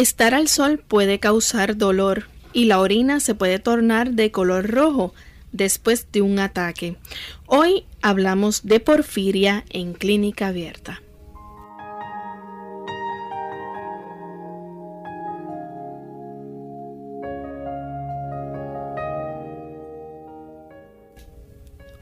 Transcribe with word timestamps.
Estar 0.00 0.32
al 0.32 0.48
sol 0.48 0.78
puede 0.78 1.18
causar 1.18 1.76
dolor 1.76 2.24
y 2.54 2.64
la 2.64 2.80
orina 2.80 3.20
se 3.20 3.34
puede 3.34 3.58
tornar 3.58 4.12
de 4.12 4.30
color 4.30 4.70
rojo 4.70 5.12
después 5.52 6.10
de 6.10 6.22
un 6.22 6.38
ataque. 6.38 6.96
Hoy 7.44 7.84
hablamos 8.00 8.62
de 8.62 8.80
porfiria 8.80 9.62
en 9.68 9.92
clínica 9.92 10.46
abierta. 10.46 11.02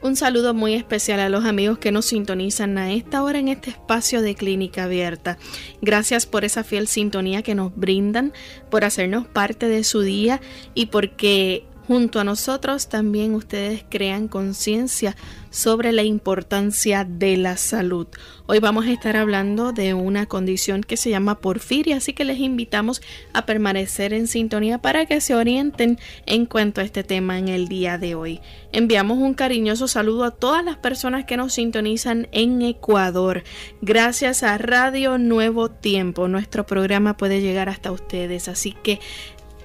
Un 0.09 0.15
saludo 0.15 0.55
muy 0.55 0.73
especial 0.73 1.19
a 1.19 1.29
los 1.29 1.45
amigos 1.45 1.77
que 1.77 1.91
nos 1.91 2.05
sintonizan 2.05 2.79
a 2.79 2.91
esta 2.91 3.21
hora 3.21 3.37
en 3.37 3.47
este 3.47 3.69
espacio 3.69 4.23
de 4.23 4.33
clínica 4.33 4.85
abierta. 4.85 5.37
Gracias 5.83 6.25
por 6.25 6.45
esa 6.45 6.63
fiel 6.63 6.87
sintonía 6.87 7.43
que 7.43 7.53
nos 7.53 7.75
brindan, 7.75 8.33
por 8.71 8.85
hacernos 8.85 9.27
parte 9.27 9.67
de 9.67 9.83
su 9.83 10.01
día 10.01 10.41
y 10.73 10.87
porque 10.87 11.67
junto 11.89 12.19
a 12.19 12.23
nosotros 12.23 12.87
también 12.87 13.33
ustedes 13.33 13.83
crean 13.89 14.27
conciencia 14.27 15.15
sobre 15.49 15.91
la 15.91 16.03
importancia 16.03 17.03
de 17.03 17.35
la 17.35 17.57
salud. 17.57 18.05
Hoy 18.45 18.59
vamos 18.59 18.85
a 18.85 18.91
estar 18.91 19.17
hablando 19.17 19.71
de 19.71 19.95
una 19.95 20.27
condición 20.27 20.83
que 20.83 20.97
se 20.97 21.09
llama 21.09 21.39
porfiria, 21.39 21.97
así 21.97 22.13
que 22.13 22.25
les 22.25 22.37
invitamos 22.37 23.01
a 23.33 23.47
permanecer 23.47 24.13
en 24.13 24.27
sintonía 24.27 24.77
para 24.77 25.07
que 25.07 25.19
se 25.19 25.33
orienten 25.33 25.97
en 26.27 26.45
cuanto 26.45 26.79
a 26.79 26.83
este 26.83 27.03
tema 27.03 27.39
en 27.39 27.47
el 27.47 27.67
día 27.67 27.97
de 27.97 28.13
hoy. 28.13 28.39
Enviamos 28.71 29.17
un 29.17 29.33
cariñoso 29.33 29.87
saludo 29.87 30.25
a 30.25 30.31
todas 30.31 30.63
las 30.63 30.77
personas 30.77 31.25
que 31.25 31.37
nos 31.37 31.53
sintonizan 31.53 32.27
en 32.31 32.61
Ecuador. 32.61 33.43
Gracias 33.81 34.43
a 34.43 34.59
Radio 34.59 35.17
Nuevo 35.17 35.71
Tiempo, 35.71 36.27
nuestro 36.27 36.67
programa 36.67 37.17
puede 37.17 37.41
llegar 37.41 37.67
hasta 37.67 37.91
ustedes, 37.91 38.47
así 38.47 38.73
que 38.83 38.99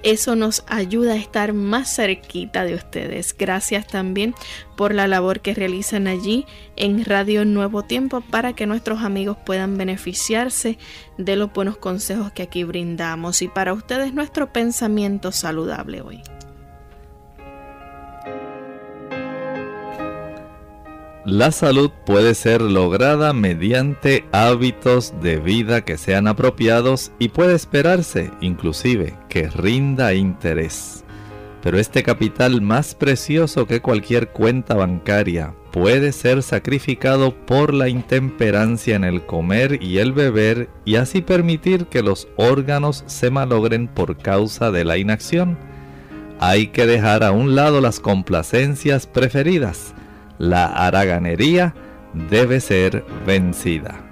eso 0.05 0.37
nos 0.37 0.65
ayuda 0.69 1.15
a 1.15 1.17
estar 1.17 1.53
más 1.55 1.97
cerquita 1.97 2.65
de 2.65 2.75
ustedes. 2.75 3.35
Gracias 3.37 3.87
también 3.87 4.35
por 4.77 4.95
la 4.95 5.09
labor 5.09 5.41
que 5.41 5.55
realizan 5.55 6.07
allí 6.07 6.47
en 6.77 7.05
Radio 7.05 7.45
Nuevo 7.45 7.83
Tiempo 7.83 8.21
para 8.21 8.53
que 8.53 8.67
nuestros 8.67 9.03
amigos 9.03 9.39
puedan 9.45 9.77
beneficiarse 9.77 10.79
de 11.19 11.37
los 11.37 11.53
buenos 11.53 11.79
consejos 11.79 12.31
que 12.33 12.43
aquí 12.43 12.65
brindamos 12.65 13.43
y 13.43 13.49
para 13.49 13.73
ustedes 13.73 14.15
nuestro 14.15 14.53
pensamiento 14.53 15.33
saludable 15.33 16.03
hoy. 16.03 16.23
La 21.25 21.53
salud 21.53 21.91
puede 22.05 22.35
ser 22.35 22.61
lograda 22.61 23.33
mediante 23.33 24.27
hábitos 24.31 25.15
de 25.23 25.39
vida 25.39 25.83
que 25.83 25.97
sean 25.97 26.27
apropiados 26.27 27.13
y 27.19 27.29
puede 27.29 27.55
esperarse, 27.55 28.31
inclusive, 28.43 29.17
que 29.31 29.49
rinda 29.49 30.13
interés. 30.13 31.03
Pero 31.63 31.79
este 31.79 32.03
capital 32.03 32.61
más 32.61 32.95
precioso 32.95 33.67
que 33.67 33.81
cualquier 33.81 34.29
cuenta 34.29 34.75
bancaria 34.75 35.55
puede 35.73 36.13
ser 36.13 36.43
sacrificado 36.43 37.35
por 37.47 37.73
la 37.73 37.89
intemperancia 37.89 38.95
en 38.95 39.05
el 39.05 39.25
comer 39.25 39.83
y 39.83 40.01
el 40.01 40.13
beber 40.13 40.69
y 40.85 40.97
así 40.97 41.23
permitir 41.23 41.87
que 41.87 42.03
los 42.03 42.29
órganos 42.37 43.03
se 43.07 43.31
malogren 43.31 43.89
por 43.89 44.19
causa 44.19 44.71
de 44.71 44.85
la 44.85 44.99
inacción. 44.99 45.57
Hay 46.39 46.67
que 46.67 46.85
dejar 46.85 47.25
a 47.25 47.33
un 47.33 47.55
lado 47.55 47.81
las 47.81 47.99
complacencias 47.99 49.07
preferidas 49.07 49.95
la 50.39 50.67
haraganería 50.67 51.75
debe 52.31 52.61
ser 52.61 53.05
vencida. 53.27 54.05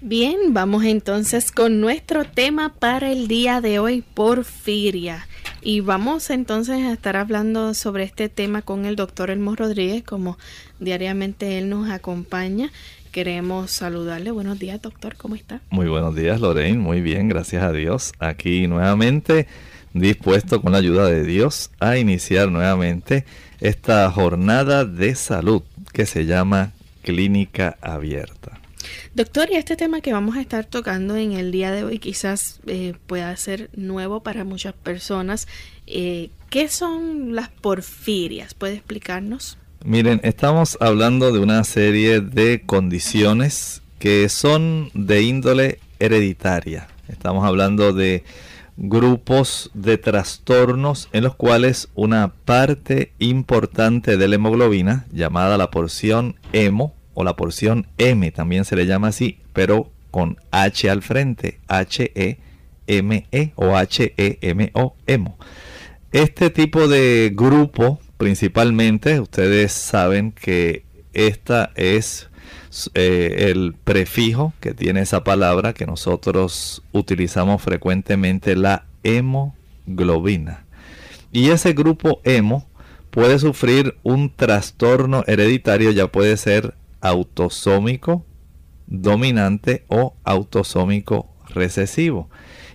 Bien, 0.00 0.52
vamos 0.52 0.84
entonces 0.84 1.50
con 1.50 1.80
nuestro 1.80 2.26
tema 2.26 2.68
para 2.68 3.10
el 3.10 3.26
día 3.26 3.62
de 3.62 3.78
hoy, 3.78 4.02
porfiria. 4.02 5.26
Y 5.62 5.80
vamos 5.80 6.28
entonces 6.28 6.82
a 6.82 6.92
estar 6.92 7.16
hablando 7.16 7.72
sobre 7.72 8.04
este 8.04 8.28
tema 8.28 8.60
con 8.60 8.84
el 8.84 8.96
doctor 8.96 9.30
Elmo 9.30 9.56
Rodríguez, 9.56 10.04
como 10.04 10.36
diariamente 10.78 11.56
él 11.56 11.70
nos 11.70 11.88
acompaña 11.88 12.70
queremos 13.14 13.70
saludarle. 13.70 14.32
Buenos 14.32 14.58
días, 14.58 14.82
doctor, 14.82 15.14
¿cómo 15.14 15.36
está? 15.36 15.60
Muy 15.70 15.86
buenos 15.86 16.16
días, 16.16 16.40
Lorraine. 16.40 16.78
Muy 16.78 17.00
bien, 17.00 17.28
gracias 17.28 17.62
a 17.62 17.70
Dios. 17.70 18.12
Aquí 18.18 18.66
nuevamente 18.66 19.46
dispuesto 19.92 20.60
con 20.60 20.72
la 20.72 20.78
ayuda 20.78 21.06
de 21.06 21.22
Dios 21.22 21.70
a 21.78 21.96
iniciar 21.96 22.50
nuevamente 22.50 23.24
esta 23.60 24.10
jornada 24.10 24.84
de 24.84 25.14
salud 25.14 25.62
que 25.92 26.06
se 26.06 26.26
llama 26.26 26.72
Clínica 27.02 27.78
Abierta. 27.80 28.58
Doctor, 29.14 29.48
y 29.52 29.54
este 29.54 29.76
tema 29.76 30.00
que 30.00 30.12
vamos 30.12 30.36
a 30.36 30.40
estar 30.40 30.64
tocando 30.64 31.14
en 31.14 31.34
el 31.34 31.52
día 31.52 31.70
de 31.70 31.84
hoy 31.84 32.00
quizás 32.00 32.58
eh, 32.66 32.94
pueda 33.06 33.36
ser 33.36 33.70
nuevo 33.76 34.24
para 34.24 34.42
muchas 34.42 34.74
personas. 34.74 35.46
Eh, 35.86 36.30
¿Qué 36.50 36.66
son 36.66 37.36
las 37.36 37.48
porfirias? 37.48 38.54
¿Puede 38.54 38.74
explicarnos? 38.74 39.56
Miren, 39.86 40.22
estamos 40.24 40.78
hablando 40.80 41.30
de 41.30 41.40
una 41.40 41.62
serie 41.62 42.22
de 42.22 42.62
condiciones 42.64 43.82
que 43.98 44.30
son 44.30 44.88
de 44.94 45.20
índole 45.20 45.78
hereditaria. 45.98 46.88
Estamos 47.08 47.44
hablando 47.44 47.92
de 47.92 48.24
grupos 48.78 49.70
de 49.74 49.98
trastornos 49.98 51.10
en 51.12 51.24
los 51.24 51.34
cuales 51.34 51.90
una 51.94 52.32
parte 52.46 53.12
importante 53.18 54.16
de 54.16 54.26
la 54.26 54.36
hemoglobina, 54.36 55.04
llamada 55.12 55.58
la 55.58 55.70
porción 55.70 56.36
hemo 56.54 56.94
o 57.12 57.22
la 57.22 57.36
porción 57.36 57.86
M, 57.98 58.30
también 58.30 58.64
se 58.64 58.76
le 58.76 58.86
llama 58.86 59.08
así, 59.08 59.40
pero 59.52 59.90
con 60.10 60.38
H 60.50 60.88
al 60.88 61.02
frente, 61.02 61.60
H-E-M-E 61.68 63.26
-E, 63.30 63.52
o 63.54 63.76
H-E-M-O, 63.76 64.96
hemo. 65.06 65.36
Este 66.10 66.48
tipo 66.48 66.88
de 66.88 67.32
grupo 67.34 68.00
principalmente, 68.16 69.20
ustedes 69.20 69.72
saben 69.72 70.32
que 70.32 70.84
esta 71.12 71.70
es 71.76 72.28
eh, 72.94 73.50
el 73.50 73.74
prefijo 73.84 74.52
que 74.60 74.74
tiene 74.74 75.00
esa 75.00 75.22
palabra 75.22 75.74
que 75.74 75.86
nosotros 75.86 76.82
utilizamos 76.92 77.62
frecuentemente, 77.62 78.56
la 78.56 78.86
hemoglobina. 79.02 80.64
Y 81.30 81.50
ese 81.50 81.72
grupo 81.72 82.20
hemo 82.24 82.66
puede 83.10 83.38
sufrir 83.38 83.96
un 84.02 84.34
trastorno 84.34 85.22
hereditario, 85.26 85.92
ya 85.92 86.08
puede 86.08 86.36
ser 86.36 86.74
autosómico 87.00 88.24
dominante 88.86 89.84
o 89.88 90.14
autosómico 90.24 91.28
recesivo. 91.48 92.28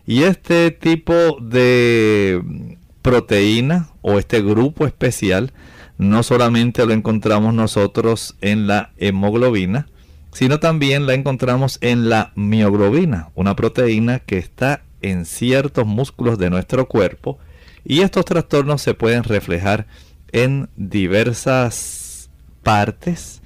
Y 0.06 0.24
este 0.24 0.72
tipo 0.72 1.38
de 1.42 2.78
proteína 3.02 3.90
o 4.02 4.20
este 4.20 4.42
grupo 4.42 4.86
especial 4.86 5.54
no 5.98 6.24
solamente 6.24 6.86
lo 6.86 6.94
encontramos 6.94 7.54
nosotros 7.54 8.38
en 8.40 8.68
la 8.68 8.92
hemoglobina, 8.98 9.88
sino 10.32 10.60
también 10.60 11.06
la 11.06 11.14
encontramos 11.14 11.78
en 11.82 12.10
la 12.10 12.32
mioglobina, 12.36 13.30
una 13.36 13.56
proteína 13.56 14.20
que 14.20 14.38
está 14.38 14.84
en 15.02 15.26
ciertos 15.26 15.86
músculos 15.86 16.38
de 16.38 16.50
nuestro 16.50 16.88
cuerpo 16.88 17.38
y 17.84 18.02
estos 18.02 18.26
trastornos 18.26 18.82
se 18.82 18.94
pueden 18.94 19.24
reflejar 19.24 19.88
en 20.32 20.70
diversas 20.78 22.30
partes 22.64 23.42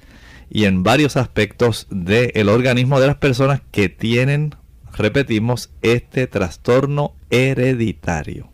y 0.50 0.66
en 0.66 0.84
varios 0.84 1.16
aspectos 1.16 1.88
del 1.90 2.48
organismo 2.48 3.00
de 3.00 3.08
las 3.08 3.16
personas 3.16 3.62
que 3.72 3.88
tienen, 3.88 4.54
repetimos, 4.92 5.70
este 5.82 6.28
trastorno 6.28 7.16
hereditario. 7.30 8.53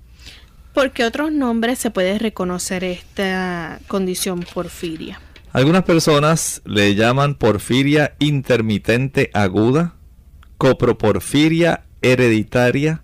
¿Por 0.72 0.92
qué 0.92 1.04
otros 1.04 1.32
nombres 1.32 1.78
se 1.78 1.90
puede 1.90 2.18
reconocer 2.18 2.84
esta 2.84 3.80
condición 3.88 4.44
porfiria? 4.54 5.20
Algunas 5.52 5.82
personas 5.82 6.62
le 6.64 6.94
llaman 6.94 7.34
porfiria 7.34 8.14
intermitente 8.20 9.30
aguda, 9.34 9.94
coproporfiria 10.58 11.82
hereditaria, 12.02 13.02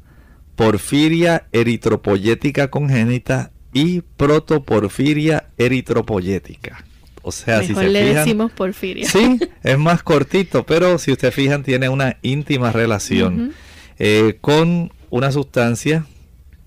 porfiria 0.54 1.48
eritropoyética 1.50 2.70
congénita 2.70 3.50
y 3.72 4.00
protoporfiria 4.00 5.48
eritropoyética. 5.58 6.84
O 7.22 7.32
sea, 7.32 7.62
si 7.62 7.74
se 7.74 7.88
le 7.88 8.14
decimos 8.14 8.52
porfiria. 8.52 9.08
Sí, 9.08 9.40
es 9.64 9.78
más 9.78 10.04
cortito, 10.04 10.64
pero 10.64 10.98
si 10.98 11.10
ustedes 11.10 11.34
fijan 11.34 11.64
tiene 11.64 11.88
una 11.88 12.18
íntima 12.22 12.70
relación 12.70 13.52
eh, 13.98 14.38
con 14.40 14.92
una 15.10 15.32
sustancia 15.32 16.06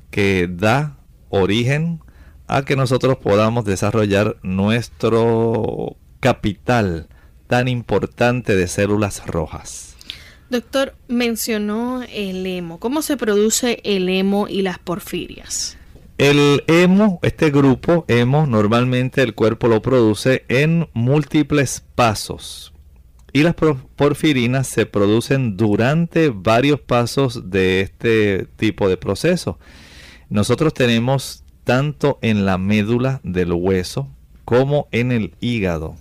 que 0.09 0.47
da 0.49 0.97
origen 1.29 2.01
a 2.47 2.65
que 2.65 2.75
nosotros 2.75 3.17
podamos 3.17 3.65
desarrollar 3.65 4.37
nuestro 4.41 5.97
capital 6.19 7.07
tan 7.47 7.67
importante 7.67 8.55
de 8.55 8.67
células 8.67 9.25
rojas. 9.25 9.95
Doctor, 10.49 10.95
mencionó 11.07 12.01
el 12.11 12.45
hemo. 12.45 12.79
¿Cómo 12.79 13.03
se 13.03 13.17
produce 13.17 13.81
el 13.83 14.09
hemo 14.09 14.47
y 14.47 14.63
las 14.63 14.79
porfirias? 14.79 15.77
El 16.17 16.63
hemo, 16.67 17.19
este 17.21 17.51
grupo 17.51 18.03
hemo, 18.07 18.47
normalmente 18.47 19.21
el 19.21 19.35
cuerpo 19.35 19.67
lo 19.67 19.81
produce 19.81 20.43
en 20.49 20.89
múltiples 20.93 21.83
pasos. 21.95 22.73
Y 23.31 23.43
las 23.43 23.53
porfirinas 23.95 24.67
se 24.67 24.87
producen 24.87 25.55
durante 25.55 26.29
varios 26.29 26.79
pasos 26.79 27.51
de 27.51 27.81
este 27.81 28.47
tipo 28.57 28.89
de 28.89 28.97
proceso. 28.97 29.59
Nosotros 30.29 30.73
tenemos 30.73 31.43
tanto 31.63 32.19
en 32.21 32.45
la 32.45 32.57
médula 32.57 33.19
del 33.23 33.53
hueso 33.53 34.07
como 34.45 34.87
en 34.91 35.11
el 35.11 35.33
hígado 35.39 35.95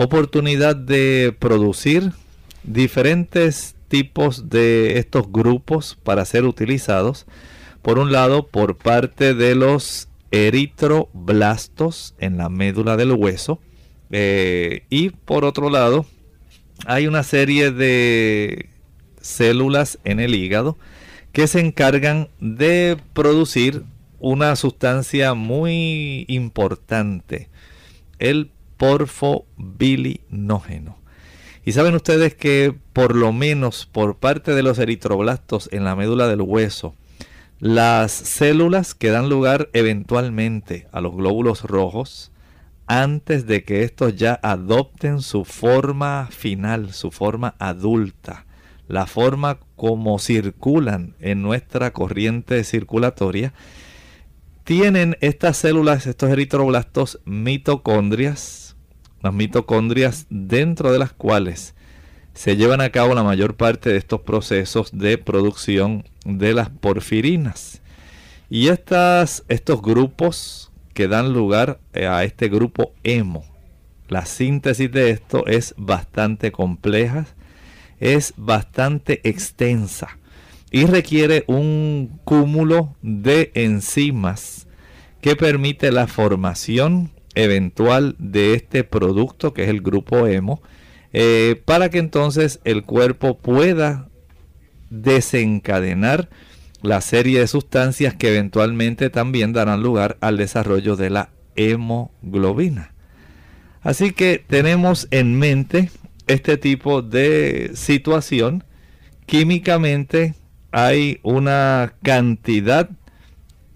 oportunidad 0.00 0.76
de 0.76 1.34
producir 1.36 2.12
diferentes 2.62 3.74
tipos 3.88 4.48
de 4.48 4.96
estos 5.00 5.32
grupos 5.32 5.98
para 6.04 6.24
ser 6.24 6.44
utilizados. 6.44 7.26
Por 7.82 7.98
un 7.98 8.12
lado, 8.12 8.46
por 8.46 8.76
parte 8.76 9.34
de 9.34 9.56
los 9.56 10.06
eritroblastos 10.30 12.14
en 12.20 12.36
la 12.36 12.48
médula 12.48 12.96
del 12.96 13.10
hueso. 13.10 13.58
Eh, 14.12 14.84
y 14.88 15.10
por 15.10 15.44
otro 15.44 15.68
lado, 15.68 16.06
hay 16.86 17.08
una 17.08 17.24
serie 17.24 17.72
de 17.72 18.68
células 19.20 19.98
en 20.04 20.20
el 20.20 20.36
hígado 20.36 20.78
que 21.32 21.46
se 21.46 21.60
encargan 21.60 22.28
de 22.40 22.96
producir 23.12 23.84
una 24.20 24.56
sustancia 24.56 25.34
muy 25.34 26.24
importante, 26.28 27.48
el 28.18 28.50
porfobilinógeno. 28.76 30.98
Y 31.64 31.72
saben 31.72 31.94
ustedes 31.94 32.34
que 32.34 32.74
por 32.92 33.14
lo 33.14 33.32
menos 33.32 33.86
por 33.86 34.16
parte 34.16 34.54
de 34.54 34.62
los 34.62 34.78
eritroblastos 34.78 35.68
en 35.72 35.84
la 35.84 35.94
médula 35.94 36.26
del 36.26 36.40
hueso, 36.40 36.94
las 37.60 38.12
células 38.12 38.94
que 38.94 39.10
dan 39.10 39.28
lugar 39.28 39.68
eventualmente 39.72 40.86
a 40.92 41.00
los 41.00 41.14
glóbulos 41.14 41.64
rojos, 41.64 42.30
antes 42.86 43.46
de 43.46 43.64
que 43.64 43.82
estos 43.82 44.16
ya 44.16 44.38
adopten 44.42 45.20
su 45.20 45.44
forma 45.44 46.28
final, 46.30 46.94
su 46.94 47.10
forma 47.10 47.54
adulta, 47.58 48.46
la 48.88 49.06
forma 49.06 49.58
como 49.76 50.18
circulan 50.18 51.14
en 51.20 51.42
nuestra 51.42 51.92
corriente 51.92 52.64
circulatoria, 52.64 53.52
tienen 54.64 55.16
estas 55.20 55.56
células, 55.56 56.06
estos 56.06 56.30
eritroblastos, 56.30 57.20
mitocondrias, 57.24 58.76
las 59.22 59.32
mitocondrias 59.32 60.26
dentro 60.30 60.92
de 60.92 60.98
las 60.98 61.12
cuales 61.12 61.74
se 62.34 62.56
llevan 62.56 62.80
a 62.80 62.90
cabo 62.90 63.14
la 63.14 63.24
mayor 63.24 63.56
parte 63.56 63.90
de 63.90 63.96
estos 63.96 64.20
procesos 64.20 64.90
de 64.92 65.18
producción 65.18 66.04
de 66.24 66.54
las 66.54 66.70
porfirinas. 66.70 67.82
Y 68.48 68.68
estas, 68.68 69.44
estos 69.48 69.82
grupos 69.82 70.70
que 70.94 71.08
dan 71.08 71.32
lugar 71.32 71.80
a 71.94 72.24
este 72.24 72.48
grupo 72.48 72.92
hemo, 73.02 73.44
la 74.08 74.24
síntesis 74.24 74.90
de 74.90 75.10
esto 75.10 75.46
es 75.46 75.74
bastante 75.76 76.52
compleja, 76.52 77.26
es 78.00 78.34
bastante 78.36 79.20
extensa 79.28 80.18
y 80.70 80.84
requiere 80.84 81.44
un 81.46 82.20
cúmulo 82.24 82.96
de 83.02 83.50
enzimas 83.54 84.66
que 85.20 85.36
permite 85.36 85.90
la 85.90 86.06
formación 86.06 87.10
eventual 87.34 88.16
de 88.18 88.54
este 88.54 88.84
producto 88.84 89.52
que 89.52 89.64
es 89.64 89.68
el 89.68 89.80
grupo 89.80 90.26
hemo 90.26 90.62
eh, 91.12 91.60
para 91.64 91.88
que 91.88 91.98
entonces 91.98 92.60
el 92.64 92.84
cuerpo 92.84 93.38
pueda 93.38 94.08
desencadenar 94.90 96.28
la 96.82 97.00
serie 97.00 97.40
de 97.40 97.46
sustancias 97.46 98.14
que 98.14 98.28
eventualmente 98.28 99.10
también 99.10 99.52
darán 99.52 99.82
lugar 99.82 100.16
al 100.20 100.36
desarrollo 100.36 100.96
de 100.96 101.10
la 101.10 101.30
hemoglobina. 101.56 102.94
Así 103.82 104.12
que 104.12 104.42
tenemos 104.46 105.08
en 105.10 105.38
mente 105.38 105.90
este 106.28 106.56
tipo 106.56 107.02
de 107.02 107.72
situación. 107.74 108.64
Químicamente 109.26 110.34
hay 110.70 111.18
una 111.22 111.94
cantidad 112.02 112.88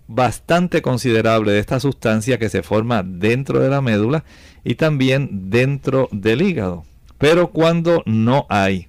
bastante 0.06 0.82
considerable 0.82 1.52
de 1.52 1.58
esta 1.58 1.80
sustancia 1.80 2.38
que 2.38 2.48
se 2.48 2.62
forma 2.62 3.02
dentro 3.02 3.60
de 3.60 3.70
la 3.70 3.80
médula 3.80 4.24
y 4.62 4.74
también 4.74 5.50
dentro 5.50 6.08
del 6.12 6.42
hígado. 6.42 6.84
Pero 7.18 7.50
cuando 7.50 8.02
no 8.04 8.46
hay 8.48 8.88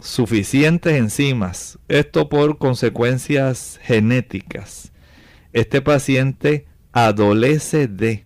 suficientes 0.00 0.94
enzimas, 0.94 1.78
esto 1.88 2.28
por 2.28 2.58
consecuencias 2.58 3.78
genéticas, 3.82 4.92
este 5.52 5.80
paciente 5.80 6.66
adolece 6.92 7.88
de, 7.88 8.25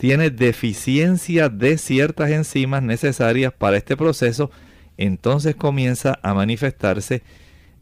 tiene 0.00 0.30
deficiencia 0.30 1.50
de 1.50 1.76
ciertas 1.76 2.30
enzimas 2.30 2.82
necesarias 2.82 3.52
para 3.52 3.76
este 3.76 3.98
proceso, 3.98 4.50
entonces 4.96 5.54
comienza 5.54 6.18
a 6.22 6.32
manifestarse 6.32 7.22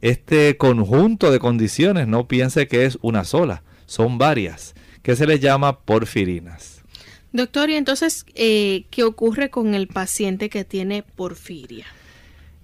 este 0.00 0.56
conjunto 0.56 1.30
de 1.30 1.38
condiciones, 1.38 2.08
no 2.08 2.26
piense 2.26 2.66
que 2.66 2.86
es 2.86 2.98
una 3.02 3.22
sola, 3.22 3.62
son 3.86 4.18
varias, 4.18 4.74
que 5.02 5.14
se 5.14 5.28
les 5.28 5.38
llama 5.38 5.78
porfirinas. 5.78 6.82
Doctor, 7.32 7.70
y 7.70 7.76
entonces, 7.76 8.26
eh, 8.34 8.86
¿qué 8.90 9.04
ocurre 9.04 9.48
con 9.48 9.76
el 9.76 9.86
paciente 9.86 10.50
que 10.50 10.64
tiene 10.64 11.04
porfiria? 11.04 11.86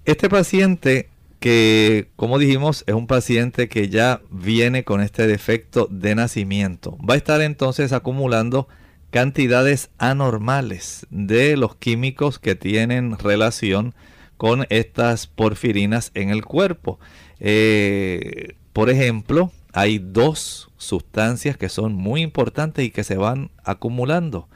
Este 0.05 0.29
paciente 0.29 1.11
que, 1.39 2.09
como 2.17 2.41
dijimos, 2.41 2.83
es 2.89 2.95
un 2.95 3.07
paciente 3.07 3.69
que 3.69 3.89
ya 3.89 4.21
viene 4.33 4.83
con 4.83 5.01
este 5.01 5.29
defecto 5.29 5.87
de 5.93 6.17
nacimiento, 6.17 6.99
va 7.09 7.15
a 7.15 7.19
estar 7.19 7.41
entonces 7.41 7.93
acumulando 7.93 8.67
cantidades 9.15 9.91
anormales 9.99 11.07
de 11.09 11.57
los 11.57 11.77
químicos 11.77 12.41
que 12.41 12.57
tienen 12.57 13.17
relación 13.17 13.95
con 14.37 14.67
estas 14.71 15.29
porfirinas 15.29 16.11
en 16.15 16.31
el 16.31 16.45
cuerpo. 16.45 16.99
Eh, 17.39 18.57
por 18.73 18.91
ejemplo, 18.91 19.53
hay 19.73 20.01
dos 20.01 20.69
sustancias 20.79 21.57
que 21.57 21.69
son 21.69 21.95
muy 21.95 22.23
importantes 22.23 22.85
y 22.85 22.91
que 22.91 23.05
se 23.05 23.17
van 23.17 23.53
acumulando. 23.63 24.49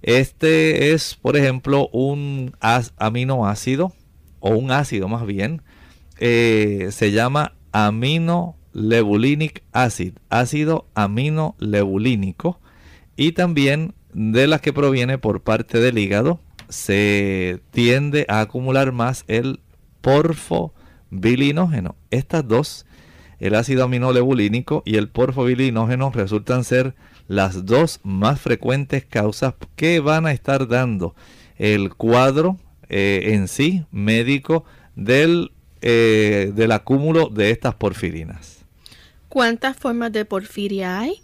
Este 0.00 0.94
es, 0.94 1.18
por 1.20 1.36
ejemplo, 1.36 1.90
un 1.92 2.56
aminoácido 2.96 3.92
o 4.40 4.52
un 4.52 4.70
ácido 4.70 5.06
más 5.08 5.26
bien. 5.26 5.60
Eh, 6.18 6.88
se 6.92 7.12
llama 7.12 7.52
aminolebulinic 7.72 9.64
acid, 9.70 10.14
ácido 10.30 10.86
aminolebulínico. 10.94 12.61
Y 13.16 13.32
también 13.32 13.94
de 14.12 14.46
las 14.46 14.60
que 14.60 14.72
proviene 14.72 15.18
por 15.18 15.42
parte 15.42 15.80
del 15.80 15.98
hígado 15.98 16.40
se 16.68 17.60
tiende 17.70 18.26
a 18.28 18.40
acumular 18.40 18.92
más 18.92 19.24
el 19.28 19.60
porfo 20.00 20.72
bilinógeno. 21.10 21.96
Estas 22.10 22.46
dos, 22.46 22.86
el 23.38 23.54
ácido 23.54 23.84
aminolebulínico 23.84 24.82
y 24.84 24.96
el 24.96 25.08
porfobilinógeno, 25.08 26.10
resultan 26.10 26.64
ser 26.64 26.94
las 27.28 27.66
dos 27.66 28.00
más 28.02 28.40
frecuentes 28.40 29.04
causas 29.04 29.54
que 29.76 30.00
van 30.00 30.26
a 30.26 30.32
estar 30.32 30.66
dando 30.66 31.14
el 31.58 31.94
cuadro 31.94 32.58
eh, 32.88 33.34
en 33.34 33.48
sí 33.48 33.84
médico 33.90 34.64
del, 34.96 35.52
eh, 35.80 36.52
del 36.54 36.72
acúmulo 36.72 37.28
de 37.28 37.50
estas 37.50 37.74
porfirinas. 37.74 38.64
¿Cuántas 39.28 39.76
formas 39.76 40.12
de 40.12 40.24
porfiria 40.24 41.00
hay? 41.00 41.22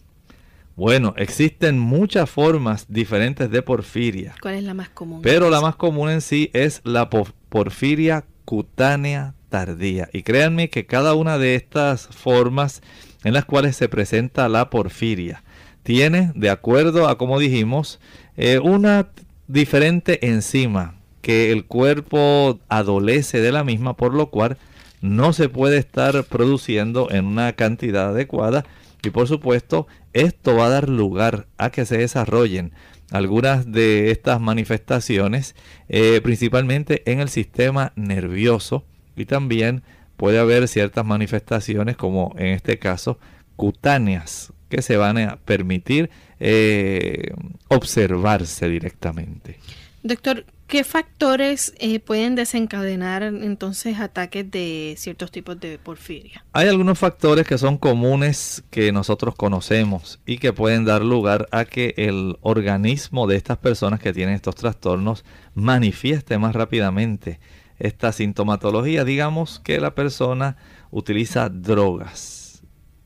Bueno, 0.79 1.13
existen 1.17 1.77
muchas 1.77 2.31
formas 2.31 2.87
diferentes 2.89 3.51
de 3.51 3.63
porfiria. 3.63 4.37
¿Cuál 4.41 4.55
es 4.55 4.63
la 4.63 4.75
más 4.75 4.89
común? 4.89 5.23
Pero 5.23 5.51
la 5.51 5.61
más 5.61 5.75
común 5.75 6.09
en 6.09 6.21
sí 6.21 6.51
es 6.53 6.83
la 6.85 7.11
porfiria 7.11 8.25
cutánea 8.45 9.35
tardía. 9.49 10.09
Y 10.13 10.23
créanme 10.23 10.71
que 10.71 10.87
cada 10.87 11.15
una 11.15 11.37
de 11.37 11.57
estas 11.57 12.07
formas 12.07 12.81
en 13.25 13.35
las 13.35 13.45
cuales 13.45 13.75
se 13.75 13.89
presenta 13.89 14.49
la 14.49 14.71
porfiria 14.71 15.43
tiene, 15.83 16.31
de 16.37 16.49
acuerdo 16.49 17.09
a 17.09 17.19
como 17.19 17.41
dijimos, 17.41 17.99
eh, 18.37 18.61
una 18.61 19.09
diferente 19.49 20.29
enzima 20.29 20.95
que 21.23 21.51
el 21.51 21.65
cuerpo 21.65 22.61
adolece 22.69 23.41
de 23.41 23.51
la 23.51 23.65
misma, 23.65 23.97
por 23.97 24.15
lo 24.15 24.31
cual 24.31 24.59
no 25.01 25.33
se 25.33 25.49
puede 25.49 25.79
estar 25.79 26.23
produciendo 26.23 27.11
en 27.11 27.25
una 27.25 27.55
cantidad 27.55 28.11
adecuada 28.11 28.65
y 29.03 29.11
por 29.11 29.29
supuesto 29.29 29.87
esto 30.13 30.57
va 30.57 30.67
a 30.67 30.71
dar 30.71 30.89
lugar 30.89 31.47
a 31.57 31.71
que 31.71 31.87
se 31.87 31.99
desarrollen 31.99 32.73
algunas 33.11 33.71
de 33.73 34.11
estas 34.11 34.41
manifestaciones, 34.41 35.55
eh, 35.89 36.21
principalmente 36.23 37.11
en 37.11 37.21
el 37.21 37.29
sistema 37.29 37.93
nervioso 37.97 38.85
y 39.17 39.25
también 39.25 39.83
puede 40.17 40.39
haber 40.39 40.69
ciertas 40.69 41.05
manifestaciones 41.05 41.97
como 41.97 42.35
en 42.39 42.49
este 42.49 42.79
caso 42.79 43.19
cutáneas 43.57 44.53
que 44.69 44.83
se 44.83 44.97
van 44.97 45.19
a 45.19 45.37
permitir 45.37 46.11
eh, 46.41 47.33
observarse 47.69 48.69
directamente. 48.69 49.59
Doctor, 50.03 50.45
¿qué 50.69 50.85
factores 50.85 51.73
eh, 51.79 51.99
pueden 51.99 52.35
desencadenar 52.35 53.23
entonces 53.23 53.99
ataques 53.99 54.49
de 54.51 54.95
ciertos 54.99 55.31
tipos 55.33 55.59
de 55.59 55.79
porfiria? 55.79 56.45
Hay 56.53 56.69
algunos 56.69 56.99
factores 56.99 57.47
que 57.47 57.57
son 57.57 57.79
comunes 57.79 58.63
que 58.71 58.93
nosotros 58.93 59.35
conocemos 59.35 60.21
y 60.27 60.39
que 60.39 60.53
pueden 60.53 60.85
dar 60.85 61.03
lugar 61.03 61.49
a 61.51 61.65
que 61.65 61.95
el 61.97 62.37
organismo 62.43 63.27
de 63.27 63.37
estas 63.37 63.57
personas 63.57 63.99
que 63.99 64.13
tienen 64.13 64.35
estos 64.35 64.55
trastornos 64.55 65.25
manifieste 65.55 66.39
más 66.39 66.55
rápidamente 66.55 67.41
esta 67.79 68.13
sintomatología. 68.13 69.05
Digamos 69.05 69.61
que 69.61 69.81
la 69.81 69.95
persona 69.95 70.57
utiliza 70.91 71.49
drogas. 71.49 72.63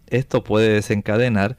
Esto 0.08 0.42
puede 0.42 0.74
desencadenar 0.74 1.56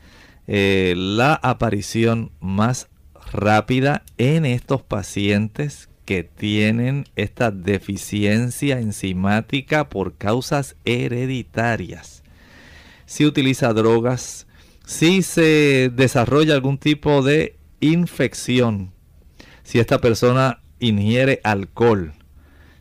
eh, 0.48 0.94
la 0.98 1.34
aparición 1.36 2.32
más 2.42 2.90
rápida 3.32 4.04
en 4.18 4.46
estos 4.46 4.84
pacientes 4.84 5.90
que 6.06 6.24
tienen 6.24 7.06
esta 7.16 7.52
deficiencia 7.52 8.80
enzimática 8.80 9.90
por 9.90 10.16
causas 10.16 10.76
hereditarias. 10.86 12.24
Si 13.06 13.26
utiliza 13.26 13.74
drogas, 13.74 14.48
si 14.86 15.22
se 15.22 15.92
desarrolla 15.94 16.54
algún 16.56 16.78
tipo 16.78 17.22
de 17.22 17.58
infección, 17.80 18.92
si 19.64 19.80
esta 19.80 20.00
persona 20.00 20.62
ingiere 20.80 21.40
alcohol, 21.44 22.14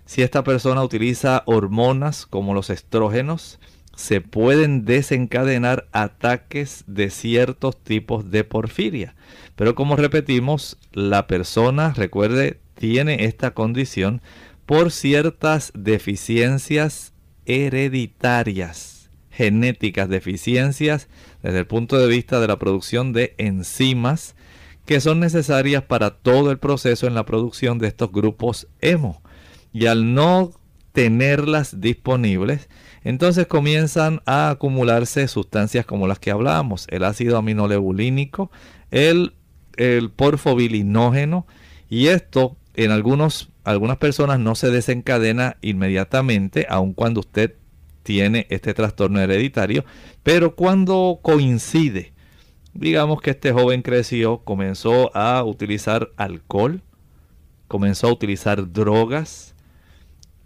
si 0.04 0.22
esta 0.22 0.42
persona 0.42 0.82
utiliza 0.82 1.42
hormonas 1.46 2.26
como 2.26 2.54
los 2.54 2.70
estrógenos, 2.70 3.60
se 3.94 4.20
pueden 4.20 4.84
desencadenar 4.84 5.86
ataques 5.92 6.84
de 6.86 7.10
ciertos 7.10 7.82
tipos 7.82 8.30
de 8.30 8.42
porfiria. 8.42 9.14
Pero 9.54 9.74
como 9.74 9.96
repetimos, 9.96 10.78
la 10.92 11.26
persona, 11.26 11.92
recuerde, 11.94 12.61
tiene 12.82 13.26
esta 13.26 13.52
condición 13.52 14.22
por 14.66 14.90
ciertas 14.90 15.70
deficiencias 15.72 17.12
hereditarias, 17.46 19.08
genéticas, 19.30 20.08
deficiencias 20.08 21.06
desde 21.44 21.60
el 21.60 21.68
punto 21.68 21.96
de 21.96 22.08
vista 22.08 22.40
de 22.40 22.48
la 22.48 22.58
producción 22.58 23.12
de 23.12 23.36
enzimas 23.38 24.34
que 24.84 25.00
son 25.00 25.20
necesarias 25.20 25.84
para 25.84 26.10
todo 26.10 26.50
el 26.50 26.58
proceso 26.58 27.06
en 27.06 27.14
la 27.14 27.24
producción 27.24 27.78
de 27.78 27.86
estos 27.86 28.10
grupos 28.10 28.66
hemo. 28.80 29.22
Y 29.72 29.86
al 29.86 30.12
no 30.12 30.50
tenerlas 30.90 31.80
disponibles, 31.80 32.68
entonces 33.04 33.46
comienzan 33.46 34.22
a 34.26 34.50
acumularse 34.50 35.28
sustancias 35.28 35.86
como 35.86 36.08
las 36.08 36.18
que 36.18 36.32
hablábamos, 36.32 36.88
el 36.90 37.04
ácido 37.04 37.38
aminolebulínico, 37.38 38.50
el, 38.90 39.34
el 39.76 40.10
porfobilinógeno, 40.10 41.46
y 41.88 42.08
esto 42.08 42.56
en 42.74 42.90
algunos, 42.90 43.50
algunas 43.64 43.98
personas 43.98 44.38
no 44.38 44.54
se 44.54 44.70
desencadena 44.70 45.56
inmediatamente, 45.60 46.66
aun 46.68 46.94
cuando 46.94 47.20
usted 47.20 47.54
tiene 48.02 48.46
este 48.50 48.74
trastorno 48.74 49.20
hereditario, 49.20 49.84
pero 50.22 50.54
cuando 50.54 51.20
coincide, 51.22 52.12
digamos 52.74 53.20
que 53.20 53.30
este 53.30 53.52
joven 53.52 53.82
creció, 53.82 54.38
comenzó 54.38 55.14
a 55.16 55.42
utilizar 55.44 56.10
alcohol, 56.16 56.82
comenzó 57.68 58.08
a 58.08 58.12
utilizar 58.12 58.72
drogas, 58.72 59.54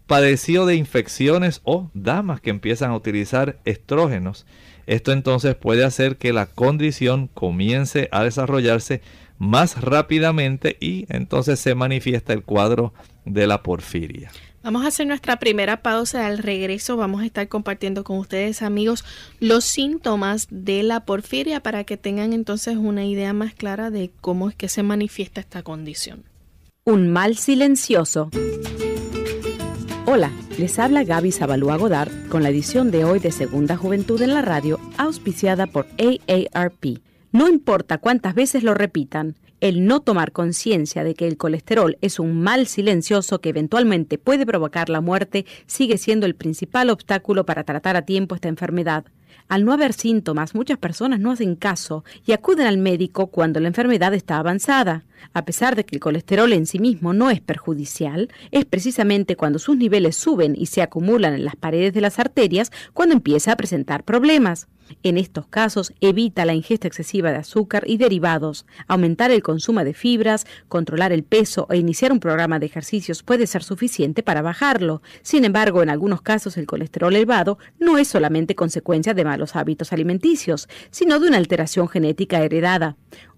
padeció 0.07 0.67
de 0.67 0.77
infecciones 0.77 1.61
o 1.65 1.91
damas 1.95 2.41
que 2.41 2.51
empiezan 2.51 2.91
a 2.91 2.97
utilizar 2.97 3.59
estrógenos. 3.65 4.47
Esto 4.87 5.11
entonces 5.13 5.57
puede 5.57 5.85
hacer 5.85 6.17
que 6.17 6.33
la 6.33 6.47
condición 6.47 7.29
comience 7.29 8.09
a 8.13 8.23
desarrollarse 8.23 9.03
más 9.39 9.81
rápidamente 9.81 10.77
y 10.81 11.07
entonces 11.09 11.61
se 11.61 11.75
manifiesta 11.75 12.33
el 12.33 12.43
cuadro 12.43 12.93
de 13.25 13.47
la 13.47 13.63
porfiria. 13.63 14.31
Vamos 14.63 14.85
a 14.85 14.89
hacer 14.89 15.07
nuestra 15.07 15.39
primera 15.39 15.81
pausa. 15.81 16.27
Al 16.27 16.39
regreso 16.39 16.97
vamos 16.97 17.23
a 17.23 17.27
estar 17.27 17.47
compartiendo 17.47 18.03
con 18.03 18.19
ustedes, 18.19 18.63
amigos, 18.63 19.05
los 19.39 19.65
síntomas 19.65 20.49
de 20.51 20.83
la 20.83 21.05
porfiria 21.05 21.61
para 21.61 21.85
que 21.85 21.97
tengan 21.97 22.33
entonces 22.33 22.77
una 22.77 23.05
idea 23.05 23.33
más 23.33 23.55
clara 23.55 23.93
de 23.93 24.11
cómo 24.21 24.49
es 24.49 24.57
que 24.57 24.69
se 24.69 24.83
manifiesta 24.83 25.41
esta 25.41 25.63
condición. 25.63 26.25
Un 26.85 27.13
mal 27.13 27.37
silencioso. 27.37 28.31
Hola, 30.07 30.33
les 30.59 30.79
habla 30.79 31.05
Gaby 31.05 31.31
Zabalúa 31.31 31.77
Godard 31.77 32.11
con 32.29 32.43
la 32.43 32.49
edición 32.49 32.91
de 32.91 33.05
hoy 33.05 33.19
de 33.19 33.31
Segunda 33.31 33.77
Juventud 33.77 34.21
en 34.23 34.35
la 34.35 34.43
Radio, 34.43 34.81
auspiciada 34.97 35.67
por 35.67 35.87
AARP. 35.99 37.01
No 37.37 37.49
importa 37.49 37.99
cuántas 37.99 38.35
veces 38.35 38.63
lo 38.63 38.73
repitan, 38.73 39.35
el 39.61 39.85
no 39.85 40.01
tomar 40.01 40.33
conciencia 40.33 41.05
de 41.05 41.13
que 41.13 41.29
el 41.29 41.37
colesterol 41.37 41.99
es 42.01 42.19
un 42.19 42.41
mal 42.41 42.67
silencioso 42.67 43.43
que 43.43 43.51
eventualmente 43.51 44.17
puede 44.17 44.47
provocar 44.47 44.89
la 44.89 45.03
muerte 45.03 45.45
sigue 45.67 45.99
siendo 45.99 46.25
el 46.25 46.35
principal 46.35 46.89
obstáculo 46.89 47.45
para 47.45 47.65
tratar 47.65 47.95
a 47.95 48.07
tiempo 48.07 48.35
esta 48.35 48.49
enfermedad. 48.49 49.05
Al 49.49 49.67
no 49.67 49.75
haber 49.75 49.93
síntomas, 49.93 50.55
muchas 50.55 50.79
personas 50.79 51.21
no 51.21 51.31
hacen 51.31 51.57
caso 51.57 52.05
y 52.25 52.33
acuden 52.33 52.67
al 52.67 52.79
médico 52.79 53.27
cuando 53.27 53.61
la 53.61 53.69
enfermedad 53.69 54.15
está 54.15 54.39
avanzada. 54.39 55.05
A 55.33 55.45
pesar 55.45 55.77
de 55.77 55.85
que 55.85 55.97
el 55.97 56.01
colesterol 56.01 56.53
en 56.53 56.67
sí 56.67 56.79
mismo 56.79 57.13
no 57.13 57.31
es 57.31 57.41
perjudicial, 57.41 58.29
es 58.51 58.65
precisamente 58.65 59.37
cuando 59.37 59.59
sus 59.59 59.77
niveles 59.77 60.17
suben 60.17 60.55
y 60.57 60.67
se 60.67 60.83
acumulan 60.83 61.35
en 61.35 61.45
las 61.45 61.57
paredes 61.57 61.93
de 61.95 62.01
las 62.01 62.19
arterias 62.19 62.73
cuando 62.93 63.15
empieza 63.15 63.53
a 63.53 63.57
presentar 63.57 64.05
problemas. 64.05 64.69
En 65.03 65.19
estos 65.19 65.47
casos, 65.47 65.93
evita 66.01 66.45
la 66.45 66.55
ingesta 66.55 66.87
excesiva 66.87 67.31
de 67.31 67.39
azúcar 67.39 67.85
y 67.87 67.97
derivados. 67.97 68.67
Aumentar 68.87 69.31
el 69.31 69.43
consumo 69.43 69.83
de 69.85 69.95
fibras, 69.95 70.47
controlar 70.69 71.13
el 71.13 71.25
peso 71.25 71.67
e 71.71 71.77
iniciar 71.77 72.13
un 72.13 72.21
programa 72.21 72.59
de 72.59 72.67
ejercicios 72.67 73.23
puede 73.23 73.47
ser 73.47 73.63
suficiente 73.63 74.23
para 74.23 74.43
bajarlo. 74.43 75.03
Sin 75.23 75.45
embargo, 75.45 75.83
en 75.83 75.91
algunos 75.91 76.23
casos 76.23 76.57
el 76.57 76.67
colesterol 76.67 77.15
elevado 77.15 77.59
no 77.79 77.99
es 77.99 78.09
solamente 78.09 78.55
consecuencia 78.55 79.15
de 79.15 79.25
malos 79.25 79.57
hábitos 79.57 79.93
alimenticios, 79.93 80.69
sino 80.91 81.19
de 81.19 81.29
una 81.29 81.39
alteración 81.39 81.89
genética 81.89 82.41
heredada. 82.41 82.97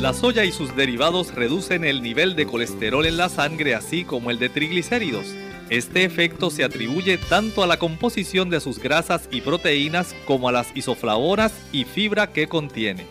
La 0.00 0.14
soya 0.14 0.44
y 0.44 0.52
sus 0.52 0.74
derivados 0.74 1.34
reducen 1.34 1.84
el 1.84 2.02
nivel 2.02 2.34
de 2.34 2.46
colesterol 2.46 3.04
en 3.04 3.18
la 3.18 3.28
sangre 3.28 3.74
así 3.74 4.04
como 4.04 4.30
el 4.30 4.38
de 4.38 4.48
triglicéridos. 4.48 5.26
Este 5.68 6.04
efecto 6.04 6.48
se 6.50 6.64
atribuye 6.64 7.18
tanto 7.18 7.62
a 7.62 7.66
la 7.66 7.78
composición 7.78 8.48
de 8.50 8.60
sus 8.60 8.78
grasas 8.78 9.28
y 9.30 9.42
proteínas 9.42 10.16
como 10.24 10.48
a 10.48 10.52
las 10.52 10.74
isoflavonas 10.74 11.52
y 11.70 11.84
fibra 11.84 12.32
que 12.32 12.48
contiene. 12.48 13.04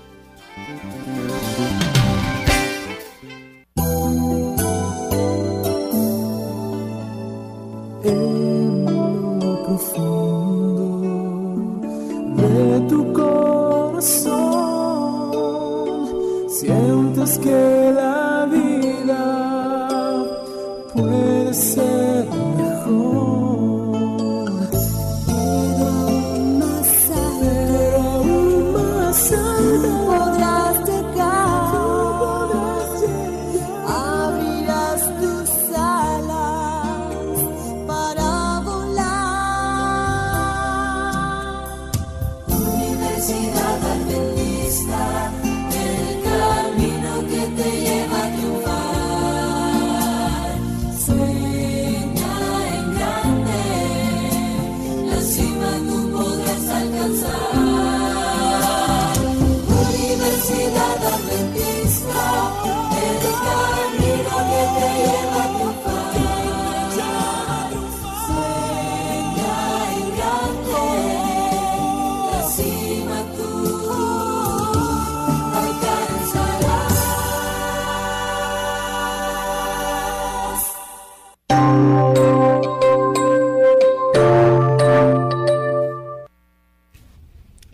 antes 17.22 17.38
que 17.40 17.92
la 17.94 18.19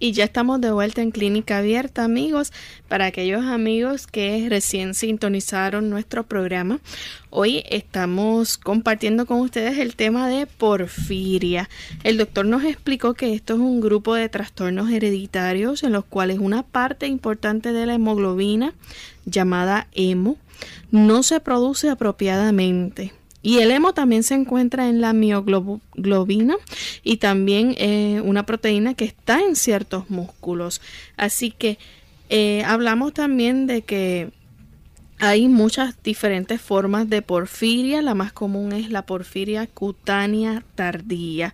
Y 0.06 0.12
ya 0.12 0.26
estamos 0.26 0.62
de 0.62 0.70
vuelta 0.70 1.02
en 1.02 1.10
Clínica 1.10 1.58
Abierta, 1.58 2.04
amigos. 2.04 2.54
Para 2.88 3.06
aquellos 3.06 3.44
amigos 3.44 4.06
que 4.06 4.46
recién 4.52 4.94
sintonizaron 4.94 5.90
nuestro 5.90 6.28
programa, 6.28 6.80
hoy 7.32 7.64
estamos 7.72 8.60
compartiendo 8.60 9.26
con 9.26 9.40
ustedes 9.40 9.80
el 9.80 9.96
tema 9.96 10.30
de 10.30 10.46
porfiria. 10.46 11.72
El 12.04 12.20
doctor 12.20 12.46
nos 12.46 12.66
explicó 12.66 13.16
que 13.16 13.34
esto 13.34 13.56
es 13.56 13.60
un 13.60 13.82
grupo 13.82 14.14
de 14.14 14.30
trastornos 14.30 14.92
hereditarios 14.92 15.82
en 15.82 15.94
los 15.94 16.06
cuales 16.06 16.38
una 16.38 16.62
parte 16.62 17.08
importante 17.08 17.74
de 17.74 17.88
la 17.88 17.96
hemoglobina, 17.96 18.76
llamada 19.26 19.88
hemo, 19.92 20.38
no 20.92 21.24
se 21.24 21.40
produce 21.40 21.90
apropiadamente 21.90 23.12
y 23.46 23.60
el 23.60 23.70
hemo 23.70 23.94
también 23.94 24.24
se 24.24 24.34
encuentra 24.34 24.90
en 24.90 25.02
la 25.02 25.14
mioglobina 25.14 26.56
y 27.04 27.18
también 27.18 27.76
eh, 27.78 28.20
una 28.26 28.44
proteína 28.48 28.96
que 28.96 29.06
está 29.06 29.40
en 29.40 29.56
ciertos 29.56 30.10
músculos. 30.10 30.82
Así 31.16 31.52
que 31.52 31.78
eh, 32.30 32.64
hablamos 32.66 33.14
también 33.14 33.68
de 33.68 33.84
que 33.84 34.32
hay 35.20 35.48
muchas 35.48 36.02
diferentes 36.02 36.60
formas 36.60 37.08
de 37.08 37.22
porfiria. 37.22 38.02
La 38.02 38.16
más 38.16 38.34
común 38.34 38.74
es 38.74 38.90
la 38.90 39.06
porfiria 39.06 39.68
cutánea 39.68 40.64
tardía 40.74 41.54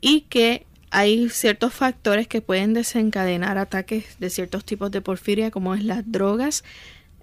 y 0.00 0.20
que 0.28 0.66
hay 0.90 1.30
ciertos 1.30 1.74
factores 1.74 2.28
que 2.28 2.42
pueden 2.42 2.74
desencadenar 2.74 3.58
ataques 3.58 4.20
de 4.20 4.30
ciertos 4.30 4.64
tipos 4.64 4.92
de 4.92 5.00
porfiria 5.00 5.50
como 5.50 5.74
es 5.74 5.82
las 5.82 6.04
drogas, 6.06 6.62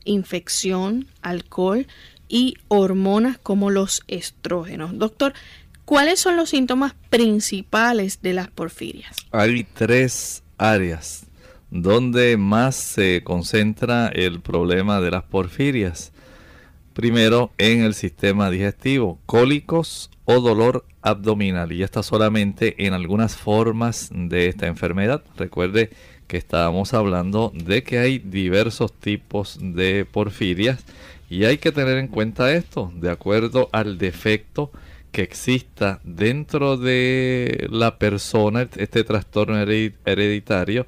infección, 0.04 1.08
alcohol, 1.22 1.88
y 2.32 2.56
hormonas 2.70 3.38
como 3.38 3.70
los 3.70 4.04
estrógenos. 4.08 4.98
Doctor, 4.98 5.34
¿cuáles 5.84 6.22
son 6.22 6.38
los 6.38 6.50
síntomas 6.50 6.96
principales 7.10 8.22
de 8.22 8.34
las 8.34 8.50
porfirias? 8.50 9.18
Hay 9.32 9.66
tres 9.66 10.42
áreas 10.58 11.26
donde 11.70 12.38
más 12.38 12.76
se 12.76 13.22
concentra 13.24 14.08
el 14.08 14.40
problema 14.40 15.02
de 15.02 15.12
las 15.12 15.24
porfirias. 15.24 16.14
Primero, 16.94 17.52
en 17.58 17.82
el 17.82 17.94
sistema 17.94 18.50
digestivo, 18.50 19.20
cólicos 19.26 20.10
o 20.24 20.40
dolor 20.40 20.86
abdominal. 21.02 21.72
Y 21.74 21.84
está 21.84 22.02
solamente 22.02 22.86
en 22.86 22.94
algunas 22.94 23.36
formas 23.36 24.10
de 24.14 24.48
esta 24.48 24.68
enfermedad. 24.68 25.24
Recuerde 25.38 25.90
que 26.28 26.38
estábamos 26.38 26.94
hablando 26.94 27.52
de 27.54 27.84
que 27.84 28.00
hay 28.00 28.20
diversos 28.20 28.94
tipos 28.94 29.58
de 29.62 30.06
porfirias 30.06 30.86
y 31.32 31.46
hay 31.46 31.60
que 31.60 31.72
tener 31.72 31.98
en 31.98 32.10
cuenta 32.10 32.52
esto, 32.52 32.92
de 32.94 33.10
acuerdo 33.10 33.70
al 33.72 33.98
defecto 33.98 34.70
que 35.14 35.22
exista 35.22 36.02
dentro 36.04 36.76
de 36.76 37.70
la 37.72 37.98
persona, 37.98 38.68
este 38.76 39.06
trastorno 39.06 39.58
hereditario, 39.58 40.86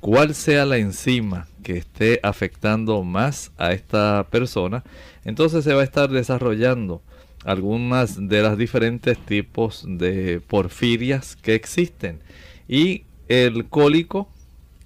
cuál 0.00 0.34
sea 0.34 0.66
la 0.66 0.76
enzima 0.76 1.48
que 1.62 1.78
esté 1.78 2.20
afectando 2.22 3.02
más 3.04 3.52
a 3.56 3.72
esta 3.72 4.26
persona, 4.30 4.84
entonces 5.24 5.64
se 5.64 5.72
va 5.72 5.80
a 5.80 5.84
estar 5.84 6.10
desarrollando 6.10 7.00
algunas 7.46 8.28
de 8.28 8.42
las 8.42 8.58
diferentes 8.58 9.16
tipos 9.16 9.82
de 9.88 10.42
porfirias 10.46 11.36
que 11.36 11.54
existen. 11.54 12.20
Y 12.68 13.04
el 13.28 13.64
cólico 13.70 14.28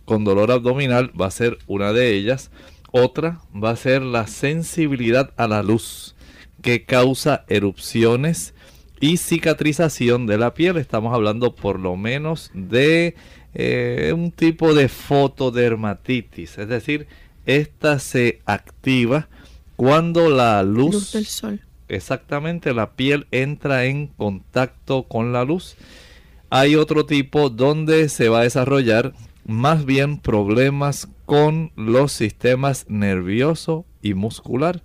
con 0.04 0.22
dolor 0.22 0.52
abdominal 0.52 1.10
va 1.20 1.26
a 1.26 1.32
ser 1.32 1.58
una 1.66 1.92
de 1.92 2.14
ellas 2.14 2.52
otra 2.92 3.40
va 3.52 3.70
a 3.70 3.76
ser 3.76 4.02
la 4.02 4.26
sensibilidad 4.26 5.32
a 5.36 5.48
la 5.48 5.62
luz 5.62 6.14
que 6.62 6.84
causa 6.84 7.44
erupciones 7.48 8.54
y 9.00 9.16
cicatrización 9.16 10.26
de 10.26 10.38
la 10.38 10.54
piel. 10.54 10.76
Estamos 10.76 11.14
hablando 11.14 11.54
por 11.54 11.80
lo 11.80 11.96
menos 11.96 12.50
de 12.54 13.14
eh, 13.54 14.12
un 14.14 14.30
tipo 14.30 14.74
de 14.74 14.88
fotodermatitis, 14.88 16.58
es 16.58 16.68
decir, 16.68 17.06
esta 17.46 17.98
se 17.98 18.40
activa 18.44 19.28
cuando 19.76 20.28
la 20.28 20.62
luz, 20.62 20.94
luz 20.94 21.12
del 21.12 21.26
sol. 21.26 21.60
Exactamente, 21.88 22.72
la 22.74 22.92
piel 22.92 23.26
entra 23.32 23.86
en 23.86 24.06
contacto 24.06 25.04
con 25.04 25.32
la 25.32 25.44
luz. 25.44 25.76
Hay 26.50 26.76
otro 26.76 27.06
tipo 27.06 27.50
donde 27.50 28.08
se 28.08 28.28
va 28.28 28.40
a 28.40 28.44
desarrollar 28.44 29.14
más 29.44 29.84
bien 29.84 30.18
problemas 30.18 31.08
con 31.30 31.70
los 31.76 32.10
sistemas 32.10 32.86
nervioso 32.88 33.86
y 34.02 34.14
muscular. 34.14 34.82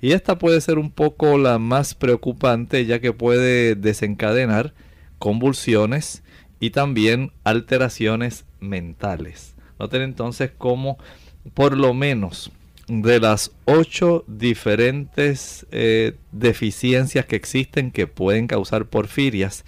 Y 0.00 0.12
esta 0.12 0.38
puede 0.38 0.60
ser 0.60 0.78
un 0.78 0.92
poco 0.92 1.38
la 1.38 1.58
más 1.58 1.96
preocupante 1.96 2.86
ya 2.86 3.00
que 3.00 3.12
puede 3.12 3.74
desencadenar 3.74 4.74
convulsiones 5.18 6.22
y 6.60 6.70
también 6.70 7.32
alteraciones 7.42 8.44
mentales. 8.60 9.56
Noten 9.80 10.02
entonces 10.02 10.52
cómo 10.56 10.98
por 11.52 11.76
lo 11.76 11.94
menos 11.94 12.52
de 12.86 13.18
las 13.18 13.50
ocho 13.64 14.22
diferentes 14.28 15.66
eh, 15.72 16.14
deficiencias 16.30 17.26
que 17.26 17.34
existen 17.34 17.90
que 17.90 18.06
pueden 18.06 18.46
causar 18.46 18.86
porfirias, 18.86 19.64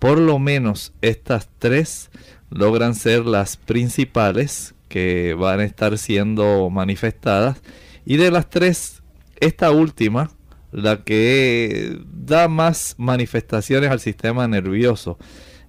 por 0.00 0.18
lo 0.18 0.40
menos 0.40 0.92
estas 1.00 1.48
tres 1.60 2.10
logran 2.50 2.96
ser 2.96 3.24
las 3.24 3.56
principales 3.56 4.74
que 4.90 5.34
van 5.34 5.60
a 5.60 5.64
estar 5.64 5.96
siendo 5.96 6.68
manifestadas. 6.68 7.62
Y 8.04 8.16
de 8.16 8.30
las 8.30 8.50
tres, 8.50 9.02
esta 9.38 9.70
última, 9.70 10.32
la 10.72 11.04
que 11.04 11.98
da 12.12 12.48
más 12.48 12.96
manifestaciones 12.98 13.90
al 13.90 14.00
sistema 14.00 14.48
nervioso, 14.48 15.16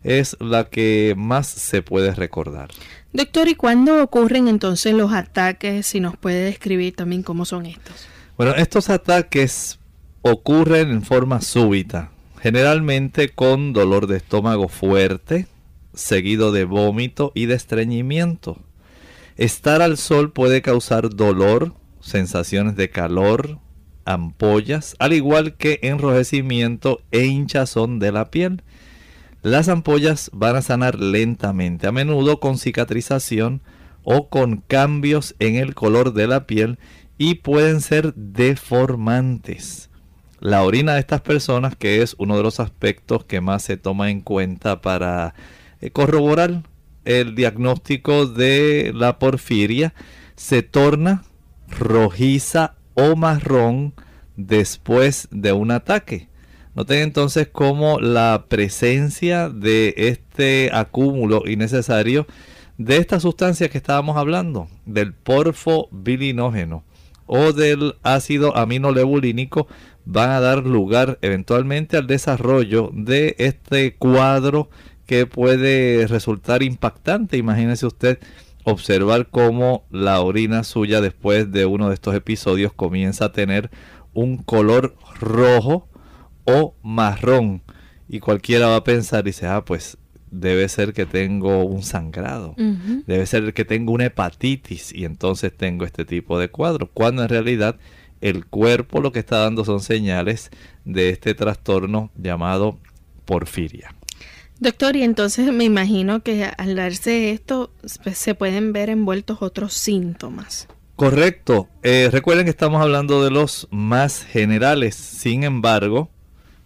es 0.03 0.35
la 0.39 0.65
que 0.65 1.13
más 1.15 1.47
se 1.47 1.83
puede 1.83 2.13
recordar. 2.15 2.69
Doctor, 3.13 3.47
¿y 3.47 3.55
cuándo 3.55 4.03
ocurren 4.03 4.47
entonces 4.47 4.93
los 4.93 5.13
ataques? 5.13 5.85
Si 5.85 5.99
nos 5.99 6.17
puede 6.17 6.45
describir 6.45 6.95
también 6.95 7.21
cómo 7.21 7.45
son 7.45 7.67
estos. 7.67 8.07
Bueno, 8.37 8.55
estos 8.55 8.89
ataques 8.89 9.79
ocurren 10.23 10.89
en 10.89 11.03
forma 11.03 11.41
súbita, 11.41 12.09
generalmente 12.41 13.29
con 13.29 13.71
dolor 13.71 14.07
de 14.07 14.17
estómago 14.17 14.67
fuerte, 14.67 15.45
seguido 15.93 16.51
de 16.51 16.63
vómito 16.63 17.31
y 17.35 17.45
de 17.45 17.53
estreñimiento. 17.53 18.57
Estar 19.41 19.81
al 19.81 19.97
sol 19.97 20.31
puede 20.31 20.61
causar 20.61 21.15
dolor, 21.15 21.73
sensaciones 21.99 22.75
de 22.75 22.91
calor, 22.91 23.57
ampollas, 24.05 24.95
al 24.99 25.13
igual 25.13 25.57
que 25.57 25.79
enrojecimiento 25.81 27.01
e 27.09 27.25
hinchazón 27.25 27.97
de 27.97 28.11
la 28.11 28.29
piel. 28.29 28.61
Las 29.41 29.67
ampollas 29.67 30.29
van 30.31 30.57
a 30.57 30.61
sanar 30.61 30.99
lentamente, 30.99 31.87
a 31.87 31.91
menudo 31.91 32.39
con 32.39 32.59
cicatrización 32.59 33.63
o 34.03 34.29
con 34.29 34.57
cambios 34.57 35.33
en 35.39 35.55
el 35.55 35.73
color 35.73 36.13
de 36.13 36.27
la 36.27 36.45
piel 36.45 36.77
y 37.17 37.33
pueden 37.33 37.81
ser 37.81 38.13
deformantes. 38.13 39.89
La 40.39 40.61
orina 40.61 40.93
de 40.93 40.99
estas 40.99 41.21
personas, 41.21 41.75
que 41.75 42.03
es 42.03 42.15
uno 42.19 42.37
de 42.37 42.43
los 42.43 42.59
aspectos 42.59 43.25
que 43.25 43.41
más 43.41 43.63
se 43.63 43.75
toma 43.75 44.11
en 44.11 44.21
cuenta 44.21 44.81
para 44.81 45.33
eh, 45.79 45.89
corroborar 45.89 46.61
el 47.05 47.35
diagnóstico 47.35 48.25
de 48.25 48.91
la 48.95 49.19
porfiria 49.19 49.93
se 50.35 50.63
torna 50.63 51.23
rojiza 51.69 52.75
o 52.93 53.15
marrón 53.15 53.93
después 54.35 55.27
de 55.31 55.53
un 55.53 55.71
ataque. 55.71 56.29
Noten 56.73 56.99
entonces 56.99 57.49
cómo 57.51 57.99
la 57.99 58.45
presencia 58.47 59.49
de 59.49 59.93
este 59.97 60.69
acúmulo 60.73 61.43
innecesario 61.45 62.27
de 62.77 62.97
esta 62.97 63.19
sustancia 63.19 63.69
que 63.69 63.77
estábamos 63.77 64.17
hablando, 64.17 64.67
del 64.85 65.13
porfobilinógeno 65.13 66.83
o 67.27 67.51
del 67.53 67.95
ácido 68.03 68.55
aminolebulínico, 68.57 69.67
van 70.05 70.31
a 70.31 70.39
dar 70.39 70.65
lugar 70.65 71.19
eventualmente 71.21 71.97
al 71.97 72.07
desarrollo 72.07 72.89
de 72.93 73.35
este 73.37 73.95
cuadro 73.95 74.69
que 75.11 75.25
puede 75.25 76.07
resultar 76.07 76.63
impactante. 76.63 77.35
Imagínese 77.35 77.85
usted 77.85 78.17
observar 78.63 79.27
cómo 79.29 79.83
la 79.91 80.21
orina 80.21 80.63
suya 80.63 81.01
después 81.01 81.51
de 81.51 81.65
uno 81.65 81.89
de 81.89 81.95
estos 81.95 82.15
episodios 82.15 82.71
comienza 82.71 83.25
a 83.25 83.31
tener 83.33 83.69
un 84.13 84.37
color 84.37 84.95
rojo 85.19 85.89
o 86.45 86.75
marrón. 86.81 87.61
Y 88.07 88.21
cualquiera 88.21 88.67
va 88.67 88.77
a 88.77 88.83
pensar 88.85 89.25
y 89.25 89.31
dice, 89.31 89.47
ah, 89.47 89.65
pues 89.65 89.97
debe 90.31 90.69
ser 90.69 90.93
que 90.93 91.05
tengo 91.05 91.65
un 91.65 91.83
sangrado, 91.83 92.55
debe 92.55 93.25
ser 93.25 93.53
que 93.53 93.65
tengo 93.65 93.91
una 93.91 94.05
hepatitis 94.05 94.93
y 94.93 95.03
entonces 95.03 95.51
tengo 95.51 95.83
este 95.83 96.05
tipo 96.05 96.39
de 96.39 96.47
cuadro, 96.47 96.89
cuando 96.93 97.23
en 97.23 97.27
realidad 97.27 97.75
el 98.21 98.45
cuerpo 98.45 99.01
lo 99.01 99.11
que 99.11 99.19
está 99.19 99.39
dando 99.39 99.65
son 99.65 99.81
señales 99.81 100.51
de 100.85 101.09
este 101.09 101.33
trastorno 101.33 102.11
llamado 102.15 102.79
porfiria. 103.25 103.93
Doctor, 104.61 104.95
y 104.95 105.01
entonces 105.01 105.51
me 105.51 105.63
imagino 105.63 106.21
que 106.21 106.45
al 106.55 106.75
darse 106.75 107.31
esto 107.31 107.71
pues, 108.03 108.19
se 108.19 108.35
pueden 108.35 108.73
ver 108.73 108.91
envueltos 108.91 109.41
otros 109.41 109.73
síntomas. 109.73 110.67
Correcto. 110.95 111.67
Eh, 111.81 112.09
recuerden 112.11 112.45
que 112.45 112.51
estamos 112.51 112.79
hablando 112.79 113.23
de 113.23 113.31
los 113.31 113.67
más 113.71 114.23
generales. 114.23 114.93
Sin 114.93 115.43
embargo, 115.43 116.11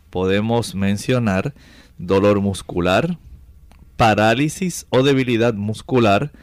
podemos 0.10 0.76
mencionar 0.76 1.54
dolor 1.98 2.42
muscular, 2.42 3.18
parálisis 3.96 4.88
o 4.90 5.02
debilidad 5.02 5.54
muscular. 5.54 6.34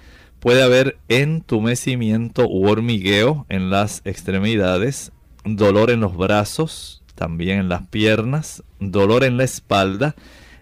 Puede 0.40 0.62
haber 0.62 0.96
entumecimiento 1.08 2.48
u 2.48 2.66
hormigueo 2.66 3.44
en 3.50 3.68
las 3.68 4.00
extremidades, 4.06 5.12
dolor 5.44 5.90
en 5.90 6.00
los 6.00 6.16
brazos, 6.16 7.02
también 7.14 7.58
en 7.58 7.68
las 7.68 7.86
piernas, 7.88 8.62
dolor 8.80 9.22
en 9.22 9.36
la 9.36 9.44
espalda 9.44 10.16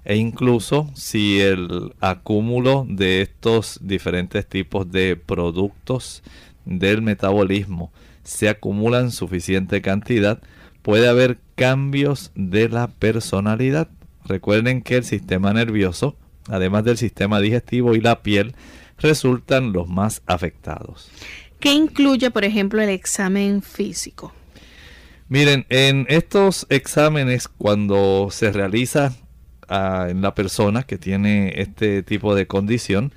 e 0.05 0.17
incluso 0.17 0.91
si 0.95 1.41
el 1.41 1.95
acúmulo 2.01 2.87
de 2.89 3.23
estos 3.23 3.79
diferentes 3.83 4.47
tipos 4.47 4.91
de 4.91 5.17
productos 5.17 6.23
del 6.65 7.03
metabolismo 7.03 7.93
se 8.23 8.49
acumula 8.49 9.01
en 9.01 9.11
suficiente 9.11 9.83
cantidad, 9.83 10.41
puede 10.83 11.09
haber 11.09 11.39
cambios 11.55 12.33
de 12.35 12.69
la 12.69 12.89
personalidad. 12.89 13.89
Recuerden 14.25 14.83
que 14.83 14.97
el 14.97 15.05
sistema 15.05 15.53
nervioso, 15.53 16.17
además 16.49 16.85
del 16.85 16.97
sistema 16.97 17.41
digestivo 17.41 17.95
y 17.95 18.01
la 18.01 18.23
piel, 18.23 18.55
resultan 18.99 19.73
los 19.73 19.89
más 19.89 20.23
afectados. 20.27 21.11
¿Qué 21.59 21.73
incluye, 21.73 22.31
por 22.31 22.45
ejemplo, 22.45 22.81
el 22.81 22.89
examen 22.89 23.63
físico? 23.63 24.33
Miren, 25.29 25.67
en 25.69 26.07
estos 26.09 26.67
exámenes, 26.71 27.47
cuando 27.47 28.29
se 28.31 28.51
realiza 28.51 29.13
en 29.71 30.21
la 30.21 30.35
persona 30.35 30.83
que 30.83 30.99
tiene 30.99 31.55
este 31.57 32.03
tipo 32.03 32.35
de 32.35 32.47
condición, 32.47 33.13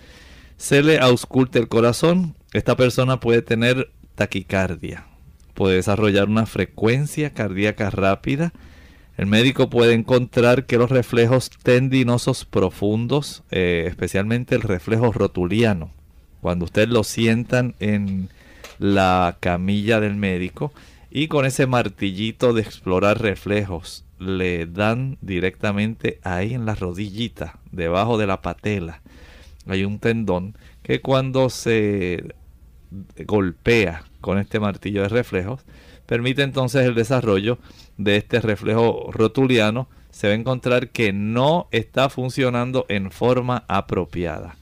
se 0.57 0.83
le 0.83 0.99
ausculte 0.99 1.59
el 1.59 1.67
corazón. 1.67 2.35
Esta 2.53 2.77
persona 2.77 3.19
puede 3.19 3.41
tener 3.41 3.91
taquicardia, 4.15 5.07
puede 5.53 5.75
desarrollar 5.75 6.29
una 6.29 6.45
frecuencia 6.45 7.31
cardíaca 7.31 7.89
rápida. 7.89 8.53
El 9.17 9.25
médico 9.27 9.69
puede 9.69 9.93
encontrar 9.93 10.65
que 10.65 10.77
los 10.77 10.89
reflejos 10.89 11.49
tendinosos 11.61 12.45
profundos, 12.45 13.43
eh, 13.51 13.85
especialmente 13.87 14.55
el 14.55 14.61
reflejo 14.61 15.11
rotuliano, 15.11 15.91
cuando 16.41 16.65
usted 16.65 16.87
lo 16.87 17.03
sientan 17.03 17.75
en 17.79 18.29
la 18.79 19.37
camilla 19.39 19.99
del 19.99 20.15
médico 20.15 20.73
y 21.15 21.28
con 21.28 21.45
ese 21.45 21.67
martillito 21.67 22.54
de 22.54 22.63
explorar 22.63 23.21
reflejos 23.21 24.04
le 24.17 24.65
dan 24.65 25.19
directamente 25.21 26.19
ahí 26.23 26.56
en 26.56 26.65
la 26.65 26.73
rodillita, 26.73 27.60
debajo 27.71 28.17
de 28.17 28.26
la 28.26 28.41
patela. 28.41 29.02
Hay 29.67 29.86
un 29.86 29.99
tendón 29.99 30.58
que 30.82 31.02
cuando 31.02 31.52
se 31.52 32.34
golpea 33.28 34.06
con 34.21 34.39
este 34.39 34.60
martillo 34.60 35.04
de 35.04 35.10
reflejos, 35.10 35.62
permite 36.08 36.41
entonces 36.41 36.84
el 36.84 36.95
desarrollo 36.95 37.60
de 37.97 38.17
este 38.17 38.41
reflejo 38.41 39.12
rotuliano. 39.12 39.88
Se 40.10 40.26
va 40.26 40.34
a 40.34 40.38
encontrar 40.38 40.89
que 40.89 41.13
no 41.13 41.67
está 41.69 42.10
funcionando 42.10 42.88
en 42.89 43.12
forma 43.12 43.65
apropiada. 43.67 44.56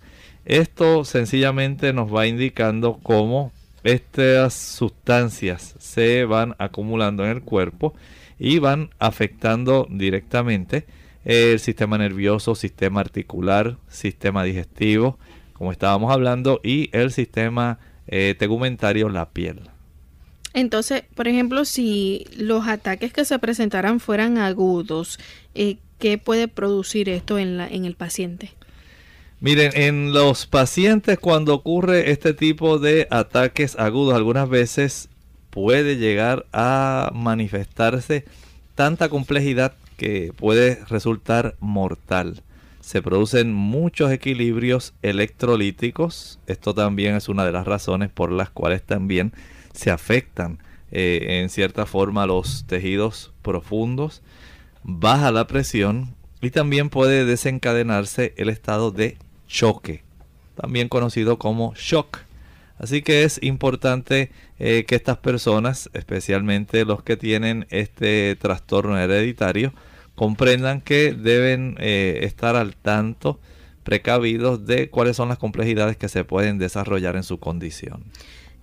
Esto 0.43 1.05
sencillamente 1.05 1.93
nos 1.93 2.13
va 2.13 2.27
indicando 2.27 2.99
cómo 3.01 3.53
estas 3.83 4.53
sustancias 4.53 5.75
se 5.79 6.25
van 6.25 6.55
acumulando 6.59 7.23
en 7.25 7.31
el 7.31 7.41
cuerpo 7.41 7.93
y 8.39 8.59
van 8.59 8.89
afectando 8.99 9.87
directamente 9.89 10.85
el 11.25 11.59
sistema 11.59 11.97
nervioso, 11.97 12.55
sistema 12.55 13.01
articular, 13.01 13.77
sistema 13.87 14.43
digestivo, 14.43 15.19
como 15.53 15.71
estábamos 15.71 16.11
hablando, 16.11 16.59
y 16.63 16.89
el 16.93 17.11
sistema 17.11 17.79
eh, 18.07 18.35
tegumentario, 18.37 19.09
la 19.09 19.29
piel. 19.29 19.69
Entonces, 20.53 21.03
por 21.15 21.27
ejemplo, 21.27 21.65
si 21.65 22.25
los 22.35 22.67
ataques 22.67 23.13
que 23.13 23.25
se 23.25 23.39
presentaran 23.39 23.99
fueran 23.99 24.37
agudos, 24.37 25.19
eh, 25.55 25.77
¿qué 25.99 26.17
puede 26.17 26.47
producir 26.47 27.09
esto 27.09 27.37
en, 27.37 27.57
la, 27.57 27.67
en 27.67 27.85
el 27.85 27.95
paciente? 27.95 28.51
Miren, 29.41 29.71
en 29.73 30.13
los 30.13 30.45
pacientes 30.45 31.17
cuando 31.17 31.55
ocurre 31.55 32.11
este 32.11 32.35
tipo 32.35 32.77
de 32.77 33.07
ataques 33.09 33.75
agudos, 33.79 34.13
algunas 34.13 34.47
veces 34.47 35.09
puede 35.49 35.97
llegar 35.97 36.45
a 36.53 37.09
manifestarse 37.15 38.23
tanta 38.75 39.09
complejidad 39.09 39.73
que 39.97 40.31
puede 40.37 40.85
resultar 40.87 41.55
mortal. 41.59 42.43
Se 42.81 43.01
producen 43.01 43.51
muchos 43.51 44.11
equilibrios 44.11 44.93
electrolíticos. 45.01 46.37
Esto 46.45 46.75
también 46.75 47.15
es 47.15 47.27
una 47.27 47.43
de 47.43 47.51
las 47.51 47.65
razones 47.65 48.11
por 48.11 48.31
las 48.31 48.51
cuales 48.51 48.83
también 48.83 49.33
se 49.73 49.89
afectan 49.89 50.59
eh, 50.91 51.39
en 51.41 51.49
cierta 51.49 51.87
forma 51.87 52.27
los 52.27 52.65
tejidos 52.67 53.31
profundos. 53.41 54.21
Baja 54.83 55.31
la 55.31 55.47
presión 55.47 56.13
y 56.41 56.51
también 56.51 56.91
puede 56.91 57.25
desencadenarse 57.25 58.35
el 58.37 58.49
estado 58.49 58.91
de 58.91 59.17
choque, 59.51 60.03
también 60.55 60.87
conocido 60.87 61.37
como 61.37 61.73
shock. 61.75 62.19
Así 62.79 63.03
que 63.03 63.23
es 63.23 63.43
importante 63.43 64.31
eh, 64.57 64.85
que 64.87 64.95
estas 64.95 65.17
personas, 65.17 65.89
especialmente 65.93 66.85
los 66.85 67.03
que 67.03 67.17
tienen 67.17 67.67
este 67.69 68.35
trastorno 68.37 68.97
hereditario, 68.97 69.73
comprendan 70.15 70.81
que 70.81 71.13
deben 71.13 71.75
eh, 71.79 72.19
estar 72.23 72.55
al 72.55 72.75
tanto, 72.75 73.39
precavidos 73.83 74.65
de 74.65 74.89
cuáles 74.89 75.17
son 75.17 75.29
las 75.29 75.37
complejidades 75.37 75.97
que 75.97 76.09
se 76.09 76.23
pueden 76.23 76.57
desarrollar 76.57 77.15
en 77.15 77.23
su 77.23 77.39
condición. 77.39 78.03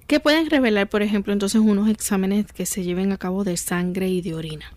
¿Qué 0.07 0.20
pueden 0.20 0.48
revelar, 0.48 0.88
por 0.88 1.03
ejemplo, 1.03 1.33
entonces 1.33 1.61
unos 1.61 1.88
exámenes 1.88 2.51
que 2.53 2.64
se 2.64 2.83
lleven 2.83 3.12
a 3.12 3.18
cabo 3.18 3.44
de 3.44 3.57
sangre 3.57 4.09
y 4.09 4.22
de 4.22 4.35
orina? 4.35 4.72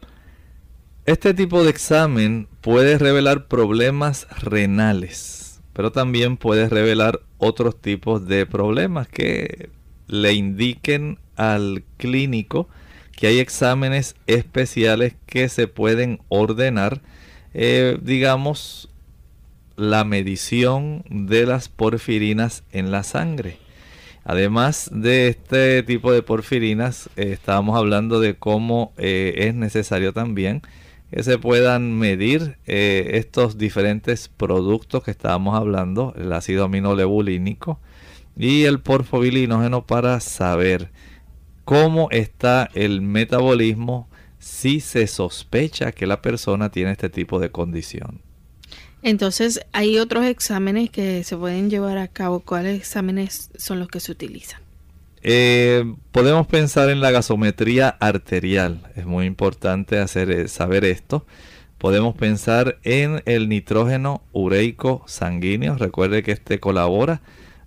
Este 1.06 1.34
tipo 1.34 1.64
de 1.64 1.70
examen 1.72 2.48
puede 2.62 2.98
revelar 2.98 3.48
problemas 3.48 4.28
renales, 4.40 5.41
pero 5.74 5.92
también 5.92 6.38
puede 6.38 6.70
revelar 6.70 7.22
otros 7.38 7.80
tipos 7.80 8.28
de 8.28 8.46
problemas 8.46 9.08
que 9.08 9.70
le 10.08 10.34
indiquen 10.34 11.18
al 11.36 11.84
clínico 11.98 12.68
que 13.16 13.28
hay 13.28 13.40
exámenes 13.40 14.16
especiales 14.26 15.14
que 15.28 15.48
se 15.48 15.68
pueden 15.68 16.20
ordenar, 16.28 17.02
eh, 17.54 18.00
digamos, 18.02 18.90
la 19.76 20.04
medición 20.04 21.04
de 21.10 21.46
las 21.46 21.70
porfirinas 21.70 22.64
en 22.72 22.92
la 22.92 23.04
sangre. 23.04 23.58
Además 24.24 24.90
de 24.92 25.28
este 25.28 25.84
tipo 25.84 26.12
de 26.12 26.24
porfirinas, 26.24 27.10
eh, 27.16 27.32
estábamos 27.32 27.78
hablando 27.78 28.20
de 28.20 28.36
cómo 28.36 28.92
eh, 28.98 29.34
es 29.38 29.56
necesario 29.56 30.14
también 30.14 30.62
que 31.12 31.24
se 31.24 31.38
puedan 31.38 31.98
medir 31.98 32.58
eh, 32.66 33.12
estos 33.16 33.58
diferentes 33.58 34.30
productos 34.30 35.04
que 35.04 35.12
estábamos 35.12 35.56
hablando, 35.56 36.14
el 36.18 36.32
ácido 36.32 36.64
aminolebulínico 36.64 37.80
y 38.38 38.64
el 38.64 38.80
porfobilinógeno 38.80 39.86
para 39.86 40.20
saber 40.22 40.90
cómo 41.66 42.10
está 42.12 42.70
el 42.74 43.02
metabolismo 43.02 44.08
si 44.40 44.80
se 44.80 45.06
sospecha 45.06 45.92
que 45.92 46.08
la 46.08 46.22
persona 46.22 46.72
tiene 46.72 46.92
este 46.92 47.10
tipo 47.10 47.40
de 47.40 47.52
condición. 47.52 48.22
Entonces, 49.04 49.62
hay 49.74 49.98
otros 50.00 50.26
exámenes 50.26 50.90
que 50.92 51.24
se 51.24 51.36
pueden 51.36 51.70
llevar 51.70 51.98
a 51.98 52.08
cabo. 52.08 52.40
¿Cuáles 52.40 52.80
exámenes 52.80 53.50
son 53.58 53.80
los 53.80 53.88
que 53.88 54.00
se 54.00 54.12
utilizan? 54.12 54.62
Eh, 55.24 55.96
podemos 56.12 56.48
pensar 56.48 56.90
en 56.90 57.00
la 57.00 57.12
gasometría 57.12 57.90
arterial. 57.90 58.82
Es 58.96 59.06
muy 59.06 59.26
importante 59.26 60.02
eh, 60.02 60.48
saber 60.48 60.86
esto. 60.86 61.26
Podemos 61.78 62.16
pensar 62.16 62.80
en 62.84 63.22
el 63.26 63.50
nitrógeno 63.50 64.24
ureico 64.32 65.04
sanguíneo. 65.08 65.78
Recuerde 65.78 66.24
que 66.24 66.32
este 66.32 66.60
colabora 66.60 67.22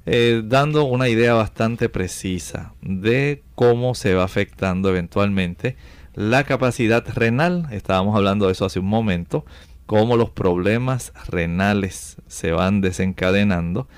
eh, 0.06 0.42
dando 0.44 0.84
una 0.84 1.08
idea 1.08 1.34
bastante 1.34 1.88
precisa 1.88 2.74
de 2.82 3.42
cómo 3.54 3.94
se 3.94 4.14
va 4.14 4.24
afectando 4.24 4.88
eventualmente 4.88 5.76
la 6.14 6.44
capacidad 6.44 7.04
renal. 7.14 7.68
Estábamos 7.70 8.16
hablando 8.16 8.46
de 8.46 8.52
eso 8.52 8.64
hace 8.64 8.80
un 8.80 8.86
momento 8.86 9.44
cómo 9.86 10.16
los 10.16 10.30
problemas 10.30 11.12
renales 11.28 12.16
se 12.26 12.52
van 12.52 12.80
desencadenando. 12.80 13.88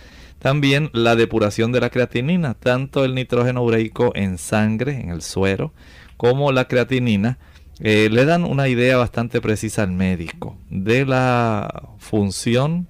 También 0.47 0.91
la 0.93 1.17
depuración 1.17 1.73
de 1.73 1.81
la 1.81 1.91
creatinina, 1.91 2.55
tanto 2.55 3.05
el 3.05 3.17
nitrógeno 3.17 3.65
ureico 3.65 4.13
en 4.15 4.39
sangre, 4.39 5.01
en 5.01 5.09
el 5.09 5.21
suero, 5.23 5.73
como 6.17 6.53
la 6.53 6.69
creatinina, 6.69 7.39
eh, 7.81 8.09
le 8.13 8.25
dan 8.25 8.45
una 8.45 8.69
idea 8.69 8.97
bastante 8.97 9.41
precisa 9.41 9.83
al 9.83 9.91
médico 9.91 10.57
de 10.71 11.05
la 11.05 11.89
función 11.99 12.87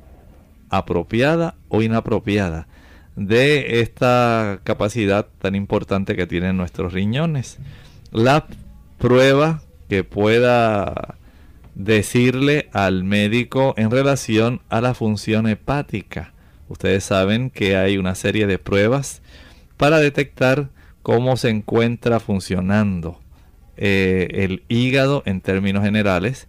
apropiada 0.69 1.55
o 1.71 1.81
inapropiada 1.81 2.69
de 3.14 3.81
esta 3.81 4.61
capacidad 4.62 5.27
tan 5.40 5.55
importante 5.55 6.14
que 6.14 6.27
tienen 6.27 6.59
nuestros 6.59 6.92
riñones. 6.92 7.57
La 8.12 8.49
prueba 8.99 9.62
que 9.88 10.05
pueda 10.05 11.16
decirle 11.75 12.69
al 12.75 13.03
médico 13.03 13.73
en 13.79 13.90
relación 13.90 14.61
a 14.69 14.83
la 14.83 14.92
función 14.92 15.47
hepática. 15.47 16.35
Ustedes 16.68 17.05
saben 17.05 17.50
que 17.50 17.76
hay 17.76 17.98
una 17.98 18.14
serie 18.14 18.46
de 18.46 18.59
pruebas 18.59 19.22
para 19.76 19.98
detectar 19.98 20.68
cómo 21.02 21.37
se 21.37 21.50
encuentra 21.50 22.18
funcionando 22.18 23.20
eh, 23.76 24.29
el 24.33 24.64
hígado 24.68 25.22
en 25.26 25.40
términos 25.40 25.85
generales. 25.85 26.48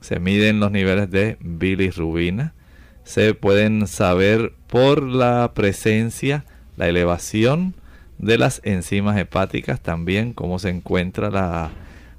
Se 0.00 0.20
miden 0.20 0.60
los 0.60 0.70
niveles 0.70 1.10
de 1.10 1.36
bilirrubina. 1.40 2.54
Se 3.02 3.34
pueden 3.34 3.86
saber 3.86 4.52
por 4.68 5.02
la 5.02 5.52
presencia, 5.54 6.44
la 6.76 6.88
elevación 6.88 7.74
de 8.18 8.38
las 8.38 8.60
enzimas 8.64 9.16
hepáticas, 9.18 9.80
también 9.80 10.32
cómo 10.32 10.58
se 10.58 10.70
encuentra 10.70 11.30
la 11.30 11.70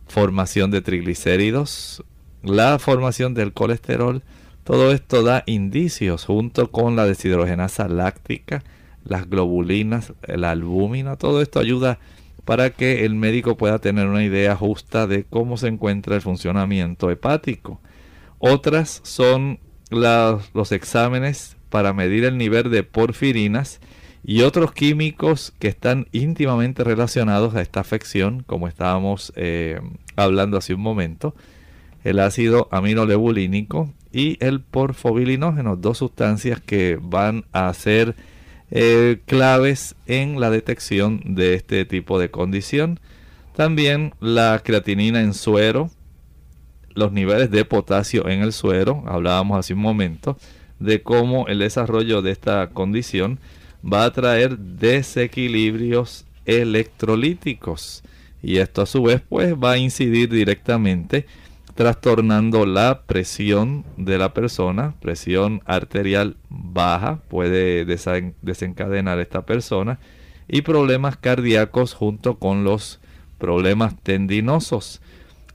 formación 0.07 0.71
de 0.71 0.81
triglicéridos, 0.81 2.03
la 2.43 2.79
formación 2.79 3.33
del 3.33 3.53
colesterol, 3.53 4.23
todo 4.67 4.91
esto 4.91 5.23
da 5.23 5.43
indicios 5.45 6.25
junto 6.25 6.71
con 6.71 6.97
la 6.97 7.05
deshidrogenasa 7.05 7.87
láctica, 7.87 8.65
las 9.05 9.29
globulinas, 9.29 10.11
la 10.27 10.51
albúmina, 10.51 11.15
todo 11.15 11.41
esto 11.41 11.61
ayuda 11.61 11.99
para 12.43 12.71
que 12.71 13.05
el 13.05 13.15
médico 13.15 13.55
pueda 13.55 13.79
tener 13.79 14.07
una 14.07 14.25
idea 14.25 14.57
justa 14.57 15.07
de 15.07 15.23
cómo 15.23 15.55
se 15.55 15.69
encuentra 15.69 16.15
el 16.15 16.21
funcionamiento 16.21 17.09
hepático. 17.09 17.79
Otras 18.39 18.99
son 19.05 19.59
los 19.89 20.73
exámenes 20.73 21.55
para 21.69 21.93
medir 21.93 22.25
el 22.25 22.37
nivel 22.37 22.69
de 22.69 22.83
porfirinas 22.83 23.79
y 24.21 24.41
otros 24.41 24.73
químicos 24.73 25.53
que 25.59 25.69
están 25.69 26.09
íntimamente 26.11 26.83
relacionados 26.83 27.55
a 27.55 27.61
esta 27.61 27.79
afección, 27.79 28.43
como 28.45 28.67
estábamos 28.67 29.31
eh, 29.37 29.79
hablando 30.17 30.57
hace 30.57 30.73
un 30.73 30.81
momento 30.81 31.35
el 32.03 32.19
ácido 32.19 32.67
aminolebulínico 32.71 33.93
y 34.17 34.43
el 34.43 34.61
porfobilinógeno, 34.61 35.75
dos 35.75 35.99
sustancias 35.99 36.59
que 36.59 36.97
van 36.99 37.45
a 37.51 37.71
ser 37.75 38.15
eh, 38.71 39.21
claves 39.27 39.95
en 40.07 40.39
la 40.39 40.49
detección 40.49 41.21
de 41.23 41.53
este 41.53 41.85
tipo 41.85 42.17
de 42.17 42.31
condición. 42.31 42.99
También 43.55 44.15
la 44.19 44.59
creatinina 44.65 45.21
en 45.21 45.35
suero, 45.35 45.91
los 46.95 47.11
niveles 47.11 47.51
de 47.51 47.63
potasio 47.63 48.27
en 48.27 48.41
el 48.41 48.53
suero, 48.53 49.03
hablábamos 49.05 49.59
hace 49.59 49.75
un 49.75 49.81
momento 49.81 50.35
de 50.79 51.03
cómo 51.03 51.47
el 51.47 51.59
desarrollo 51.59 52.23
de 52.23 52.31
esta 52.31 52.71
condición 52.71 53.37
va 53.85 54.03
a 54.03 54.13
traer 54.13 54.57
desequilibrios 54.57 56.25
electrolíticos 56.47 58.03
y 58.41 58.57
esto 58.57 58.81
a 58.81 58.87
su 58.87 59.03
vez 59.03 59.21
pues 59.29 59.53
va 59.53 59.73
a 59.73 59.77
incidir 59.77 60.29
directamente 60.29 61.27
trastornando 61.77 62.65
la 62.65 63.03
presión 63.03 63.85
de 63.97 64.17
la 64.17 64.33
persona, 64.33 64.95
presión 64.99 65.61
arterial 65.67 66.35
baja, 66.49 67.19
puede 67.29 67.85
desencadenar 67.85 69.19
esta 69.19 69.45
persona, 69.45 69.99
y 70.47 70.63
problemas 70.63 71.17
cardíacos 71.17 71.93
junto 71.93 72.39
con 72.39 72.63
los 72.63 72.99
problemas 73.37 73.95
tendinosos. 74.01 75.01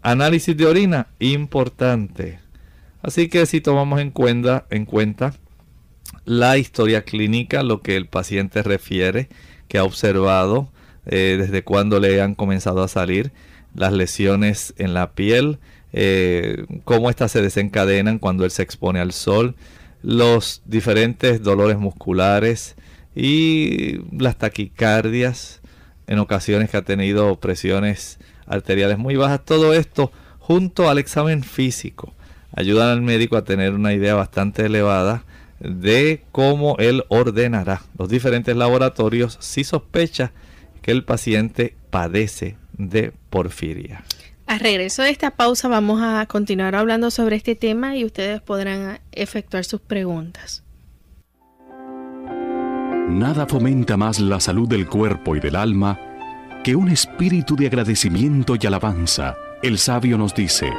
Análisis 0.01 0.57
de 0.57 0.67
orina, 0.67 1.09
importante. 1.19 2.39
Así 3.03 3.29
que 3.29 3.45
si 3.45 3.61
tomamos 3.61 4.01
en 4.01 4.13
cuenta, 4.13 4.67
en 4.71 4.85
cuenta 4.85 5.35
la 6.25 6.57
historia 6.57 7.03
clínica, 7.03 7.65
lo 7.65 7.83
que 7.83 7.97
el 7.97 8.07
paciente 8.07 8.63
refiere, 8.63 9.29
que 9.67 9.79
ha 9.79 9.83
observado 9.83 10.71
eh, 11.05 11.37
desde 11.37 11.65
cuando 11.65 11.99
le 11.99 12.23
han 12.23 12.37
comenzado 12.37 12.85
a 12.85 12.89
salir 12.89 13.33
las 13.75 13.93
lesiones 13.93 14.73
en 14.79 14.95
la 14.95 15.15
piel, 15.15 15.59
eh, 15.93 16.65
cómo 16.85 17.11
éstas 17.11 17.33
se 17.33 17.43
desencadenan 17.43 18.19
cuando 18.19 18.45
él 18.45 18.51
se 18.51 18.63
expone 18.63 19.01
al 19.01 19.13
sol, 19.13 19.55
los 20.03 20.63
diferentes 20.65 21.43
dolores 21.43 21.79
musculares 21.79 22.77
y 23.15 23.99
las 24.17 24.37
taquicardias 24.37 25.61
en 26.07 26.19
ocasiones 26.19 26.71
que 26.71 26.77
ha 26.77 26.83
tenido 26.83 27.37
presiones 27.37 28.19
arteriales 28.47 28.99
muy 28.99 29.17
bajas. 29.17 29.45
Todo 29.45 29.75
esto 29.75 30.13
junto 30.39 30.91
al 30.91 30.99
examen 30.99 31.43
físico 31.43 32.15
ayudan 32.55 32.89
al 32.89 33.03
médico 33.03 33.37
a 33.37 33.45
tener 33.45 33.75
una 33.75 33.93
idea 33.93 34.15
bastante 34.15 34.67
elevada 34.67 35.25
de 35.61 36.25
cómo 36.33 36.77
él 36.79 37.05
ordenará 37.09 37.83
los 37.97 38.09
diferentes 38.09 38.57
laboratorios 38.57 39.39
si 39.41 39.63
sospecha 39.63 40.33
que 40.83 40.91
el 40.91 41.05
paciente 41.05 41.77
padece 41.91 42.57
de 42.73 43.13
porfiria. 43.31 44.05
A 44.47 44.59
regreso 44.59 45.03
de 45.03 45.11
esta 45.11 45.31
pausa 45.31 45.69
vamos 45.69 46.01
a 46.03 46.27
continuar 46.27 46.75
hablando 46.75 47.11
sobre 47.11 47.37
este 47.37 47.55
tema 47.55 47.97
y 47.97 48.05
ustedes 48.05 48.41
podrán 48.41 49.01
efectuar 49.13 49.65
sus 49.65 49.81
preguntas. 49.81 50.63
Nada 53.09 53.47
fomenta 53.47 53.97
más 53.97 54.21
la 54.21 54.41
salud 54.41 54.69
del 54.69 54.87
cuerpo 54.87 55.37
y 55.37 55.41
del 55.41 55.57
alma 55.57 55.99
que 56.65 56.77
un 56.77 56.89
espíritu 56.89 57.57
de 57.57 57.67
agradecimiento 57.67 58.55
y 58.61 58.67
alabanza. 58.67 59.37
El 59.63 59.79
sabio 59.79 60.17
nos 60.17 60.35
dice, 60.35 60.71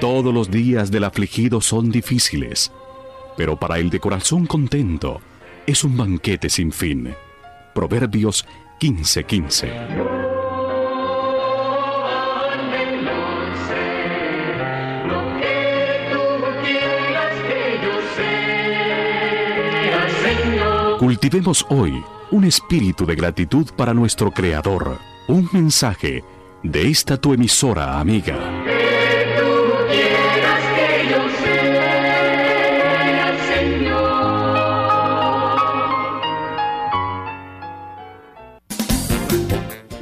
Todos 0.00 0.34
los 0.34 0.50
días 0.50 0.90
del 0.90 1.04
afligido 1.04 1.60
son 1.60 1.90
difíciles, 1.92 2.72
pero 3.36 3.56
para 3.56 3.78
el 3.78 3.88
de 3.88 4.00
corazón 4.00 4.46
contento 4.46 5.20
es 5.64 5.84
un 5.84 5.96
banquete 5.96 6.50
sin 6.50 6.72
fin. 6.72 7.14
Proverbios 7.72 8.44
1515. 8.82 9.68
Cultivemos 20.98 21.64
hoy 21.68 22.04
un 22.30 22.44
espíritu 22.44 23.06
de 23.06 23.14
gratitud 23.14 23.68
para 23.76 23.94
nuestro 23.94 24.32
Creador. 24.32 24.98
Un 25.28 25.48
mensaje 25.52 26.24
de 26.64 26.88
esta 26.88 27.16
tu 27.16 27.34
emisora 27.34 28.00
amiga. 28.00 28.71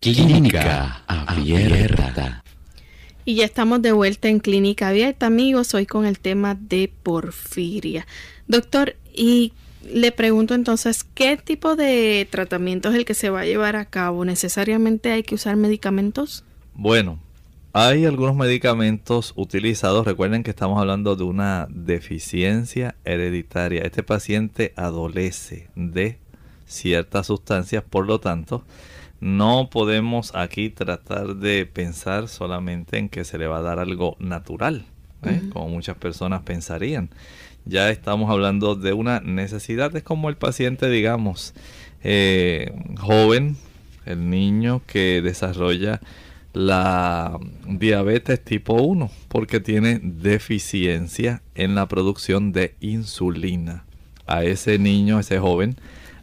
Clínica 0.00 1.02
Abierta. 1.06 2.44
Y 3.24 3.36
ya 3.36 3.46
estamos 3.46 3.80
de 3.80 3.92
vuelta 3.92 4.28
en 4.28 4.38
Clínica 4.38 4.88
Abierta, 4.88 5.24
amigos, 5.24 5.72
hoy 5.72 5.86
con 5.86 6.04
el 6.04 6.18
tema 6.18 6.56
de 6.60 6.92
porfiria. 7.02 8.06
Doctor, 8.48 8.96
y 9.14 9.54
le 9.90 10.12
pregunto 10.12 10.52
entonces, 10.52 11.02
¿qué 11.02 11.38
tipo 11.38 11.74
de 11.74 12.28
tratamiento 12.30 12.90
es 12.90 12.96
el 12.96 13.06
que 13.06 13.14
se 13.14 13.30
va 13.30 13.40
a 13.40 13.46
llevar 13.46 13.76
a 13.76 13.86
cabo? 13.86 14.26
¿Necesariamente 14.26 15.12
hay 15.12 15.22
que 15.22 15.36
usar 15.36 15.56
medicamentos? 15.56 16.44
Bueno, 16.74 17.18
hay 17.78 18.06
algunos 18.06 18.34
medicamentos 18.34 19.34
utilizados. 19.36 20.06
Recuerden 20.06 20.42
que 20.42 20.48
estamos 20.48 20.80
hablando 20.80 21.14
de 21.14 21.24
una 21.24 21.68
deficiencia 21.68 22.94
hereditaria. 23.04 23.82
Este 23.82 24.02
paciente 24.02 24.72
adolece 24.76 25.68
de 25.74 26.18
ciertas 26.64 27.26
sustancias, 27.26 27.84
por 27.84 28.06
lo 28.06 28.18
tanto, 28.18 28.64
no 29.20 29.68
podemos 29.70 30.34
aquí 30.34 30.70
tratar 30.70 31.36
de 31.36 31.66
pensar 31.66 32.28
solamente 32.28 32.96
en 32.96 33.10
que 33.10 33.26
se 33.26 33.36
le 33.36 33.46
va 33.46 33.58
a 33.58 33.62
dar 33.62 33.78
algo 33.78 34.16
natural, 34.20 34.86
¿eh? 35.24 35.42
como 35.52 35.68
muchas 35.68 35.98
personas 35.98 36.40
pensarían. 36.44 37.10
Ya 37.66 37.90
estamos 37.90 38.30
hablando 38.30 38.74
de 38.74 38.94
una 38.94 39.20
necesidad, 39.20 39.94
es 39.94 40.02
como 40.02 40.30
el 40.30 40.38
paciente, 40.38 40.88
digamos, 40.88 41.52
eh, 42.02 42.72
joven, 42.98 43.58
el 44.06 44.30
niño 44.30 44.80
que 44.86 45.20
desarrolla 45.20 46.00
la 46.56 47.38
diabetes 47.68 48.42
tipo 48.42 48.80
1 48.80 49.10
porque 49.28 49.60
tiene 49.60 50.00
deficiencia 50.02 51.42
en 51.54 51.74
la 51.74 51.86
producción 51.86 52.52
de 52.52 52.74
insulina. 52.80 53.84
A 54.26 54.42
ese 54.42 54.78
niño, 54.78 55.18
a 55.18 55.20
ese 55.20 55.38
joven, 55.38 55.76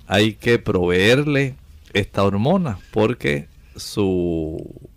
hay 0.08 0.34
que 0.34 0.58
proveerle 0.58 1.54
esta 1.94 2.24
hormona 2.24 2.80
porque 2.92 3.48
su 3.76 4.90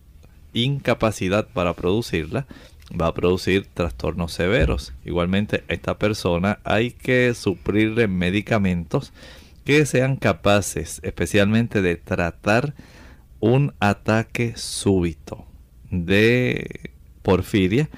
incapacidad 0.55 1.47
para 1.49 1.75
producirla 1.75 2.47
va 2.99 3.09
a 3.09 3.15
producir 3.15 3.67
trastornos 3.75 4.33
severos. 4.33 4.95
Igualmente, 5.05 5.65
a 5.69 5.75
esta 5.75 5.99
persona 5.99 6.61
hay 6.65 6.93
que 6.93 7.35
suplirle 7.35 8.09
medicamentos 8.09 9.13
que 9.67 9.85
sean 9.85 10.17
capaces 10.17 10.99
especialmente 11.03 11.83
de 11.83 11.97
tratar 11.97 12.73
un 13.41 13.75
ataque 13.81 14.55
súbito 14.57 15.47
de 15.91 16.91
porfiria. 17.23 17.89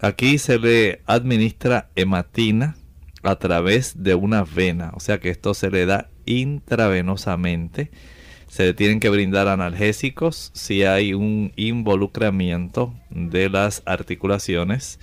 Aquí 0.00 0.38
se 0.38 0.58
le 0.58 1.02
administra 1.06 1.90
hematina 1.96 2.76
a 3.22 3.36
través 3.36 4.02
de 4.02 4.14
una 4.14 4.44
vena, 4.44 4.92
o 4.94 5.00
sea 5.00 5.18
que 5.18 5.30
esto 5.30 5.54
se 5.54 5.70
le 5.70 5.86
da 5.86 6.10
intravenosamente 6.26 7.90
se 8.54 8.72
tienen 8.72 9.00
que 9.00 9.08
brindar 9.08 9.48
analgésicos 9.48 10.52
si 10.54 10.84
hay 10.84 11.12
un 11.12 11.52
involucramiento 11.56 12.94
de 13.10 13.50
las 13.50 13.82
articulaciones. 13.84 15.00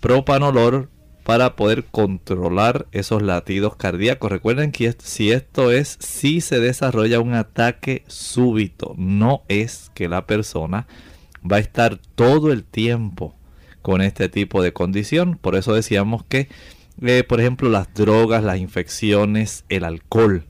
Propanolor 0.00 0.90
para 1.24 1.56
poder 1.56 1.84
controlar 1.84 2.86
esos 2.92 3.22
latidos 3.22 3.76
cardíacos. 3.76 4.30
Recuerden 4.30 4.72
que 4.72 4.94
si 4.98 5.32
esto 5.32 5.72
es, 5.72 5.96
si 6.00 6.40
se 6.40 6.60
desarrolla 6.60 7.20
un 7.20 7.34
ataque 7.34 8.04
súbito, 8.06 8.94
no 8.98 9.42
es 9.48 9.90
que 9.94 10.08
la 10.08 10.26
persona 10.26 10.86
va 11.50 11.56
a 11.56 11.60
estar 11.60 11.98
todo 12.14 12.52
el 12.52 12.62
tiempo 12.62 13.34
con 13.80 14.02
este 14.02 14.28
tipo 14.28 14.62
de 14.62 14.74
condición. 14.74 15.38
Por 15.40 15.56
eso 15.56 15.74
decíamos 15.74 16.24
que, 16.24 16.48
eh, 17.00 17.24
por 17.26 17.40
ejemplo, 17.40 17.70
las 17.70 17.92
drogas, 17.94 18.44
las 18.44 18.58
infecciones, 18.58 19.64
el 19.70 19.84
alcohol, 19.84 20.44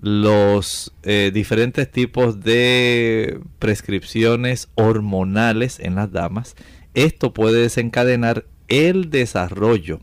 los 0.00 0.92
eh, 1.04 1.30
diferentes 1.32 1.88
tipos 1.88 2.40
de 2.40 3.40
prescripciones 3.60 4.68
hormonales 4.74 5.78
en 5.78 5.94
las 5.94 6.10
damas, 6.10 6.56
esto 6.94 7.32
puede 7.32 7.62
desencadenar 7.62 8.44
el 8.72 9.10
desarrollo 9.10 10.00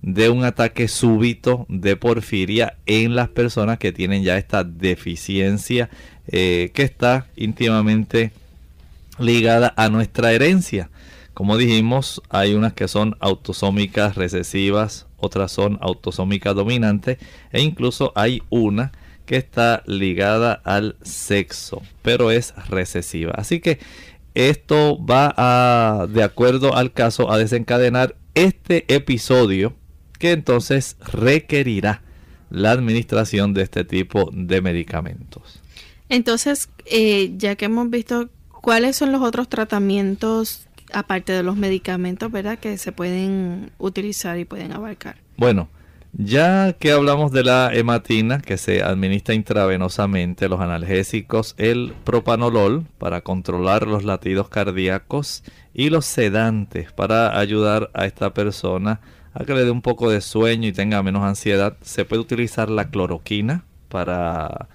de 0.00 0.30
un 0.30 0.42
ataque 0.44 0.88
súbito 0.88 1.66
de 1.68 1.96
porfiria 1.96 2.78
en 2.86 3.14
las 3.14 3.28
personas 3.28 3.78
que 3.78 3.92
tienen 3.92 4.22
ya 4.22 4.38
esta 4.38 4.64
deficiencia 4.64 5.90
eh, 6.28 6.70
que 6.72 6.82
está 6.82 7.26
íntimamente 7.36 8.32
ligada 9.18 9.74
a 9.76 9.90
nuestra 9.90 10.32
herencia. 10.32 10.88
Como 11.34 11.58
dijimos, 11.58 12.22
hay 12.30 12.54
unas 12.54 12.72
que 12.72 12.88
son 12.88 13.16
autosómicas 13.20 14.14
recesivas, 14.14 15.06
otras 15.18 15.52
son 15.52 15.78
autosómicas 15.82 16.54
dominantes 16.54 17.18
e 17.52 17.60
incluso 17.60 18.12
hay 18.14 18.42
una 18.48 18.92
que 19.26 19.36
está 19.36 19.82
ligada 19.84 20.54
al 20.64 20.96
sexo, 21.02 21.82
pero 22.00 22.30
es 22.30 22.54
recesiva. 22.68 23.32
Así 23.36 23.60
que 23.60 23.78
esto 24.36 25.02
va 25.02 25.34
a, 25.36 26.06
de 26.06 26.22
acuerdo 26.22 26.76
al 26.76 26.92
caso, 26.92 27.32
a 27.32 27.38
desencadenar 27.38 28.16
este 28.34 28.84
episodio 28.94 29.74
que 30.18 30.32
entonces 30.32 30.96
requerirá 31.00 32.02
la 32.50 32.70
administración 32.70 33.54
de 33.54 33.62
este 33.62 33.84
tipo 33.84 34.30
de 34.32 34.60
medicamentos. 34.60 35.60
Entonces, 36.10 36.68
eh, 36.84 37.32
ya 37.38 37.56
que 37.56 37.64
hemos 37.64 37.88
visto 37.88 38.28
cuáles 38.60 38.96
son 38.96 39.10
los 39.10 39.22
otros 39.22 39.48
tratamientos, 39.48 40.68
aparte 40.92 41.32
de 41.32 41.42
los 41.42 41.56
medicamentos, 41.56 42.30
¿verdad? 42.30 42.58
Que 42.58 42.76
se 42.76 42.92
pueden 42.92 43.70
utilizar 43.78 44.38
y 44.38 44.44
pueden 44.44 44.72
abarcar. 44.72 45.16
Bueno, 45.38 45.70
ya 46.18 46.72
que 46.72 46.92
hablamos 46.92 47.30
de 47.30 47.44
la 47.44 47.70
hematina 47.74 48.40
que 48.40 48.56
se 48.56 48.82
administra 48.82 49.34
intravenosamente, 49.34 50.48
los 50.48 50.60
analgésicos, 50.60 51.54
el 51.58 51.92
propanolol 52.04 52.86
para 52.98 53.20
controlar 53.20 53.86
los 53.86 54.04
latidos 54.04 54.48
cardíacos 54.48 55.44
y 55.74 55.90
los 55.90 56.06
sedantes 56.06 56.90
para 56.92 57.38
ayudar 57.38 57.90
a 57.92 58.06
esta 58.06 58.32
persona 58.32 59.00
a 59.34 59.44
que 59.44 59.54
le 59.54 59.64
dé 59.64 59.70
un 59.70 59.82
poco 59.82 60.10
de 60.10 60.22
sueño 60.22 60.68
y 60.68 60.72
tenga 60.72 61.02
menos 61.02 61.22
ansiedad, 61.22 61.76
se 61.82 62.06
puede 62.06 62.22
utilizar 62.22 62.70
la 62.70 62.88
cloroquina 62.88 63.64
para 63.90 64.68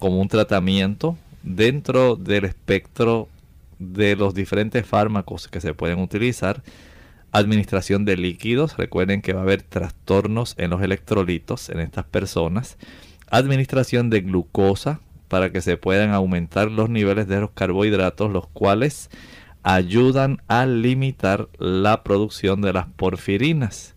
como 0.00 0.20
un 0.20 0.28
tratamiento 0.28 1.16
dentro 1.44 2.16
del 2.16 2.46
espectro 2.46 3.28
de 3.78 4.16
los 4.16 4.34
diferentes 4.34 4.84
fármacos 4.84 5.46
que 5.46 5.60
se 5.60 5.72
pueden 5.72 6.00
utilizar 6.00 6.62
administración 7.34 8.04
de 8.04 8.16
líquidos. 8.16 8.76
Recuerden 8.76 9.20
que 9.20 9.32
va 9.32 9.40
a 9.40 9.42
haber 9.42 9.62
trastornos 9.62 10.54
en 10.56 10.70
los 10.70 10.80
electrolitos 10.82 11.68
en 11.68 11.80
estas 11.80 12.04
personas. 12.04 12.78
Administración 13.28 14.08
de 14.08 14.20
glucosa 14.20 15.00
para 15.28 15.50
que 15.50 15.60
se 15.60 15.76
puedan 15.76 16.12
aumentar 16.12 16.70
los 16.70 16.88
niveles 16.88 17.26
de 17.26 17.40
los 17.40 17.50
carbohidratos, 17.50 18.30
los 18.30 18.46
cuales 18.46 19.10
ayudan 19.64 20.42
a 20.46 20.64
limitar 20.64 21.48
la 21.58 22.04
producción 22.04 22.60
de 22.62 22.72
las 22.72 22.86
porfirinas. 22.86 23.96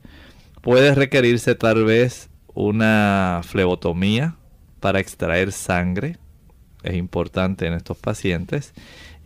Puede 0.61 0.95
requerirse 0.95 1.53
tal 1.53 1.85
vez 1.85 2.29
una 2.55 3.41
flebotomía 3.43 4.35
para 4.79 4.99
extraer 4.99 5.51
sangre. 5.51 6.17
Es 6.81 6.95
importante 6.95 7.67
en 7.67 7.73
estos 7.73 7.97
pacientes 7.97 8.73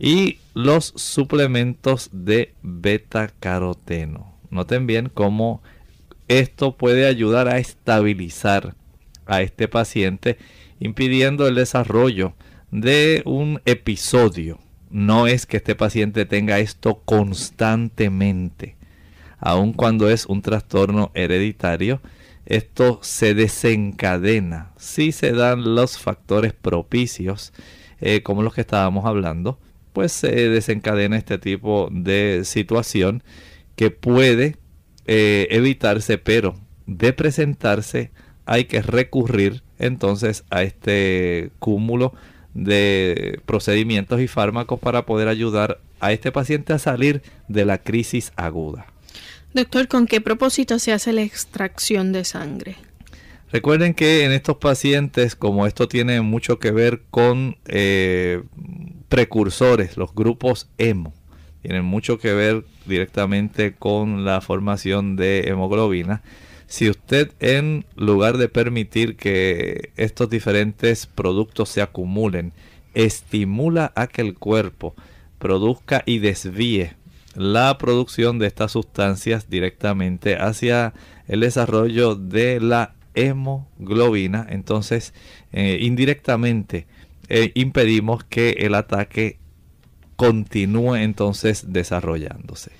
y 0.02 0.38
los 0.52 0.92
suplementos 0.96 2.10
de 2.12 2.54
beta 2.60 3.30
caroteno. 3.38 4.34
Noten 4.50 4.88
bien 4.88 5.08
cómo 5.08 5.62
esto 6.26 6.76
puede 6.76 7.06
ayudar 7.06 7.46
a 7.46 7.58
estabilizar 7.58 8.74
a 9.26 9.42
este 9.42 9.68
paciente 9.68 10.38
impidiendo 10.80 11.46
el 11.46 11.54
desarrollo 11.54 12.34
de 12.72 13.22
un 13.26 13.62
episodio. 13.64 14.58
No 14.90 15.28
es 15.28 15.46
que 15.46 15.58
este 15.58 15.76
paciente 15.76 16.26
tenga 16.26 16.58
esto 16.58 17.00
constantemente. 17.04 18.74
Aun 19.38 19.72
cuando 19.72 20.10
es 20.10 20.26
un 20.26 20.42
trastorno 20.42 21.12
hereditario, 21.14 22.02
esto 22.44 22.98
se 23.02 23.34
desencadena 23.34 24.72
si 24.76 25.12
se 25.12 25.30
dan 25.30 25.76
los 25.76 25.96
factores 25.96 26.54
propicios, 26.54 27.52
eh, 28.00 28.24
como 28.24 28.42
los 28.42 28.52
que 28.52 28.62
estábamos 28.62 29.04
hablando, 29.04 29.60
pues 29.92 30.12
se 30.12 30.48
desencadena 30.48 31.16
este 31.16 31.38
tipo 31.38 31.88
de 31.90 32.42
situación 32.44 33.22
que 33.76 33.90
puede 33.90 34.56
eh, 35.06 35.48
evitarse, 35.50 36.18
pero 36.18 36.54
de 36.86 37.12
presentarse 37.12 38.10
hay 38.44 38.64
que 38.64 38.82
recurrir 38.82 39.62
entonces 39.78 40.44
a 40.50 40.62
este 40.62 41.50
cúmulo 41.58 42.14
de 42.54 43.40
procedimientos 43.46 44.20
y 44.20 44.28
fármacos 44.28 44.78
para 44.78 45.06
poder 45.06 45.28
ayudar 45.28 45.80
a 46.00 46.12
este 46.12 46.32
paciente 46.32 46.72
a 46.72 46.78
salir 46.78 47.22
de 47.48 47.64
la 47.64 47.78
crisis 47.78 48.32
aguda. 48.36 48.86
Doctor, 49.54 49.88
¿con 49.88 50.06
qué 50.06 50.20
propósito 50.20 50.78
se 50.78 50.92
hace 50.92 51.12
la 51.12 51.22
extracción 51.22 52.12
de 52.12 52.24
sangre? 52.24 52.76
Recuerden 53.52 53.92
que 53.92 54.24
en 54.24 54.32
estos 54.32 54.56
pacientes, 54.56 55.36
como 55.36 55.66
esto 55.66 55.86
tiene 55.86 56.22
mucho 56.22 56.58
que 56.58 56.70
ver 56.70 57.02
con 57.10 57.58
eh, 57.66 58.42
precursores, 59.12 59.98
los 59.98 60.14
grupos 60.14 60.70
hemo, 60.78 61.12
tienen 61.60 61.84
mucho 61.84 62.18
que 62.18 62.32
ver 62.32 62.64
directamente 62.86 63.74
con 63.74 64.24
la 64.24 64.40
formación 64.40 65.16
de 65.16 65.48
hemoglobina. 65.48 66.22
Si 66.66 66.88
usted 66.88 67.30
en 67.38 67.84
lugar 67.94 68.38
de 68.38 68.48
permitir 68.48 69.16
que 69.16 69.90
estos 69.96 70.30
diferentes 70.30 71.06
productos 71.06 71.68
se 71.68 71.82
acumulen, 71.82 72.54
estimula 72.94 73.92
a 73.96 74.06
que 74.06 74.22
el 74.22 74.32
cuerpo 74.32 74.94
produzca 75.38 76.02
y 76.06 76.18
desvíe 76.18 76.94
la 77.34 77.76
producción 77.76 78.38
de 78.38 78.46
estas 78.46 78.72
sustancias 78.72 79.50
directamente 79.50 80.36
hacia 80.36 80.94
el 81.28 81.40
desarrollo 81.40 82.14
de 82.14 82.60
la 82.60 82.94
hemoglobina, 83.14 84.46
entonces 84.48 85.12
eh, 85.52 85.76
indirectamente 85.82 86.86
eh, 87.34 87.50
impedimos 87.54 88.24
que 88.24 88.50
el 88.58 88.74
ataque 88.74 89.38
continúe 90.16 90.96
entonces 90.96 91.72
desarrollándose. 91.72 92.72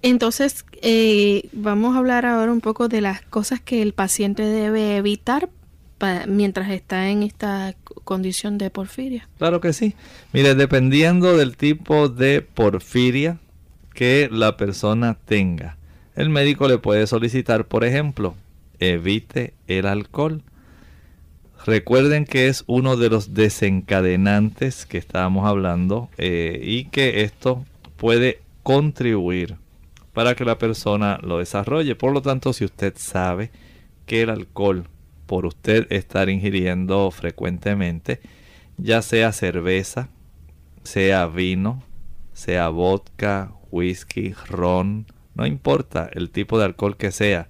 Entonces, 0.00 0.64
eh, 0.80 1.50
vamos 1.52 1.94
a 1.94 1.98
hablar 1.98 2.24
ahora 2.24 2.50
un 2.50 2.62
poco 2.62 2.88
de 2.88 3.02
las 3.02 3.20
cosas 3.20 3.60
que 3.60 3.82
el 3.82 3.92
paciente 3.92 4.44
debe 4.44 4.96
evitar 4.96 5.50
mientras 6.26 6.70
está 6.70 7.10
en 7.10 7.22
esta 7.22 7.74
condición 8.04 8.56
de 8.56 8.70
porfiria. 8.70 9.28
Claro 9.36 9.60
que 9.60 9.74
sí. 9.74 9.94
Mire, 10.32 10.54
dependiendo 10.54 11.36
del 11.36 11.58
tipo 11.58 12.08
de 12.08 12.40
porfiria 12.40 13.38
que 13.92 14.30
la 14.32 14.56
persona 14.56 15.18
tenga, 15.26 15.76
el 16.16 16.30
médico 16.30 16.66
le 16.66 16.78
puede 16.78 17.06
solicitar, 17.06 17.66
por 17.66 17.84
ejemplo, 17.84 18.34
evite 18.78 19.52
el 19.66 19.86
alcohol. 19.86 20.42
Recuerden 21.64 22.26
que 22.26 22.48
es 22.48 22.62
uno 22.66 22.98
de 22.98 23.08
los 23.08 23.32
desencadenantes 23.32 24.84
que 24.84 24.98
estábamos 24.98 25.46
hablando 25.46 26.10
eh, 26.18 26.60
y 26.62 26.84
que 26.86 27.22
esto 27.22 27.64
puede 27.96 28.40
contribuir 28.62 29.56
para 30.12 30.34
que 30.34 30.44
la 30.44 30.58
persona 30.58 31.18
lo 31.22 31.38
desarrolle. 31.38 31.96
Por 31.96 32.12
lo 32.12 32.20
tanto, 32.20 32.52
si 32.52 32.66
usted 32.66 32.92
sabe 32.98 33.50
que 34.04 34.20
el 34.22 34.30
alcohol, 34.30 34.84
por 35.24 35.46
usted 35.46 35.86
estar 35.90 36.28
ingiriendo 36.28 37.10
frecuentemente, 37.10 38.20
ya 38.76 39.00
sea 39.00 39.32
cerveza, 39.32 40.10
sea 40.82 41.26
vino, 41.28 41.82
sea 42.34 42.68
vodka, 42.68 43.52
whisky, 43.70 44.34
ron, 44.48 45.06
no 45.34 45.46
importa 45.46 46.10
el 46.12 46.28
tipo 46.28 46.58
de 46.58 46.66
alcohol 46.66 46.98
que 46.98 47.10
sea, 47.10 47.48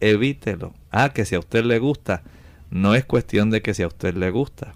evítelo. 0.00 0.72
Ah, 0.90 1.10
que 1.10 1.26
si 1.26 1.34
a 1.34 1.40
usted 1.40 1.64
le 1.64 1.78
gusta, 1.78 2.22
no 2.70 2.94
es 2.94 3.04
cuestión 3.04 3.50
de 3.50 3.62
que 3.62 3.74
si 3.74 3.82
a 3.82 3.88
usted 3.88 4.14
le 4.14 4.30
gusta. 4.30 4.74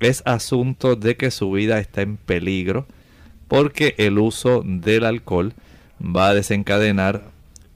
Es 0.00 0.22
asunto 0.26 0.96
de 0.96 1.16
que 1.16 1.30
su 1.30 1.50
vida 1.52 1.78
está 1.78 2.02
en 2.02 2.16
peligro 2.16 2.86
porque 3.48 3.94
el 3.98 4.18
uso 4.18 4.62
del 4.64 5.04
alcohol 5.04 5.54
va 6.00 6.28
a 6.28 6.34
desencadenar 6.34 7.22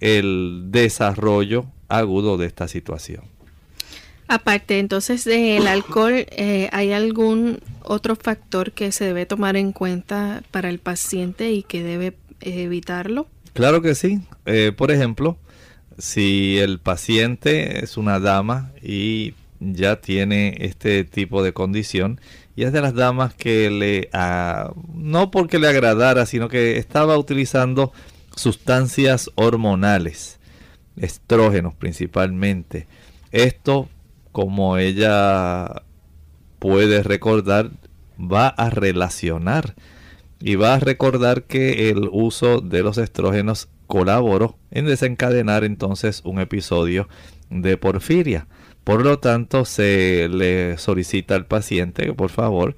el 0.01 0.67
desarrollo 0.71 1.67
agudo 1.89 2.37
de 2.37 2.47
esta 2.47 2.67
situación. 2.67 3.23
Aparte 4.29 4.81
entonces 4.81 5.25
del 5.25 5.69
alcohol, 5.69 6.27
eh, 6.31 6.69
¿hay 6.73 6.93
algún 6.93 7.61
otro 7.83 8.17
factor 8.17 8.73
que 8.73 8.91
se 8.91 9.05
debe 9.05 9.25
tomar 9.25 9.57
en 9.57 9.71
cuenta 9.73 10.43
para 10.51 10.69
el 10.69 10.81
paciente 10.81 11.53
y 11.53 11.63
que 11.63 11.85
debe 11.85 12.15
evitarlo? 12.41 13.29
Claro 13.53 13.83
que 13.83 13.95
sí. 13.95 14.21
Eh, 14.45 14.73
por 14.77 14.91
ejemplo, 14.91 15.39
si 15.99 16.59
el 16.59 16.79
paciente 16.79 17.83
es 17.83 17.97
una 17.97 18.21
dama 18.21 18.73
y 18.83 19.35
ya 19.61 20.01
tiene 20.01 20.57
este 20.61 21.05
tipo 21.05 21.43
de 21.43 21.53
condición 21.53 22.21
y 22.55 22.65
es 22.65 22.73
de 22.73 22.81
las 22.81 22.95
damas 22.95 23.35
que 23.35 23.71
le 23.71 24.11
no 24.95 25.31
porque 25.31 25.59
le 25.59 25.69
agradara 25.69 26.27
sino 26.27 26.49
que 26.49 26.77
estaba 26.79 27.17
utilizando 27.17 27.93
sustancias 28.35 29.31
hormonales 29.35 30.39
estrógenos 30.97 31.75
principalmente. 31.75 32.87
Esto 33.31 33.89
como 34.33 34.77
ella 34.77 35.83
puede 36.59 37.03
recordar 37.03 37.71
va 38.19 38.49
a 38.49 38.71
relacionar 38.71 39.75
y 40.41 40.57
va 40.57 40.75
a 40.75 40.81
recordar 40.81 41.45
que 41.45 41.89
el 41.91 42.09
uso 42.13 42.61
de 42.61 42.83
los 42.83 42.99
estrógenos 42.99 43.69
colaboró 43.87 44.59
en 44.71 44.87
desencadenar 44.87 45.65
entonces 45.65 46.23
un 46.25 46.41
episodio 46.41 47.09
de 47.51 47.77
porfiria. 47.77 48.47
Por 48.85 49.05
lo 49.05 49.19
tanto, 49.19 49.65
se 49.65 50.29
le 50.29 50.79
solicita 50.79 51.35
al 51.35 51.47
paciente 51.47 52.05
que 52.05 52.13
por 52.13 52.31
favor 52.31 52.77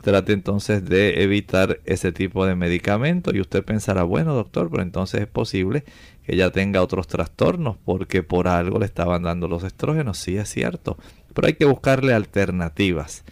trate 0.00 0.32
entonces 0.32 0.84
de 0.84 1.22
evitar 1.22 1.80
ese 1.84 2.12
tipo 2.12 2.46
de 2.46 2.54
medicamento. 2.54 3.34
Y 3.34 3.40
usted 3.40 3.64
pensará, 3.64 4.02
bueno 4.02 4.34
doctor, 4.34 4.70
pero 4.70 4.82
entonces 4.82 5.20
es 5.20 5.26
posible 5.26 5.84
que 6.24 6.34
ella 6.34 6.50
tenga 6.50 6.82
otros 6.82 7.06
trastornos 7.08 7.76
porque 7.84 8.22
por 8.22 8.48
algo 8.48 8.78
le 8.78 8.86
estaban 8.86 9.22
dando 9.22 9.48
los 9.48 9.62
estrógenos. 9.62 10.18
Sí, 10.18 10.36
es 10.36 10.48
cierto. 10.48 10.96
Pero 11.34 11.46
hay 11.46 11.54
que 11.54 11.66
buscarle 11.66 12.14
alternativas 12.14 13.24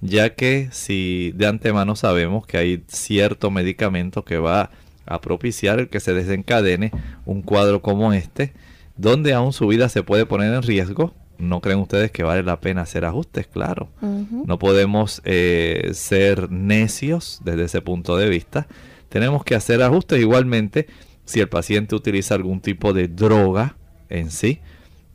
ya 0.00 0.34
que 0.34 0.68
si 0.72 1.32
de 1.34 1.46
antemano 1.46 1.96
sabemos 1.96 2.46
que 2.46 2.58
hay 2.58 2.84
cierto 2.88 3.50
medicamento 3.50 4.24
que 4.24 4.38
va 4.38 4.70
a 5.06 5.20
propiciar 5.20 5.78
el 5.78 5.88
que 5.88 6.00
se 6.00 6.14
desencadene 6.14 6.92
un 7.24 7.42
cuadro 7.42 7.82
como 7.82 8.12
este, 8.12 8.52
donde 8.96 9.32
aún 9.32 9.52
su 9.52 9.66
vida 9.66 9.88
se 9.88 10.02
puede 10.02 10.26
poner 10.26 10.52
en 10.54 10.62
riesgo, 10.62 11.14
¿no 11.38 11.60
creen 11.60 11.78
ustedes 11.78 12.10
que 12.10 12.22
vale 12.22 12.42
la 12.42 12.60
pena 12.60 12.82
hacer 12.82 13.04
ajustes? 13.04 13.46
Claro, 13.46 13.88
no 14.00 14.58
podemos 14.58 15.22
eh, 15.24 15.90
ser 15.92 16.50
necios 16.50 17.40
desde 17.44 17.64
ese 17.64 17.80
punto 17.80 18.16
de 18.16 18.28
vista, 18.28 18.66
tenemos 19.08 19.44
que 19.44 19.54
hacer 19.54 19.82
ajustes. 19.82 20.20
Igualmente 20.20 20.86
si 21.24 21.40
el 21.40 21.48
paciente 21.48 21.94
utiliza 21.94 22.34
algún 22.34 22.60
tipo 22.60 22.92
de 22.92 23.08
droga 23.08 23.76
en 24.08 24.30
sí, 24.30 24.60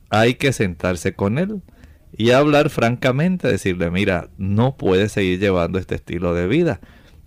hay 0.09 0.35
que 0.35 0.53
sentarse 0.53 1.13
con 1.13 1.37
él 1.37 1.61
y 2.15 2.31
hablar 2.31 2.69
francamente, 2.69 3.47
decirle, 3.47 3.89
mira, 3.89 4.29
no 4.37 4.75
puedes 4.75 5.13
seguir 5.13 5.39
llevando 5.39 5.79
este 5.79 5.95
estilo 5.95 6.33
de 6.33 6.47
vida. 6.47 6.81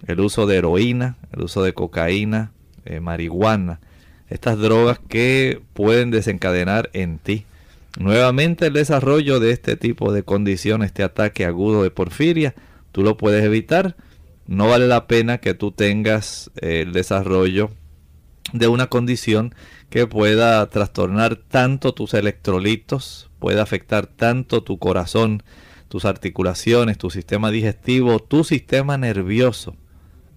El 0.07 0.20
uso 0.20 0.46
de 0.46 0.57
heroína, 0.57 1.16
el 1.32 1.42
uso 1.42 1.62
de 1.62 1.72
cocaína, 1.72 2.52
eh, 2.84 3.00
marihuana, 3.00 3.80
estas 4.28 4.59
drogas 4.59 4.98
que 4.98 5.61
pueden 5.72 6.11
desencadenar 6.11 6.90
en 6.92 7.18
ti 7.18 7.46
nuevamente 7.98 8.66
el 8.66 8.72
desarrollo 8.72 9.40
de 9.40 9.52
este 9.52 9.76
tipo 9.76 10.12
de 10.12 10.22
condición, 10.22 10.82
este 10.82 11.02
ataque 11.02 11.44
agudo 11.44 11.82
de 11.82 11.90
porfiria, 11.90 12.55
tú 12.92 13.02
lo 13.02 13.16
puedes 13.16 13.44
evitar. 13.44 13.96
No 14.46 14.68
vale 14.68 14.86
la 14.86 15.07
pena 15.07 15.38
que 15.38 15.55
tú 15.55 15.72
tengas 15.72 16.50
eh, 16.61 16.82
el 16.82 16.92
desarrollo 16.92 17.70
de 18.52 18.68
una 18.68 18.88
condición 18.88 19.55
que 19.88 20.07
pueda 20.07 20.68
trastornar 20.68 21.36
tanto 21.36 21.94
tus 21.94 22.14
electrolitos, 22.14 23.30
puede 23.38 23.61
afectar 23.61 24.07
tanto 24.07 24.62
tu 24.62 24.78
corazón, 24.78 25.42
tus 25.88 26.05
articulaciones, 26.05 26.98
tu 26.98 27.11
sistema 27.11 27.50
digestivo, 27.50 28.18
tu 28.18 28.44
sistema 28.44 28.98
nervioso, 28.98 29.76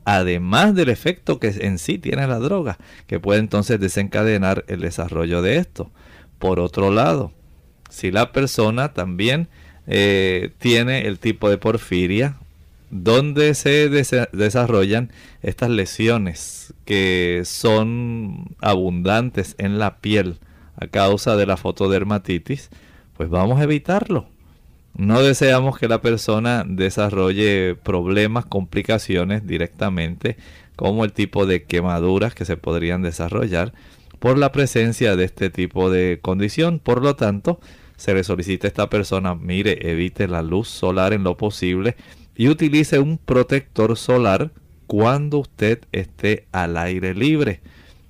además 0.08 0.74
del 0.74 0.88
efecto 0.88 1.38
que 1.38 1.50
en 1.50 1.78
sí 1.78 1.98
tiene 1.98 2.28
la 2.28 2.40
droga, 2.40 2.78
que 3.08 3.20
puede 3.20 3.42
entonces 3.42 3.78
desencadenar 3.78 4.64
el 4.70 4.80
desarrollo 4.80 5.42
de 5.42 5.58
esto. 5.58 5.92
Por 6.40 6.62
otro 6.62 6.92
lado, 6.92 7.34
si 7.90 8.10
la 8.10 8.32
persona 8.32 8.94
también 8.94 9.50
eh, 9.86 10.52
tiene 10.60 11.08
el 11.08 11.20
tipo 11.20 11.50
de 11.50 11.58
porfiria, 11.58 12.38
donde 12.90 13.54
se 13.54 13.90
desarrollan 13.90 15.12
estas 15.42 15.72
lesiones 15.72 16.74
que 16.86 17.42
son 17.44 18.56
abundantes 18.62 19.56
en 19.58 19.78
la 19.78 19.98
piel 19.98 20.38
a 20.78 20.88
causa 20.88 21.36
de 21.36 21.48
la 21.48 21.58
fotodermatitis, 21.58 22.70
pues 23.18 23.28
vamos 23.30 23.60
a 23.60 23.64
evitarlo. 23.64 24.30
No 24.98 25.22
deseamos 25.22 25.78
que 25.78 25.88
la 25.88 26.02
persona 26.02 26.64
desarrolle 26.68 27.76
problemas, 27.76 28.48
complicaciones 28.48 29.46
directamente, 29.46 30.38
como 30.76 31.06
el 31.06 31.14
tipo 31.14 31.46
de 31.46 31.66
quemaduras 31.66 32.34
que 32.34 32.46
se 32.46 32.58
podrían 32.58 33.04
desarrollar 33.04 33.74
por 34.18 34.40
la 34.40 34.52
presencia 34.52 35.16
de 35.16 35.26
este 35.26 35.52
tipo 35.52 35.92
de 35.92 36.18
condición. 36.20 36.80
Por 36.80 37.04
lo 37.04 37.16
tanto, 37.16 37.60
se 37.96 38.16
le 38.16 38.24
solicita 38.24 38.66
a 38.66 38.70
esta 38.70 38.90
persona, 38.90 39.36
mire, 39.36 39.88
evite 39.92 40.28
la 40.28 40.42
luz 40.42 40.68
solar 40.68 41.14
en 41.14 41.24
lo 41.24 41.38
posible 41.38 41.96
y 42.36 42.50
utilice 42.50 42.98
un 42.98 43.20
protector 43.20 43.98
solar 43.98 44.50
cuando 44.88 45.38
usted 45.38 45.80
esté 45.92 46.48
al 46.52 46.76
aire 46.76 47.14
libre. 47.14 47.62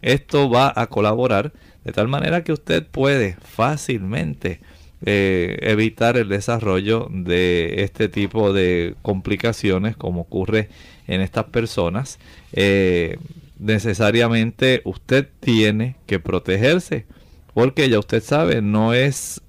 Esto 0.02 0.50
va 0.50 0.72
a 0.74 0.88
colaborar 0.88 1.52
de 1.84 1.92
tal 1.92 2.08
manera 2.08 2.46
que 2.46 2.54
usted 2.54 2.88
puede 2.88 3.36
fácilmente 3.42 4.62
eh, 5.06 5.58
evitar 5.62 6.18
el 6.18 6.30
desarrollo 6.30 7.08
de 7.12 7.84
este 7.84 8.10
tipo 8.10 8.54
de 8.54 8.96
complicaciones 9.02 9.96
como 9.96 10.22
ocurre 10.22 10.70
en 11.08 11.22
estas 11.22 11.46
personas, 11.46 12.20
eh, 12.54 13.18
necesariamente 13.60 14.82
usted 14.86 15.28
tiene 15.40 15.96
que 16.06 16.20
protegerse 16.20 17.06
porque 17.58 17.90
ya 17.90 17.98
usted 17.98 18.22
sabe, 18.22 18.62
no 18.62 18.94
es 18.94 19.42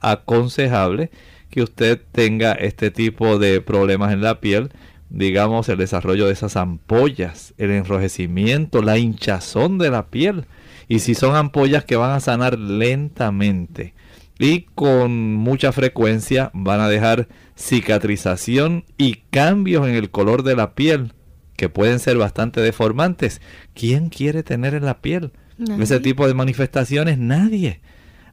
aconsejable 0.00 1.10
que 1.50 1.62
usted 1.62 2.00
tenga 2.12 2.52
este 2.52 2.90
tipo 2.90 3.38
de 3.38 3.60
problemas 3.60 4.14
en 4.14 4.22
la 4.22 4.40
piel, 4.40 4.70
digamos 5.10 5.68
el 5.68 5.76
desarrollo 5.76 6.26
de 6.26 6.32
esas 6.32 6.56
ampollas, 6.56 7.52
el 7.58 7.72
enrojecimiento, 7.72 8.80
la 8.80 8.96
hinchazón 8.96 9.76
de 9.76 9.90
la 9.90 10.06
piel. 10.06 10.46
Y 10.88 11.00
si 11.00 11.14
son 11.14 11.36
ampollas 11.36 11.84
que 11.84 11.96
van 11.96 12.12
a 12.12 12.20
sanar 12.20 12.58
lentamente 12.58 13.92
y 14.38 14.62
con 14.74 15.34
mucha 15.34 15.72
frecuencia 15.72 16.50
van 16.52 16.80
a 16.80 16.88
dejar 16.88 17.28
cicatrización 17.56 18.84
y 18.98 19.22
cambios 19.30 19.86
en 19.88 19.94
el 19.94 20.10
color 20.10 20.42
de 20.42 20.56
la 20.56 20.74
piel 20.74 21.12
que 21.56 21.68
pueden 21.68 21.98
ser 21.98 22.18
bastante 22.18 22.60
deformantes. 22.60 23.40
¿Quién 23.74 24.10
quiere 24.10 24.42
tener 24.42 24.74
en 24.74 24.84
la 24.84 25.00
piel 25.00 25.32
ese 25.80 26.00
tipo 26.00 26.28
de 26.28 26.34
manifestaciones? 26.34 27.18
Nadie. 27.18 27.80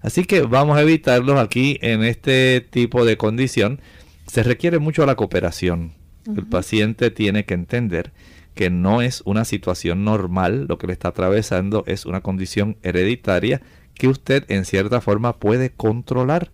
Así 0.02 0.26
que 0.26 0.42
vamos 0.42 0.78
a 0.78 0.82
evitarlos 0.82 1.40
aquí 1.40 1.78
en 1.82 2.04
este 2.04 2.60
tipo 2.60 3.06
de 3.06 3.16
condición. 3.16 3.80
Se 4.28 4.44
requiere 4.44 4.80
mucho 4.80 5.06
la 5.06 5.16
cooperación. 5.16 5.94
El 6.28 6.46
paciente 6.46 7.12
tiene 7.12 7.46
que 7.46 7.54
entender 7.54 8.12
que 8.54 8.70
no 8.70 9.02
es 9.02 9.22
una 9.26 9.46
situación 9.46 10.04
normal, 10.04 10.66
lo 10.68 10.78
que 10.78 10.88
le 10.88 10.94
está 10.94 11.10
atravesando 11.10 11.84
es 11.88 12.06
una 12.06 12.22
condición 12.22 12.78
hereditaria 12.84 13.62
que 13.96 14.08
usted 14.08 14.46
en 14.50 14.66
cierta 14.66 15.02
forma 15.02 15.38
puede 15.38 15.72
controlar. 15.72 16.52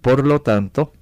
Por 0.00 0.26
lo 0.26 0.40
tanto, 0.42 0.92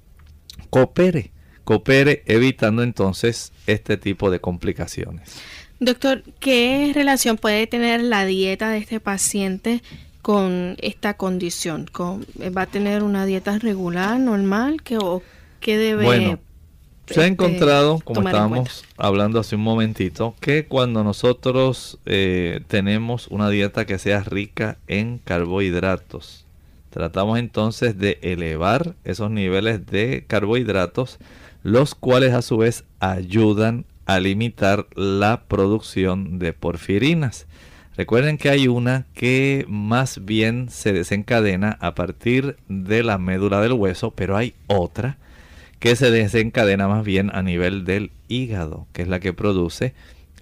coopere, 0.69 1.31
coopere 1.63 2.23
evitando 2.25 2.83
entonces 2.83 3.51
este 3.67 3.97
tipo 3.97 4.31
de 4.31 4.39
complicaciones. 4.39 5.41
Doctor, 5.79 6.23
¿qué 6.39 6.91
relación 6.95 7.37
puede 7.37 7.67
tener 7.67 8.01
la 8.01 8.25
dieta 8.25 8.69
de 8.69 8.77
este 8.77 8.99
paciente 8.99 9.81
con 10.21 10.77
esta 10.79 11.15
condición? 11.15 11.89
¿Va 11.95 12.61
a 12.61 12.65
tener 12.65 13.03
una 13.03 13.25
dieta 13.25 13.59
regular, 13.59 14.19
normal? 14.19 14.81
¿Qué, 14.83 14.97
o, 14.97 15.21
qué 15.59 15.77
debe 15.77 16.05
bueno, 16.05 16.39
se 17.05 17.19
ha 17.19 17.25
este, 17.25 17.33
encontrado, 17.33 17.99
como 17.99 18.21
estábamos 18.21 18.85
hablando 18.97 19.39
hace 19.39 19.55
un 19.55 19.61
momentito, 19.61 20.35
que 20.39 20.65
cuando 20.65 21.03
nosotros 21.03 21.99
eh, 22.05 22.61
tenemos 22.67 23.27
una 23.27 23.49
dieta 23.49 23.85
que 23.85 23.99
sea 23.99 24.21
rica 24.21 24.77
en 24.87 25.17
carbohidratos, 25.17 26.45
tratamos 26.89 27.39
entonces 27.39 27.97
de 27.97 28.19
elevar 28.21 28.95
esos 29.03 29.29
niveles 29.31 29.85
de 29.85 30.23
carbohidratos, 30.27 31.19
los 31.61 31.93
cuales 31.93 32.33
a 32.33 32.41
su 32.41 32.57
vez 32.57 32.85
ayudan 32.99 33.85
a 34.05 34.19
limitar 34.19 34.87
la 34.95 35.43
producción 35.47 36.39
de 36.39 36.53
porfirinas. 36.53 37.47
Recuerden 37.95 38.37
que 38.37 38.49
hay 38.49 38.67
una 38.67 39.05
que 39.13 39.65
más 39.67 40.25
bien 40.25 40.69
se 40.69 40.93
desencadena 40.93 41.77
a 41.79 41.95
partir 41.95 42.57
de 42.67 43.03
la 43.03 43.17
médula 43.17 43.61
del 43.61 43.73
hueso, 43.73 44.11
pero 44.11 44.35
hay 44.35 44.55
otra 44.67 45.17
que 45.83 45.97
se 45.97 46.11
desencadena 46.11 46.87
más 46.87 47.03
bien 47.03 47.29
a 47.35 47.41
nivel 47.41 47.83
del 47.83 48.11
hígado, 48.29 48.87
que 48.93 49.01
es 49.01 49.09
la 49.09 49.19
que 49.19 49.33
produce 49.33 49.93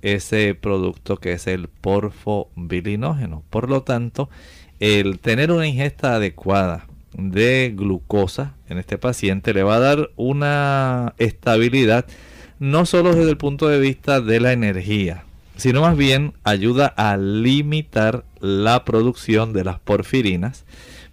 ese 0.04 0.54
producto 0.54 1.18
que 1.18 1.32
es 1.32 1.48
el 1.48 1.68
porfobilinógeno. 1.68 3.42
Por 3.50 3.68
lo 3.68 3.82
tanto, 3.82 4.30
el 4.80 5.18
tener 5.18 5.52
una 5.52 5.66
ingesta 5.66 6.14
adecuada 6.14 6.86
de 7.14 7.74
glucosa 7.76 8.54
en 8.70 8.78
este 8.78 9.00
paciente 9.00 9.56
le 9.56 9.64
va 9.64 9.78
a 9.78 9.80
dar 9.80 10.12
una 10.16 11.16
estabilidad 11.18 12.06
no 12.60 12.86
solo 12.86 13.16
desde 13.16 13.32
el 13.32 13.38
punto 13.38 13.68
de 13.68 13.80
vista 13.80 14.22
de 14.22 14.42
la 14.42 14.52
energía, 14.54 15.24
sino 15.56 15.82
más 15.82 15.98
bien 15.98 16.34
ayuda 16.44 16.86
a 16.86 17.18
limitar 17.18 18.26
la 18.42 18.86
producción 18.86 19.54
de 19.54 19.64
las 19.64 19.80
porfirinas, 19.80 20.66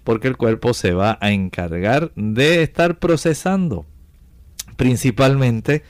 porque 0.04 0.28
el 0.28 0.36
cuerpo 0.36 0.74
se 0.74 0.92
va 0.92 1.16
a 1.22 1.30
encargar 1.30 2.12
de 2.14 2.62
estar 2.62 2.98
procesando 2.98 3.86
principalmente, 4.78 5.82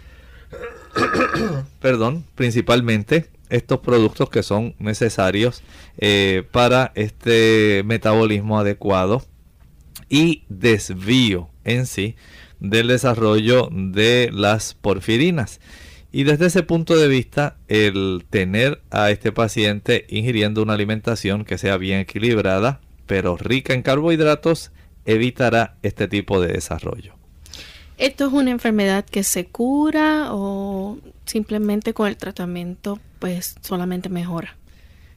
perdón, 1.80 2.24
principalmente 2.34 3.26
estos 3.50 3.80
productos 3.80 4.30
que 4.30 4.42
son 4.42 4.74
necesarios 4.78 5.62
eh, 5.98 6.42
para 6.50 6.90
este 6.94 7.82
metabolismo 7.84 8.58
adecuado 8.58 9.22
y 10.08 10.44
desvío 10.48 11.50
en 11.64 11.86
sí 11.86 12.16
del 12.60 12.88
desarrollo 12.88 13.68
de 13.70 14.30
las 14.32 14.72
porfirinas. 14.72 15.60
Y 16.10 16.24
desde 16.24 16.46
ese 16.46 16.62
punto 16.62 16.96
de 16.96 17.08
vista, 17.08 17.58
el 17.68 18.24
tener 18.30 18.80
a 18.90 19.10
este 19.10 19.32
paciente 19.32 20.06
ingiriendo 20.08 20.62
una 20.62 20.72
alimentación 20.72 21.44
que 21.44 21.58
sea 21.58 21.76
bien 21.76 22.00
equilibrada, 22.00 22.80
pero 23.06 23.36
rica 23.36 23.74
en 23.74 23.82
carbohidratos, 23.82 24.72
evitará 25.04 25.76
este 25.82 26.08
tipo 26.08 26.40
de 26.40 26.54
desarrollo. 26.54 27.17
¿Esto 27.98 28.28
es 28.28 28.32
una 28.32 28.52
enfermedad 28.52 29.04
que 29.04 29.24
se 29.24 29.46
cura 29.46 30.28
o 30.30 30.98
simplemente 31.24 31.94
con 31.94 32.06
el 32.06 32.16
tratamiento 32.16 33.00
pues 33.18 33.56
solamente 33.60 34.08
mejora? 34.08 34.56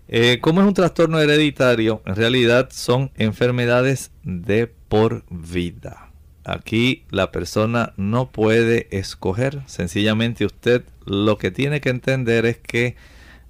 Eh, 0.08 0.40
como 0.42 0.62
es 0.62 0.68
un 0.68 0.74
trastorno 0.74 1.20
hereditario, 1.20 2.02
en 2.08 2.16
realidad 2.16 2.70
son 2.72 3.12
enfermedades 3.16 4.10
de 4.24 4.66
por 4.66 5.24
vida. 5.30 6.10
Aquí 6.44 7.06
la 7.12 7.32
persona 7.32 7.94
no 7.98 8.32
puede 8.32 8.88
escoger, 8.90 9.62
sencillamente 9.68 10.44
usted 10.44 10.84
lo 11.06 11.38
que 11.38 11.52
tiene 11.52 11.82
que 11.82 11.90
entender 11.90 12.48
es 12.48 12.58
que 12.58 12.96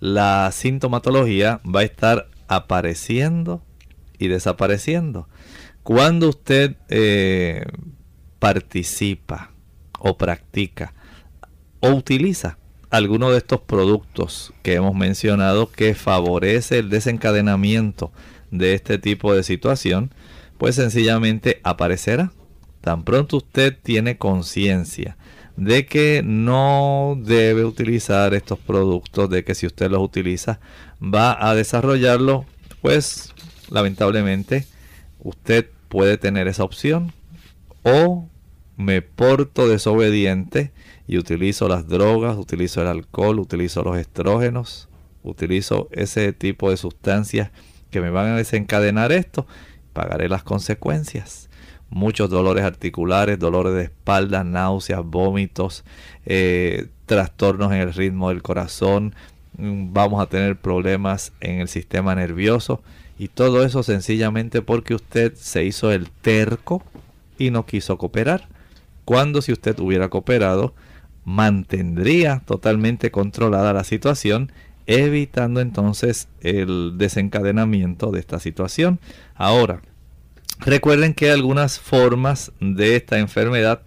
la 0.02 0.52
sintomatología 0.52 1.62
va 1.64 1.80
a 1.80 1.84
estar 1.84 2.28
apareciendo 2.50 3.64
y 4.20 4.28
desapareciendo. 4.28 5.30
Cuando 5.84 6.28
usted 6.28 6.76
eh, 6.90 7.66
participa 8.42 9.52
o 10.00 10.18
practica 10.18 10.96
o 11.80 11.92
utiliza 11.92 12.58
alguno 12.90 13.30
de 13.30 13.38
estos 13.38 13.62
productos 13.62 14.52
que 14.64 14.74
hemos 14.74 14.96
mencionado 14.96 15.72
que 15.72 15.94
favorece 15.94 16.80
el 16.80 16.90
desencadenamiento 16.90 18.12
de 18.50 18.74
este 18.74 18.98
tipo 18.98 19.32
de 19.36 19.44
situación, 19.44 20.12
pues 20.58 20.74
sencillamente 20.74 21.62
aparecerá. 21.64 22.32
Tan 22.82 23.04
pronto 23.04 23.38
usted 23.38 23.78
tiene 23.80 24.18
conciencia 24.18 25.18
de 25.56 25.86
que 25.86 26.24
no 26.26 27.20
debe 27.22 27.64
utilizar 27.64 28.34
estos 28.34 28.58
productos, 28.58 29.30
de 29.30 29.44
que 29.44 29.54
si 29.54 29.68
usted 29.68 29.92
los 29.92 30.02
utiliza 30.02 30.60
va 31.00 31.48
a 31.48 31.54
desarrollarlo, 31.54 32.46
pues 32.82 33.36
lamentablemente 33.70 34.66
usted 35.20 35.70
puede 35.90 36.18
tener 36.18 36.48
esa 36.48 36.64
opción 36.64 37.14
o 37.84 38.31
me 38.82 39.02
porto 39.02 39.68
desobediente 39.68 40.72
y 41.08 41.18
utilizo 41.18 41.68
las 41.68 41.88
drogas, 41.88 42.38
utilizo 42.38 42.82
el 42.82 42.88
alcohol, 42.88 43.40
utilizo 43.40 43.84
los 43.84 43.98
estrógenos, 43.98 44.90
utilizo 45.24 45.88
ese 45.92 46.34
tipo 46.34 46.70
de 46.70 46.78
sustancias 46.78 47.52
que 47.90 48.02
me 48.02 48.10
van 48.10 48.28
a 48.28 48.38
desencadenar 48.38 49.12
esto, 49.12 49.46
pagaré 49.94 50.30
las 50.30 50.44
consecuencias 50.44 51.50
muchos 51.92 52.30
dolores 52.30 52.64
articulares, 52.64 53.38
dolores 53.38 53.74
de 53.74 53.84
espalda, 53.84 54.44
náuseas, 54.44 55.04
vómitos, 55.04 55.84
eh, 56.26 56.88
trastornos 57.06 57.72
en 57.74 57.80
el 57.80 57.94
ritmo 57.94 58.30
del 58.30 58.42
corazón, 58.42 59.14
mm, 59.58 59.94
vamos 59.94 60.22
a 60.22 60.28
tener 60.28 60.56
problemas 60.56 61.34
en 61.42 61.60
el 61.60 61.68
sistema 61.68 62.16
nervioso 62.16 62.82
y 63.20 63.28
todo 63.28 63.64
eso 63.64 63.84
sencillamente 63.84 64.62
porque 64.62 64.96
usted 64.96 65.36
se 65.36 65.66
hizo 65.66 65.92
el 65.92 66.10
terco 66.10 66.82
y 67.38 67.52
no 67.52 67.66
quiso 67.66 67.98
cooperar. 67.98 68.48
Cuando 69.12 69.42
si 69.42 69.52
usted 69.52 69.78
hubiera 69.80 70.08
cooperado, 70.08 70.74
mantendría 71.26 72.44
totalmente 72.46 73.12
controlada 73.12 73.74
la 73.74 73.84
situación, 73.84 74.54
evitando 74.86 75.60
entonces 75.60 76.30
el 76.40 76.94
desencadenamiento 76.98 78.12
de 78.12 78.22
esta 78.22 78.40
situación. 78.40 79.02
Ahora, 79.36 79.82
Recuerden 80.62 81.14
que 81.14 81.30
algunas 81.30 81.78
formas 81.78 82.54
de 82.62 82.96
esta 82.96 83.20
enfermedad 83.20 83.82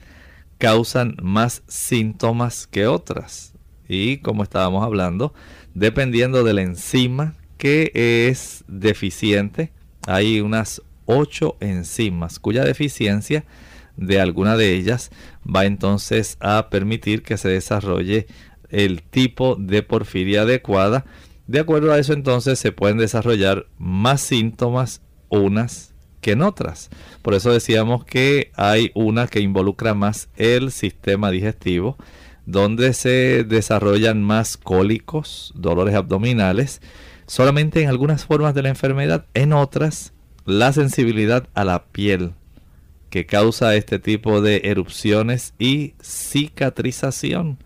causan 0.59 1.17
más 1.23 1.63
síntomas 1.69 2.67
que 2.67 2.87
otras. 2.87 3.55
Y 3.89 4.19
como 4.19 4.43
estábamos 4.43 4.85
hablando, 4.85 5.33
dependiendo 5.73 6.45
de 6.45 6.53
la 6.53 6.61
enzima 6.61 7.35
que 7.57 7.93
es 8.29 8.63
deficiente, 8.69 9.73
hay 10.07 10.43
unas 10.43 10.83
8 11.07 11.57
enzimas 11.61 12.39
cuya 12.39 12.63
deficiencia 12.63 13.45
de 13.97 14.21
alguna 14.21 14.57
de 14.57 14.75
ellas 14.75 15.11
va 15.45 15.65
entonces 15.65 16.37
a 16.41 16.69
permitir 16.71 17.23
que 17.23 17.37
se 17.37 17.49
desarrolle 17.49 18.27
el 18.71 19.03
tipo 19.03 19.57
de 19.57 19.83
porfiria 19.83 20.43
adecuada. 20.43 21.05
De 21.47 21.61
acuerdo 21.61 21.93
a 21.93 21.99
eso 21.99 22.13
entonces 22.13 22.59
se 22.59 22.73
pueden 22.73 22.99
desarrollar 22.99 23.67
más 23.79 24.21
síntomas 24.21 25.03
unas 25.29 25.95
que 26.21 26.33
en 26.33 26.43
otras. 26.43 26.91
Por 27.23 27.35
eso 27.35 27.53
decíamos 27.53 28.05
que 28.05 28.51
hay 28.57 28.91
una 28.95 29.27
que 29.27 29.41
involucra 29.41 29.95
más 29.95 30.29
el 30.37 30.73
sistema 30.73 31.31
digestivo, 31.31 31.99
donde 32.47 32.95
se 32.95 33.45
desarrollan 33.45 34.23
más 34.23 34.57
cólicos, 34.57 35.53
dolores 35.55 35.95
abdominales, 35.95 36.81
solamente 37.27 37.83
en 37.83 37.89
algunas 37.89 38.25
formas 38.25 38.55
de 38.55 38.63
la 38.63 38.71
enfermedad, 38.71 39.27
en 39.35 39.53
otras 39.53 40.13
la 40.47 40.73
sensibilidad 40.73 41.49
a 41.55 41.65
la 41.65 41.87
piel 41.87 42.35
que 43.15 43.27
causa 43.27 43.77
este 43.77 44.01
tipo 44.01 44.41
de 44.41 44.63
erupciones 44.65 45.55
y 45.57 45.95
cicatrización 46.03 47.59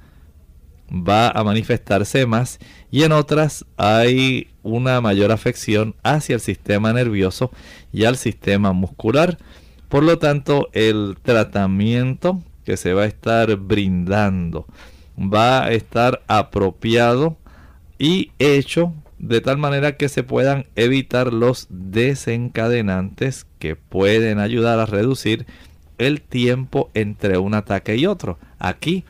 va 0.90 1.30
a 1.30 1.42
manifestarse 1.42 2.26
más 2.26 2.58
y 2.90 3.04
en 3.04 3.12
otras 3.12 3.64
hay 3.78 4.48
una 4.62 5.00
mayor 5.00 5.32
afección 5.32 5.94
hacia 6.02 6.34
el 6.34 6.42
sistema 6.42 6.92
nervioso 6.92 7.50
y 7.94 8.04
al 8.04 8.18
sistema 8.18 8.74
muscular. 8.74 9.38
Por 9.88 10.02
lo 10.02 10.18
tanto, 10.18 10.68
el 10.74 11.16
tratamiento 11.22 12.42
que 12.66 12.76
se 12.76 12.92
va 12.92 13.04
a 13.04 13.06
estar 13.06 13.56
brindando 13.56 14.66
va 15.18 15.64
a 15.64 15.72
estar 15.72 16.20
apropiado 16.26 17.38
y 17.98 18.32
hecho 18.38 18.92
de 19.18 19.40
tal 19.40 19.56
manera 19.56 19.96
que 19.96 20.10
se 20.10 20.22
puedan 20.24 20.66
evitar 20.76 21.32
los 21.32 21.68
desencadenantes 21.70 23.46
que 23.58 23.76
pueden 23.76 24.38
ayudar 24.38 24.78
a 24.78 24.86
reducir 24.86 25.46
el 25.98 26.20
tiempo 26.20 26.90
entre 26.94 27.38
un 27.38 27.54
ataque 27.54 27.96
y 27.96 28.06
otro. 28.06 28.38
Aquí 28.58 29.04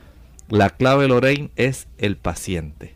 la 0.49 0.71
clave 0.71 1.09
Lorraine 1.09 1.51
es 1.57 1.87
el 1.99 2.17
paciente. 2.17 2.95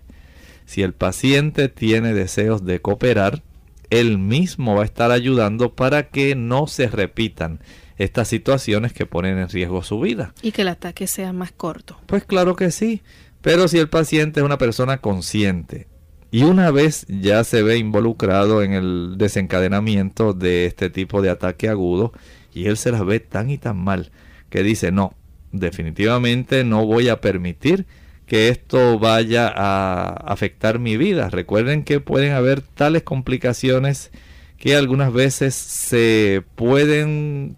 Si 0.65 0.83
el 0.83 0.95
paciente 0.95 1.69
tiene 1.69 2.15
deseos 2.15 2.65
de 2.65 2.81
cooperar, 2.81 3.43
él 3.91 4.17
mismo 4.17 4.75
va 4.75 4.83
a 4.83 4.87
estar 4.87 5.11
ayudando 5.11 5.75
para 5.75 6.09
que 6.09 6.35
no 6.35 6.67
se 6.67 6.87
repitan 6.89 7.61
estas 7.99 8.29
situaciones 8.29 8.95
que 8.95 9.05
ponen 9.05 9.39
en 9.39 9.51
riesgo 9.51 9.83
su 9.83 10.01
vida. 10.01 10.33
Y 10.41 10.53
que 10.53 10.63
el 10.63 10.69
ataque 10.69 11.07
sea 11.07 11.33
más 11.35 11.53
corto. 11.53 12.01
Pues 12.07 12.25
claro 12.25 12.57
que 12.57 12.71
sí. 12.71 13.03
Pero 13.43 13.69
si 13.69 13.79
el 13.79 13.89
paciente 13.89 14.41
es 14.41 14.47
una 14.47 14.57
persona 14.57 14.99
consciente 14.99 15.89
y 16.33 16.45
una 16.45 16.71
vez 16.71 17.05
ya 17.09 17.45
se 17.45 17.63
ve 17.63 17.77
involucrado 17.77 18.63
en 18.63 18.73
el 18.73 19.17
desencadenamiento 19.19 20.33
de 20.33 20.65
este 20.65 20.89
tipo 20.89 21.21
de 21.21 21.29
ataque 21.29 21.69
agudo 21.69 22.15
y 22.55 22.69
él 22.69 22.79
se 22.79 22.91
las 22.91 23.05
ve 23.05 23.21
tan 23.21 23.51
y 23.51 23.59
tan 23.59 23.77
mal 23.77 24.11
que 24.49 24.63
dice, 24.63 24.93
no, 24.93 25.15
definitivamente 25.53 26.65
no 26.65 26.87
voy 26.87 27.11
a 27.11 27.21
permitir 27.21 27.87
que 28.25 28.49
esto 28.49 28.99
vaya 28.99 29.53
a 29.55 30.07
afectar 30.09 30.79
mi 30.79 30.97
vida. 30.97 31.29
Recuerden 31.29 31.85
que 31.85 32.01
pueden 32.01 32.33
haber 32.33 32.63
tales 32.63 33.03
complicaciones 33.03 34.11
que 34.57 34.75
algunas 34.75 35.13
veces 35.13 35.55
se 35.55 36.43
pueden 36.55 37.57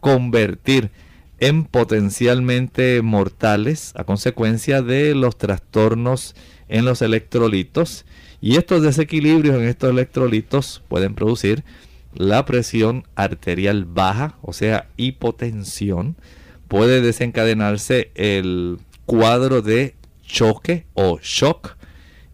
convertir 0.00 0.92
en 1.40 1.64
potencialmente 1.64 3.02
mortales 3.02 3.92
a 3.96 4.04
consecuencia 4.04 4.82
de 4.82 5.16
los 5.16 5.36
trastornos 5.36 6.36
en 6.68 6.84
los 6.84 7.02
electrolitos. 7.02 8.04
Y 8.40 8.56
estos 8.56 8.82
desequilibrios 8.82 9.56
en 9.56 9.64
estos 9.64 9.90
electrolitos 9.90 10.82
pueden 10.88 11.14
producir 11.14 11.64
la 12.14 12.44
presión 12.44 13.04
arterial 13.14 13.84
baja, 13.84 14.36
o 14.42 14.52
sea, 14.52 14.88
hipotensión, 14.96 16.16
puede 16.68 17.00
desencadenarse 17.00 18.10
el 18.14 18.78
cuadro 19.06 19.62
de 19.62 19.94
choque 20.22 20.86
o 20.94 21.18
shock. 21.22 21.76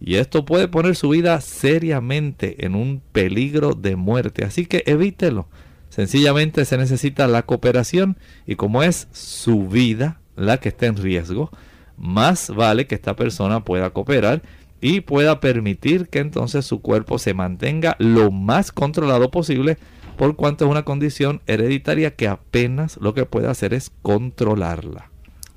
Y 0.01 0.16
esto 0.16 0.45
puede 0.45 0.68
poner 0.68 0.97
su 0.97 1.11
vida 1.11 1.41
seriamente 1.41 2.66
en 2.66 2.74
un 2.74 3.01
peligro 3.12 3.72
de 3.72 3.97
muerte, 3.97 4.45
así 4.45 4.66
que 4.66 4.82
evítelo. 4.87 5.49
Sencillamente 5.89 6.64
se 6.64 6.76
necesita 6.76 7.28
la 7.28 7.43
cooperación 7.43 8.18
y 8.47 8.57
como 8.57 8.82
es 8.82 9.09
su 9.12 9.68
vida 9.68 10.20
la 10.37 10.59
que 10.59 10.68
está 10.68 10.87
en 10.87 10.97
riesgo, 10.97 11.51
más 11.97 12.51
vale 12.51 12.86
que 12.86 12.95
esta 12.95 13.16
persona 13.16 13.64
pueda 13.64 13.90
cooperar 13.90 14.42
y 14.80 15.01
pueda 15.01 15.40
permitir 15.40 16.09
que 16.09 16.18
entonces 16.18 16.66
su 16.66 16.80
cuerpo 16.80 17.18
se 17.18 17.34
mantenga 17.34 17.97
lo 17.99 18.30
más 18.30 18.72
controlado 18.72 19.30
posible 19.30 19.78
por 20.16 20.36
cuanto 20.36 20.64
es 20.64 20.70
una 20.70 20.84
condición 20.84 21.40
hereditaria 21.47 22.14
que 22.14 22.28
apenas 22.28 22.99
lo 23.01 23.14
que 23.14 23.24
puede 23.26 23.49
hacer 23.49 23.74
es 23.74 23.90
controlarla. 24.03 25.11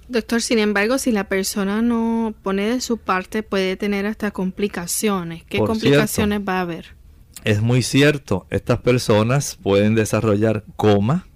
Doctor, 0.08 0.42
sin 0.42 0.60
embargo, 0.60 0.98
si 0.98 1.12
la 1.12 1.28
persona 1.28 1.82
no 1.82 2.34
pone 2.42 2.70
de 2.70 2.80
su 2.80 2.98
parte, 2.98 3.44
puede 3.44 3.76
tener 3.76 4.06
hasta 4.06 4.32
complicaciones. 4.32 5.44
¿Qué 5.44 5.60
complicaciones 5.60 6.40
va 6.48 6.60
a 6.60 6.62
haber? 6.62 6.96
Es 7.44 7.62
muy 7.62 7.82
cierto, 7.84 8.48
estas 8.50 8.80
personas 8.80 9.58
pueden 9.62 9.96
desarrollar 9.96 10.64
coma, 10.76 11.28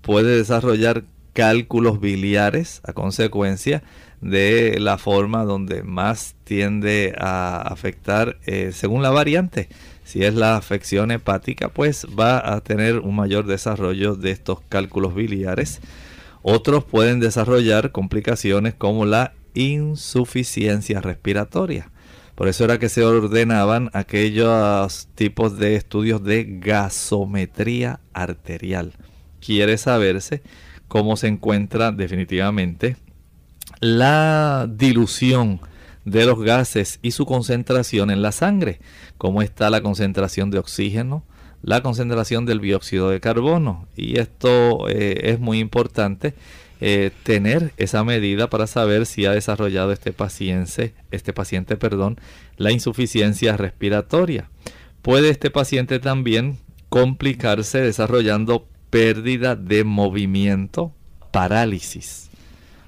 puede 0.00 0.36
desarrollar 0.36 1.04
cálculos 1.32 2.00
biliares 2.00 2.80
a 2.84 2.92
consecuencia 2.92 3.82
de 4.20 4.78
la 4.78 4.98
forma 4.98 5.44
donde 5.44 5.82
más 5.82 6.36
tiende 6.44 7.14
a 7.18 7.60
afectar 7.60 8.38
eh, 8.46 8.70
según 8.72 9.02
la 9.02 9.10
variante. 9.10 9.68
Si 10.04 10.24
es 10.24 10.34
la 10.34 10.56
afección 10.56 11.10
hepática, 11.10 11.68
pues 11.68 12.06
va 12.18 12.54
a 12.54 12.60
tener 12.60 12.98
un 12.98 13.16
mayor 13.16 13.46
desarrollo 13.46 14.14
de 14.14 14.30
estos 14.30 14.60
cálculos 14.68 15.14
biliares. 15.14 15.80
Otros 16.42 16.84
pueden 16.84 17.20
desarrollar 17.20 17.92
complicaciones 17.92 18.74
como 18.74 19.06
la 19.06 19.32
insuficiencia 19.54 21.00
respiratoria. 21.00 21.90
Por 22.34 22.48
eso 22.48 22.64
era 22.64 22.78
que 22.78 22.88
se 22.88 23.04
ordenaban 23.04 23.90
aquellos 23.92 25.08
tipos 25.14 25.58
de 25.58 25.76
estudios 25.76 26.22
de 26.24 26.44
gasometría 26.60 28.00
arterial. 28.12 28.94
Quiere 29.40 29.76
saberse 29.78 30.42
cómo 30.92 31.16
se 31.16 31.26
encuentra 31.26 31.90
definitivamente 31.90 32.98
la 33.80 34.68
dilución 34.68 35.58
de 36.04 36.26
los 36.26 36.42
gases 36.42 36.98
y 37.00 37.12
su 37.12 37.24
concentración 37.24 38.10
en 38.10 38.20
la 38.20 38.30
sangre, 38.30 38.78
cómo 39.16 39.40
está 39.40 39.70
la 39.70 39.80
concentración 39.80 40.50
de 40.50 40.58
oxígeno, 40.58 41.24
la 41.62 41.80
concentración 41.80 42.44
del 42.44 42.60
dióxido 42.60 43.08
de 43.08 43.20
carbono. 43.20 43.88
Y 43.96 44.20
esto 44.20 44.86
eh, 44.90 45.30
es 45.30 45.40
muy 45.40 45.60
importante 45.60 46.34
eh, 46.82 47.10
tener 47.22 47.72
esa 47.78 48.04
medida 48.04 48.50
para 48.50 48.66
saber 48.66 49.06
si 49.06 49.24
ha 49.24 49.32
desarrollado 49.32 49.92
este 49.92 50.12
paciente, 50.12 50.92
este 51.10 51.32
paciente, 51.32 51.78
perdón, 51.78 52.20
la 52.58 52.70
insuficiencia 52.70 53.56
respiratoria. 53.56 54.50
Puede 55.00 55.30
este 55.30 55.50
paciente 55.50 56.00
también 56.00 56.58
complicarse 56.90 57.80
desarrollando 57.80 58.68
pérdida 58.92 59.56
de 59.56 59.84
movimiento, 59.84 60.92
parálisis. 61.30 62.28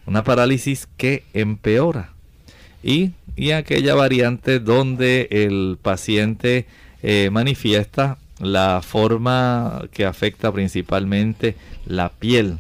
Una 0.05 0.23
parálisis 0.23 0.87
que 0.99 1.25
empeora. 1.33 2.13
Y, 2.83 3.13
y 3.37 3.53
aquella 3.53 3.95
variante 3.95 4.61
donde 4.61 5.29
el 5.31 5.79
paciente 5.81 6.67
eh, 7.03 7.31
manifiesta 7.33 8.19
la 8.39 8.83
forma 8.83 9.89
que 9.93 10.05
afecta 10.05 10.53
principalmente 10.53 11.57
la 11.87 12.11
piel. 12.11 12.59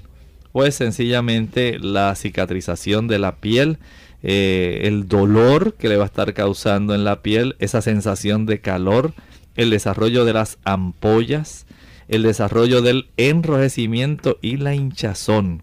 Pues 0.52 0.76
sencillamente 0.76 1.78
la 1.78 2.14
cicatrización 2.14 3.08
de 3.08 3.18
la 3.18 3.36
piel, 3.36 3.76
eh, 4.22 4.80
el 4.84 5.06
dolor 5.06 5.74
que 5.74 5.90
le 5.90 5.98
va 5.98 6.04
a 6.04 6.06
estar 6.06 6.32
causando 6.32 6.94
en 6.94 7.04
la 7.04 7.20
piel, 7.20 7.56
esa 7.58 7.82
sensación 7.82 8.46
de 8.46 8.62
calor, 8.62 9.12
el 9.54 9.68
desarrollo 9.68 10.24
de 10.24 10.32
las 10.32 10.56
ampollas, 10.64 11.63
el 12.08 12.22
desarrollo 12.22 12.82
del 12.82 13.10
enrojecimiento 13.16 14.38
y 14.42 14.56
la 14.56 14.74
hinchazón. 14.74 15.62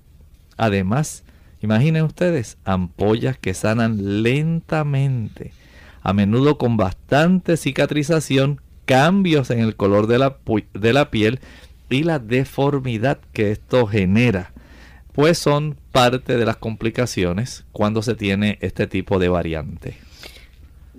Además, 0.58 1.24
imaginen 1.62 2.04
ustedes 2.04 2.58
ampollas 2.66 3.38
que 3.38 3.54
sanan 3.54 4.24
lentamente, 4.24 5.54
a 6.02 6.14
menudo 6.14 6.58
con 6.58 6.78
bastante 6.78 7.58
cicatrización, 7.58 8.62
cambios 8.86 9.52
en 9.52 9.60
el 9.60 9.76
color 9.76 10.08
de 10.08 10.18
la, 10.18 11.10
piel 11.12 11.40
y 11.90 12.04
la 12.04 12.20
deformidad 12.20 13.20
que 13.32 13.52
esto 13.52 13.88
genera, 13.88 14.52
pues 15.14 15.38
son 15.38 15.78
parte 15.92 16.38
de 16.38 16.46
las 16.46 16.58
complicaciones 16.58 17.66
cuando 17.72 18.02
se 18.02 18.16
tiene 18.16 18.58
este 18.62 18.88
tipo 18.88 19.20
de 19.20 19.30
variante. 19.30 19.98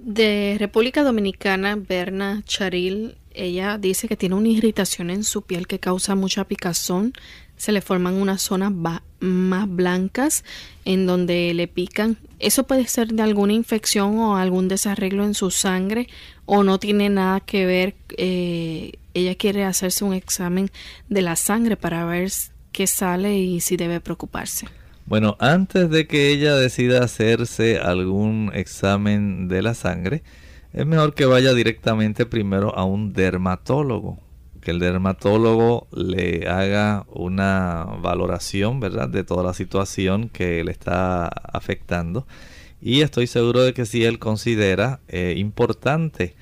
De 0.04 0.56
República 0.58 1.04
Dominicana, 1.04 1.76
Berna 1.76 2.42
Charil 2.44 3.14
ella 3.34 3.78
dice 3.78 4.08
que 4.08 4.16
tiene 4.16 4.34
una 4.34 4.48
irritación 4.48 5.10
en 5.10 5.24
su 5.24 5.42
piel 5.42 5.66
que 5.66 5.78
causa 5.78 6.14
mucha 6.14 6.44
picazón. 6.44 7.12
Se 7.56 7.72
le 7.72 7.80
forman 7.80 8.14
unas 8.14 8.42
zonas 8.42 8.72
más 9.20 9.68
blancas 9.68 10.44
en 10.84 11.06
donde 11.06 11.54
le 11.54 11.68
pican. 11.68 12.18
Eso 12.38 12.66
puede 12.66 12.86
ser 12.88 13.12
de 13.12 13.22
alguna 13.22 13.52
infección 13.52 14.18
o 14.18 14.36
algún 14.36 14.68
desarreglo 14.68 15.24
en 15.24 15.34
su 15.34 15.50
sangre 15.50 16.08
o 16.44 16.64
no 16.64 16.78
tiene 16.78 17.08
nada 17.08 17.40
que 17.40 17.64
ver. 17.64 17.94
Eh, 18.16 18.92
ella 19.14 19.34
quiere 19.36 19.64
hacerse 19.64 20.04
un 20.04 20.14
examen 20.14 20.70
de 21.08 21.22
la 21.22 21.36
sangre 21.36 21.76
para 21.76 22.04
ver 22.04 22.32
qué 22.72 22.86
sale 22.86 23.38
y 23.38 23.60
si 23.60 23.76
debe 23.76 24.00
preocuparse. 24.00 24.66
Bueno, 25.12 25.36
antes 25.40 25.90
de 25.90 26.06
que 26.06 26.30
ella 26.30 26.54
decida 26.54 27.04
hacerse 27.04 27.78
algún 27.78 28.50
examen 28.54 29.46
de 29.46 29.60
la 29.60 29.74
sangre, 29.74 30.22
es 30.72 30.86
mejor 30.86 31.12
que 31.12 31.26
vaya 31.26 31.52
directamente 31.52 32.24
primero 32.24 32.74
a 32.74 32.84
un 32.84 33.12
dermatólogo 33.12 34.18
que 34.62 34.70
el 34.70 34.78
dermatólogo 34.78 35.86
le 35.92 36.48
haga 36.48 37.04
una 37.10 37.84
valoración, 38.00 38.80
¿verdad?, 38.80 39.10
de 39.10 39.22
toda 39.22 39.42
la 39.42 39.52
situación 39.52 40.30
que 40.30 40.64
le 40.64 40.72
está 40.72 41.26
afectando. 41.26 42.26
Y 42.80 43.02
estoy 43.02 43.26
seguro 43.26 43.60
de 43.60 43.74
que 43.74 43.84
si 43.84 44.06
él 44.06 44.18
considera 44.18 45.00
eh, 45.08 45.34
importante 45.36 46.34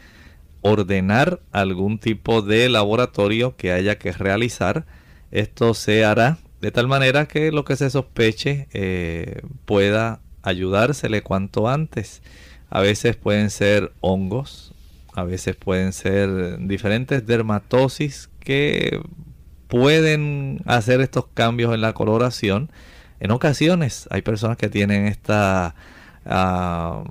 ordenar 0.60 1.40
algún 1.50 1.98
tipo 1.98 2.40
de 2.40 2.68
laboratorio 2.68 3.56
que 3.56 3.72
haya 3.72 3.98
que 3.98 4.12
realizar, 4.12 4.86
esto 5.32 5.74
se 5.74 6.04
hará 6.04 6.38
de 6.60 6.70
tal 6.70 6.88
manera 6.88 7.26
que 7.26 7.52
lo 7.52 7.64
que 7.64 7.76
se 7.76 7.90
sospeche 7.90 8.68
eh, 8.72 9.42
pueda 9.64 10.20
ayudársele 10.42 11.22
cuanto 11.22 11.68
antes. 11.68 12.22
A 12.68 12.80
veces 12.80 13.16
pueden 13.16 13.50
ser 13.50 13.92
hongos, 14.00 14.74
a 15.14 15.24
veces 15.24 15.56
pueden 15.56 15.92
ser 15.92 16.58
diferentes 16.66 17.26
dermatosis 17.26 18.30
que 18.40 19.00
pueden 19.68 20.62
hacer 20.66 21.00
estos 21.00 21.26
cambios 21.34 21.74
en 21.74 21.80
la 21.80 21.94
coloración. 21.94 22.70
En 23.18 23.32
ocasiones 23.32 24.06
hay 24.10 24.22
personas 24.22 24.56
que 24.56 24.68
tienen 24.68 25.06
esta 25.06 25.74
uh, 26.24 27.02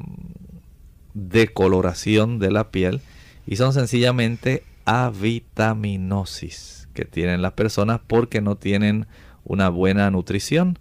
decoloración 1.14 2.40
de 2.40 2.52
la 2.52 2.72
piel 2.72 3.02
y 3.46 3.58
son 3.58 3.74
sencillamente 3.74 4.64
avitaminosis 4.86 6.88
que 6.94 7.04
tienen 7.06 7.42
las 7.42 7.54
personas 7.54 8.02
porque 8.06 8.42
no 8.42 8.56
tienen 8.56 9.08
una 9.44 9.70
buena 9.70 10.10
nutrición. 10.12 10.78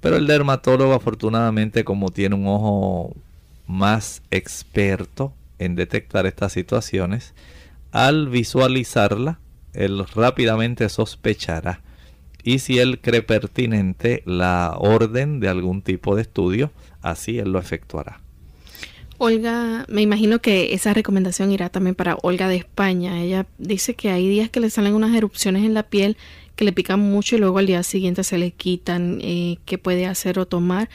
Pero 0.00 0.16
el 0.16 0.26
dermatólogo 0.26 0.94
afortunadamente 0.94 1.84
como 1.84 2.10
tiene 2.10 2.34
un 2.34 2.46
ojo 2.46 3.14
más 3.66 4.22
experto 4.30 5.32
en 5.58 5.76
detectar 5.76 6.26
estas 6.26 6.52
situaciones, 6.52 7.34
al 7.92 8.28
visualizarla, 8.28 9.38
él 9.74 10.04
rápidamente 10.14 10.88
sospechará. 10.88 11.80
Y 12.42 12.58
si 12.58 12.78
él 12.78 12.98
cree 13.00 13.22
pertinente 13.22 14.22
la 14.26 14.74
orden 14.78 15.40
de 15.40 15.48
algún 15.48 15.82
tipo 15.82 16.16
de 16.16 16.22
estudio, 16.22 16.72
así 17.00 17.38
él 17.38 17.52
lo 17.52 17.58
efectuará. 17.58 18.20
Olga, 19.18 19.84
me 19.88 20.02
imagino 20.02 20.40
que 20.40 20.74
esa 20.74 20.92
recomendación 20.94 21.52
irá 21.52 21.68
también 21.68 21.94
para 21.94 22.16
Olga 22.22 22.48
de 22.48 22.56
España. 22.56 23.22
Ella 23.22 23.46
dice 23.58 23.94
que 23.94 24.10
hay 24.10 24.28
días 24.28 24.50
que 24.50 24.58
le 24.58 24.68
salen 24.68 24.94
unas 24.94 25.14
erupciones 25.14 25.64
en 25.64 25.74
la 25.74 25.84
piel 25.84 26.16
que 26.56 26.64
le 26.64 26.72
pican 26.72 27.00
mucho 27.00 27.36
y 27.36 27.38
luego 27.38 27.58
al 27.58 27.66
día 27.66 27.82
siguiente 27.82 28.24
se 28.24 28.38
le 28.38 28.52
quitan. 28.52 29.18
Eh, 29.22 29.58
¿Qué 29.64 29.78
puede 29.78 30.06
hacer 30.06 30.38
o 30.38 30.46
tomar? 30.46 30.88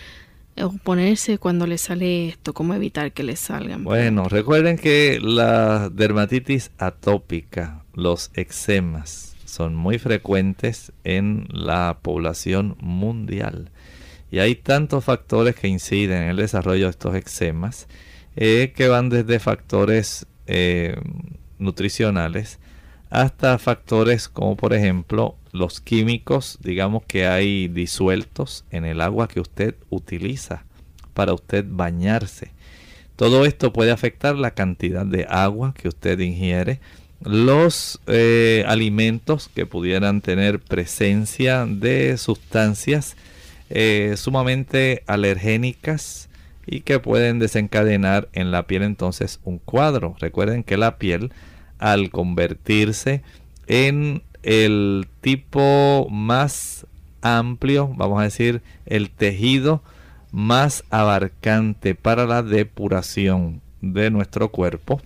o 0.60 0.72
ponerse 0.72 1.38
cuando 1.38 1.68
le 1.68 1.78
sale 1.78 2.30
esto, 2.30 2.54
cómo 2.54 2.74
evitar 2.74 3.12
que 3.12 3.24
le 3.24 3.36
salgan. 3.36 3.84
Bueno, 3.84 4.24
recuerden 4.24 4.78
que 4.78 5.20
la 5.22 5.90
dermatitis 5.90 6.72
atópica, 6.78 7.84
los 7.94 8.32
eczemas, 8.34 9.36
son 9.46 9.76
muy 9.76 9.98
frecuentes 9.98 10.92
en 11.04 11.48
la 11.52 12.00
población 12.02 12.76
mundial. 12.80 13.72
Y 14.30 14.40
hay 14.40 14.56
tantos 14.56 15.06
factores 15.06 15.56
que 15.56 15.68
inciden 15.68 16.24
en 16.24 16.30
el 16.30 16.38
desarrollo 16.38 16.86
de 16.86 16.92
estos 16.92 17.16
eczemas 17.16 17.88
eh, 18.36 18.74
que 18.76 18.88
van 18.88 19.10
desde 19.10 19.40
factores 19.40 20.28
eh, 20.48 20.96
nutricionales 21.60 22.60
hasta 23.10 23.58
factores 23.58 24.28
como 24.28 24.58
por 24.58 24.74
ejemplo 24.74 25.38
los 25.52 25.82
químicos, 25.82 26.58
digamos 26.62 27.04
que 27.06 27.28
hay 27.28 27.68
disueltos 27.68 28.66
en 28.72 28.86
el 28.86 29.02
agua 29.02 29.28
que 29.28 29.40
usted 29.40 29.76
utiliza 29.90 30.66
para 31.14 31.34
usted 31.34 31.66
bañarse. 31.68 32.52
Todo 33.16 33.46
esto 33.46 33.74
puede 33.74 33.92
afectar 33.92 34.36
la 34.36 34.52
cantidad 34.52 35.06
de 35.06 35.26
agua 35.28 35.74
que 35.74 35.88
usted 35.88 36.20
ingiere, 36.20 36.80
los 37.22 38.00
eh, 38.06 38.64
alimentos 38.68 39.50
que 39.54 39.66
pudieran 39.66 40.22
tener 40.22 40.60
presencia 40.60 41.66
de 41.66 42.16
sustancias 42.18 43.18
eh, 43.70 44.14
sumamente 44.18 45.04
alergénicas 45.08 46.30
y 46.68 46.82
que 46.82 47.00
pueden 47.00 47.40
desencadenar 47.40 48.30
en 48.34 48.52
la 48.52 48.68
piel 48.68 48.84
entonces 48.84 49.40
un 49.44 49.58
cuadro. 49.58 50.16
Recuerden 50.20 50.64
que 50.64 50.78
la 50.78 50.98
piel 50.98 51.32
al 51.80 52.12
convertirse 52.12 53.24
en 53.68 54.22
el 54.44 55.08
tipo 55.22 56.08
más 56.10 56.86
amplio, 57.22 57.92
vamos 57.96 58.20
a 58.20 58.24
decir, 58.24 58.62
el 58.86 59.10
tejido 59.10 59.82
más 60.32 60.84
abarcante 60.90 61.96
para 61.96 62.26
la 62.26 62.44
depuración 62.44 63.62
de 63.82 64.12
nuestro 64.12 64.50
cuerpo, 64.50 65.02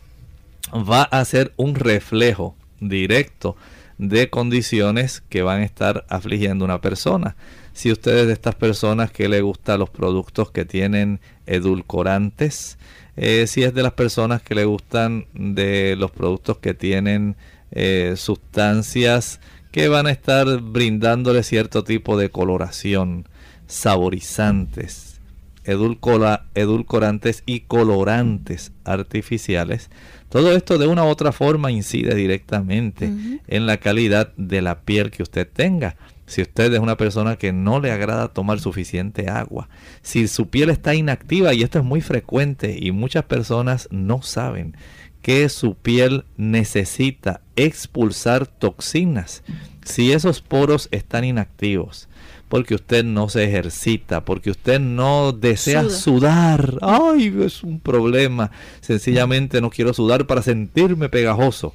va 0.74 1.04
a 1.04 1.24
ser 1.26 1.54
un 1.58 1.76
reflejo 1.76 2.56
directo 2.80 3.56
de 3.98 4.30
condiciones 4.30 5.22
que 5.30 5.44
van 5.44 5.62
a 5.62 5.66
estar 5.66 6.06
afligiendo 6.10 6.66
a 6.66 6.68
una 6.68 6.82
persona. 6.82 7.36
Si 7.74 7.92
usted 7.92 8.18
es 8.18 8.28
de 8.28 8.34
estas 8.34 8.56
personas 8.56 9.12
que 9.12 9.30
le 9.30 9.42
gustan 9.42 9.80
los 9.80 9.90
productos 9.90 10.52
que 10.52 10.66
tienen 10.66 11.20
edulcorantes, 11.46 12.78
eh, 13.16 13.46
si 13.48 13.64
es 13.64 13.74
de 13.74 13.84
las 13.84 13.94
personas 13.94 14.42
que 14.42 14.56
le 14.56 14.66
gustan 14.66 15.28
de 15.34 15.96
los 15.98 16.12
productos 16.12 16.58
que 16.58 16.74
tienen 16.74 17.36
eh, 17.72 18.14
sustancias 18.18 19.40
que 19.72 19.88
van 19.88 20.08
a 20.08 20.12
estar 20.12 20.62
brindándole 20.62 21.44
cierto 21.44 21.84
tipo 21.84 22.18
de 22.18 22.30
coloración, 22.30 23.28
saborizantes, 23.68 25.22
edulcorantes 25.64 27.44
y 27.46 27.62
colorantes 27.62 28.72
artificiales. 28.84 29.90
Todo 30.30 30.56
esto 30.56 30.78
de 30.78 30.88
una 30.88 31.04
u 31.04 31.08
otra 31.08 31.32
forma 31.32 31.72
incide 31.72 32.16
directamente 32.16 33.12
en 33.48 33.66
la 33.66 33.78
calidad 33.78 34.34
de 34.38 34.62
la 34.62 34.82
piel 34.82 35.12
que 35.12 35.24
usted 35.24 35.48
tenga. 35.52 35.96
Si 36.26 36.42
usted 36.42 36.74
es 36.74 36.80
una 36.80 36.96
persona 36.96 37.36
que 37.36 37.52
no 37.52 37.82
le 37.82 37.92
agrada 37.92 38.30
tomar 38.30 38.62
suficiente 38.62 39.30
agua, 39.30 39.68
si 40.02 40.30
su 40.30 40.48
piel 40.48 40.70
está 40.70 40.96
inactiva, 40.96 41.54
y 41.54 41.64
esto 41.64 41.80
es 41.80 41.84
muy 41.84 42.00
frecuente 42.00 42.78
y 42.80 42.94
muchas 42.94 43.26
personas 43.26 43.90
no 43.92 44.22
saben, 44.22 44.78
que 45.22 45.50
su 45.50 45.76
piel 45.76 46.26
necesita 46.38 47.42
expulsar 47.56 48.48
toxinas. 48.48 49.44
Si 49.84 50.12
esos 50.12 50.42
poros 50.42 50.88
están 50.92 51.24
inactivos, 51.24 52.08
porque 52.50 52.76
usted 52.76 53.04
no 53.04 53.30
se 53.30 53.46
ejercita, 53.46 54.26
porque 54.26 54.52
usted 54.52 54.80
no 54.80 55.32
desea 55.32 55.90
sudar, 55.90 56.78
ay, 56.82 57.34
es 57.44 57.64
un 57.64 57.80
problema. 57.80 58.52
Sencillamente 58.82 59.62
no 59.62 59.70
quiero 59.70 59.94
sudar 59.94 60.28
para 60.28 60.42
sentirme 60.42 61.10
pegajoso. 61.10 61.74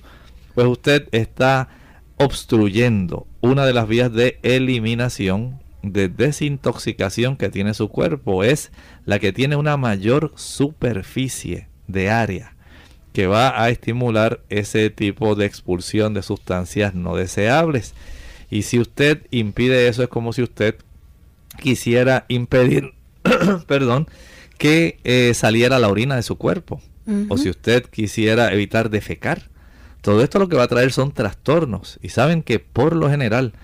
Pues 0.54 0.66
usted 0.66 1.08
está 1.12 1.68
obstruyendo 2.16 3.26
una 3.40 3.64
de 3.64 3.72
las 3.72 3.88
vías 3.88 4.12
de 4.12 4.38
eliminación, 4.42 5.60
de 5.82 6.08
desintoxicación 6.08 7.36
que 7.36 7.48
tiene 7.48 7.74
su 7.74 7.88
cuerpo. 7.88 8.44
Es 8.44 8.72
la 9.04 9.18
que 9.18 9.32
tiene 9.32 9.56
una 9.56 9.76
mayor 9.76 10.32
superficie 10.36 11.68
de 11.86 12.10
área 12.10 12.55
que 13.16 13.26
va 13.26 13.62
a 13.62 13.70
estimular 13.70 14.40
ese 14.50 14.90
tipo 14.90 15.36
de 15.36 15.46
expulsión 15.46 16.12
de 16.12 16.20
sustancias 16.20 16.94
no 16.94 17.16
deseables. 17.16 17.94
Y 18.50 18.60
si 18.60 18.78
usted 18.78 19.26
impide 19.30 19.88
eso, 19.88 20.02
es 20.02 20.10
como 20.10 20.34
si 20.34 20.42
usted 20.42 20.74
quisiera 21.58 22.26
impedir, 22.28 22.92
perdón, 23.66 24.06
que 24.58 24.98
eh, 25.04 25.32
saliera 25.32 25.78
la 25.78 25.88
orina 25.88 26.14
de 26.14 26.22
su 26.22 26.36
cuerpo. 26.36 26.82
O 27.30 27.38
si 27.38 27.48
usted 27.48 27.86
quisiera 27.86 28.52
evitar 28.52 28.90
defecar. 28.90 29.48
Todo 30.02 30.22
esto 30.22 30.38
lo 30.38 30.50
que 30.50 30.56
va 30.56 30.64
a 30.64 30.68
traer 30.68 30.92
son 30.92 31.12
trastornos. 31.12 31.98
Y 32.02 32.10
saben 32.10 32.42
que 32.42 32.58
por 32.58 32.94
lo 32.94 33.08
general, 33.08 33.54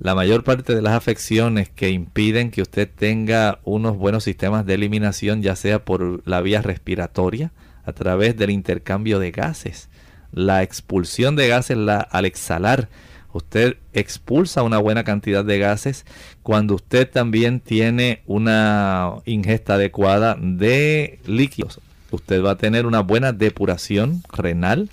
la 0.00 0.16
mayor 0.16 0.42
parte 0.42 0.74
de 0.74 0.82
las 0.82 0.94
afecciones 0.94 1.68
que 1.68 1.90
impiden 1.90 2.50
que 2.50 2.60
usted 2.60 2.90
tenga 2.92 3.60
unos 3.62 3.96
buenos 3.96 4.24
sistemas 4.24 4.66
de 4.66 4.74
eliminación, 4.74 5.42
ya 5.42 5.54
sea 5.54 5.84
por 5.84 6.26
la 6.26 6.40
vía 6.40 6.60
respiratoria, 6.60 7.52
a 7.86 7.92
través 7.92 8.36
del 8.36 8.50
intercambio 8.50 9.18
de 9.18 9.30
gases. 9.30 9.88
La 10.32 10.62
expulsión 10.62 11.36
de 11.36 11.48
gases 11.48 11.78
al 11.78 12.24
exhalar, 12.26 12.88
usted 13.32 13.76
expulsa 13.92 14.62
una 14.62 14.78
buena 14.78 15.04
cantidad 15.04 15.44
de 15.44 15.58
gases 15.58 16.04
cuando 16.42 16.74
usted 16.74 17.08
también 17.08 17.60
tiene 17.60 18.22
una 18.26 19.12
ingesta 19.24 19.74
adecuada 19.74 20.36
de 20.38 21.20
líquidos. 21.26 21.80
Usted 22.10 22.42
va 22.42 22.52
a 22.52 22.58
tener 22.58 22.86
una 22.86 23.00
buena 23.00 23.32
depuración 23.32 24.22
renal. 24.32 24.90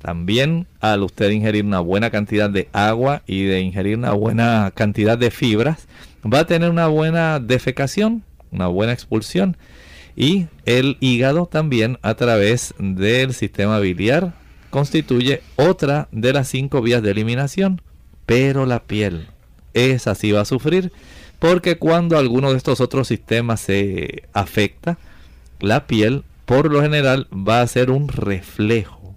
También 0.00 0.66
al 0.80 1.02
usted 1.02 1.30
ingerir 1.30 1.64
una 1.64 1.80
buena 1.80 2.10
cantidad 2.10 2.50
de 2.50 2.68
agua 2.72 3.22
y 3.26 3.44
de 3.44 3.60
ingerir 3.60 3.96
una 3.96 4.12
buena 4.12 4.72
cantidad 4.74 5.16
de 5.16 5.30
fibras, 5.30 5.86
va 6.24 6.40
a 6.40 6.46
tener 6.46 6.70
una 6.70 6.88
buena 6.88 7.38
defecación, 7.38 8.24
una 8.50 8.66
buena 8.66 8.92
expulsión 8.92 9.56
y 10.16 10.46
el 10.64 10.96
hígado 11.00 11.46
también 11.46 11.98
a 12.02 12.14
través 12.14 12.74
del 12.78 13.34
sistema 13.34 13.78
biliar 13.78 14.34
constituye 14.70 15.42
otra 15.56 16.08
de 16.12 16.32
las 16.32 16.48
cinco 16.48 16.82
vías 16.82 17.02
de 17.02 17.10
eliminación. 17.10 17.82
Pero 18.26 18.66
la 18.66 18.84
piel, 18.84 19.28
esa 19.74 20.14
sí 20.14 20.32
va 20.32 20.42
a 20.42 20.46
sufrir 20.46 20.92
porque 21.38 21.76
cuando 21.76 22.16
alguno 22.18 22.52
de 22.52 22.56
estos 22.56 22.80
otros 22.80 23.08
sistemas 23.08 23.60
se 23.60 24.22
afecta, 24.32 24.98
la 25.60 25.86
piel 25.86 26.22
por 26.44 26.70
lo 26.70 26.82
general 26.82 27.26
va 27.32 27.62
a 27.62 27.66
ser 27.66 27.90
un 27.90 28.08
reflejo 28.08 29.16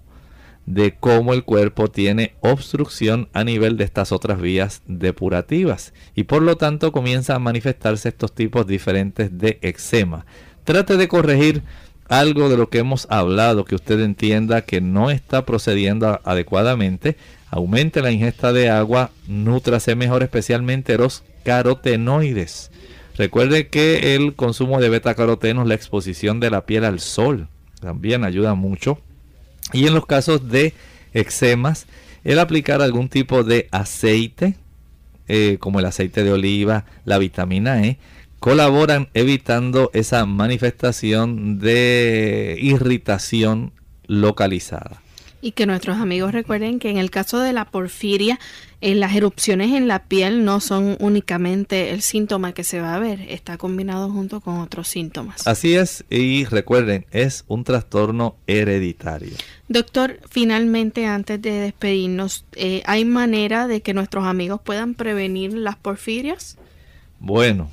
de 0.66 0.96
cómo 0.98 1.32
el 1.32 1.44
cuerpo 1.44 1.88
tiene 1.88 2.34
obstrucción 2.40 3.28
a 3.32 3.44
nivel 3.44 3.76
de 3.76 3.84
estas 3.84 4.10
otras 4.10 4.40
vías 4.40 4.82
depurativas 4.86 5.94
y 6.16 6.24
por 6.24 6.42
lo 6.42 6.56
tanto 6.56 6.90
comienzan 6.90 7.36
a 7.36 7.40
manifestarse 7.40 8.08
estos 8.08 8.34
tipos 8.34 8.66
diferentes 8.66 9.38
de 9.38 9.60
eczema. 9.62 10.26
Trate 10.66 10.96
de 10.96 11.06
corregir 11.06 11.62
algo 12.08 12.48
de 12.48 12.56
lo 12.56 12.68
que 12.68 12.78
hemos 12.78 13.06
hablado 13.08 13.64
que 13.64 13.76
usted 13.76 14.00
entienda 14.00 14.62
que 14.62 14.80
no 14.80 15.12
está 15.12 15.46
procediendo 15.46 16.20
adecuadamente. 16.24 17.16
Aumente 17.50 18.02
la 18.02 18.10
ingesta 18.10 18.52
de 18.52 18.68
agua, 18.68 19.12
nútrase 19.28 19.94
mejor 19.94 20.24
especialmente 20.24 20.98
los 20.98 21.22
carotenoides. 21.44 22.72
Recuerde 23.16 23.68
que 23.68 24.16
el 24.16 24.34
consumo 24.34 24.80
de 24.80 24.88
beta-carotenos, 24.88 25.68
la 25.68 25.74
exposición 25.74 26.40
de 26.40 26.50
la 26.50 26.66
piel 26.66 26.84
al 26.84 26.98
sol, 26.98 27.46
también 27.80 28.24
ayuda 28.24 28.54
mucho 28.54 28.98
y 29.72 29.86
en 29.86 29.94
los 29.94 30.04
casos 30.04 30.48
de 30.48 30.74
eczemas, 31.14 31.86
el 32.24 32.40
aplicar 32.40 32.82
algún 32.82 33.08
tipo 33.08 33.44
de 33.44 33.68
aceite, 33.70 34.56
eh, 35.28 35.58
como 35.60 35.78
el 35.78 35.86
aceite 35.86 36.24
de 36.24 36.32
oliva, 36.32 36.86
la 37.04 37.18
vitamina 37.18 37.84
E, 37.84 37.98
colaboran 38.46 39.08
evitando 39.12 39.90
esa 39.92 40.24
manifestación 40.24 41.58
de 41.58 42.56
irritación 42.60 43.72
localizada. 44.06 45.02
Y 45.40 45.50
que 45.50 45.66
nuestros 45.66 45.96
amigos 45.96 46.30
recuerden 46.30 46.78
que 46.78 46.88
en 46.88 46.96
el 46.96 47.10
caso 47.10 47.40
de 47.40 47.52
la 47.52 47.64
porfiria, 47.64 48.38
eh, 48.80 48.94
las 48.94 49.16
erupciones 49.16 49.72
en 49.72 49.88
la 49.88 50.04
piel 50.04 50.44
no 50.44 50.60
son 50.60 50.96
únicamente 51.00 51.90
el 51.90 52.02
síntoma 52.02 52.52
que 52.52 52.62
se 52.62 52.80
va 52.80 52.94
a 52.94 53.00
ver, 53.00 53.20
está 53.22 53.58
combinado 53.58 54.10
junto 54.10 54.40
con 54.40 54.60
otros 54.60 54.86
síntomas. 54.86 55.44
Así 55.44 55.74
es, 55.74 56.04
y 56.08 56.44
recuerden, 56.44 57.04
es 57.10 57.44
un 57.48 57.64
trastorno 57.64 58.36
hereditario. 58.46 59.34
Doctor, 59.66 60.20
finalmente 60.30 61.04
antes 61.06 61.42
de 61.42 61.50
despedirnos, 61.50 62.44
eh, 62.54 62.84
¿hay 62.86 63.04
manera 63.04 63.66
de 63.66 63.82
que 63.82 63.92
nuestros 63.92 64.24
amigos 64.24 64.60
puedan 64.62 64.94
prevenir 64.94 65.52
las 65.52 65.74
porfirias? 65.74 66.56
Bueno, 67.18 67.70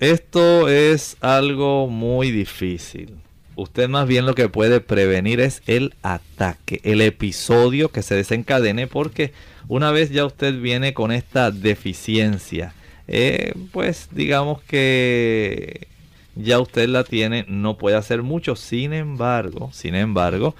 esto 0.00 0.68
es 0.68 1.16
algo 1.20 1.86
muy 1.86 2.30
difícil. 2.30 3.16
Usted 3.56 3.88
más 3.88 4.08
bien 4.08 4.26
lo 4.26 4.34
que 4.34 4.48
puede 4.48 4.80
prevenir 4.80 5.40
es 5.40 5.62
el 5.66 5.94
ataque, 6.02 6.80
el 6.82 7.00
episodio 7.00 7.90
que 7.90 8.02
se 8.02 8.16
desencadene 8.16 8.88
porque 8.88 9.32
una 9.68 9.92
vez 9.92 10.10
ya 10.10 10.26
usted 10.26 10.60
viene 10.60 10.92
con 10.92 11.12
esta 11.12 11.50
deficiencia, 11.50 12.74
eh, 13.06 13.54
pues 13.70 14.08
digamos 14.10 14.60
que 14.62 15.86
ya 16.34 16.58
usted 16.58 16.88
la 16.88 17.04
tiene, 17.04 17.44
no 17.48 17.78
puede 17.78 17.96
hacer 17.96 18.22
mucho. 18.22 18.56
Sin 18.56 18.92
embargo, 18.92 19.70
sin 19.72 19.94
embargo, 19.94 20.56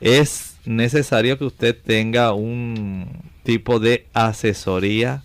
es 0.00 0.56
necesario 0.64 1.38
que 1.38 1.44
usted 1.44 1.76
tenga 1.76 2.32
un 2.32 3.08
tipo 3.42 3.78
de 3.78 4.06
asesoría 4.14 5.22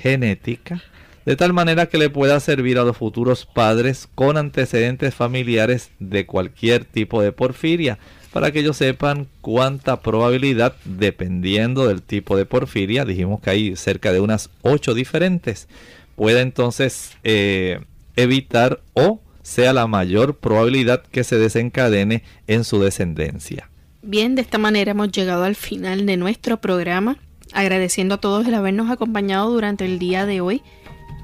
genética 0.00 0.82
de 1.26 1.36
tal 1.36 1.52
manera 1.52 1.86
que 1.86 1.98
le 1.98 2.08
pueda 2.08 2.38
servir 2.40 2.78
a 2.78 2.84
los 2.84 2.96
futuros 2.96 3.44
padres 3.44 4.08
con 4.14 4.36
antecedentes 4.36 5.14
familiares 5.14 5.90
de 5.98 6.24
cualquier 6.24 6.84
tipo 6.84 7.20
de 7.20 7.32
porfiria, 7.32 7.98
para 8.32 8.52
que 8.52 8.60
ellos 8.60 8.76
sepan 8.76 9.26
cuánta 9.40 10.00
probabilidad, 10.00 10.76
dependiendo 10.84 11.88
del 11.88 12.02
tipo 12.02 12.36
de 12.36 12.46
porfiria, 12.46 13.04
dijimos 13.04 13.40
que 13.40 13.50
hay 13.50 13.76
cerca 13.76 14.12
de 14.12 14.20
unas 14.20 14.50
8 14.62 14.94
diferentes, 14.94 15.68
pueda 16.14 16.40
entonces 16.40 17.12
eh, 17.24 17.80
evitar 18.14 18.80
o 18.94 19.20
sea 19.42 19.72
la 19.72 19.86
mayor 19.86 20.36
probabilidad 20.36 21.02
que 21.02 21.24
se 21.24 21.38
desencadene 21.38 22.22
en 22.46 22.64
su 22.64 22.80
descendencia. 22.80 23.68
Bien, 24.02 24.36
de 24.36 24.42
esta 24.42 24.58
manera 24.58 24.92
hemos 24.92 25.10
llegado 25.10 25.42
al 25.42 25.56
final 25.56 26.06
de 26.06 26.16
nuestro 26.16 26.58
programa, 26.58 27.16
agradeciendo 27.52 28.16
a 28.16 28.20
todos 28.20 28.46
el 28.46 28.54
habernos 28.54 28.90
acompañado 28.90 29.50
durante 29.50 29.84
el 29.84 29.98
día 29.98 30.26
de 30.26 30.40
hoy. 30.40 30.62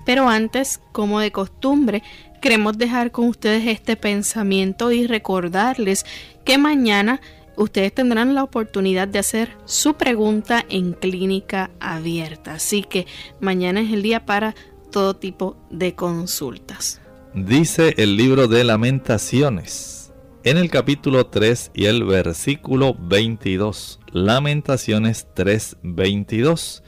Pero 0.05 0.29
antes, 0.29 0.81
como 0.93 1.21
de 1.21 1.33
costumbre, 1.33 2.03
queremos 2.41 2.77
dejar 2.77 3.11
con 3.11 3.29
ustedes 3.29 3.67
este 3.67 3.97
pensamiento 3.97 4.93
y 4.93 5.07
recordarles 5.07 6.05
que 6.45 6.59
mañana 6.59 7.21
ustedes 7.57 7.95
tendrán 7.95 8.35
la 8.35 8.43
oportunidad 8.43 9.09
de 9.09 9.19
hacer 9.19 9.57
su 9.65 9.95
pregunta 9.95 10.65
en 10.69 10.93
clínica 10.93 11.71
abierta. 11.81 12.55
Así 12.55 12.83
que 12.83 13.07
mañana 13.41 13.81
es 13.81 13.93
el 13.93 14.03
día 14.03 14.27
para 14.27 14.55
todo 14.91 15.15
tipo 15.15 15.57
de 15.71 15.95
consultas. 15.95 17.01
Dice 17.35 17.95
el 17.97 18.17
libro 18.17 18.47
de 18.47 18.65
lamentaciones 18.65 20.13
en 20.45 20.59
el 20.59 20.71
capítulo 20.71 21.27
3 21.27 21.71
y 21.75 21.87
el 21.87 22.05
versículo 22.05 22.95
22. 22.99 24.01
Lamentaciones 24.13 25.27
3:22 25.35 26.83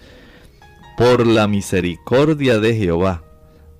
por 0.96 1.26
la 1.26 1.48
misericordia 1.48 2.58
de 2.60 2.74
Jehová, 2.76 3.24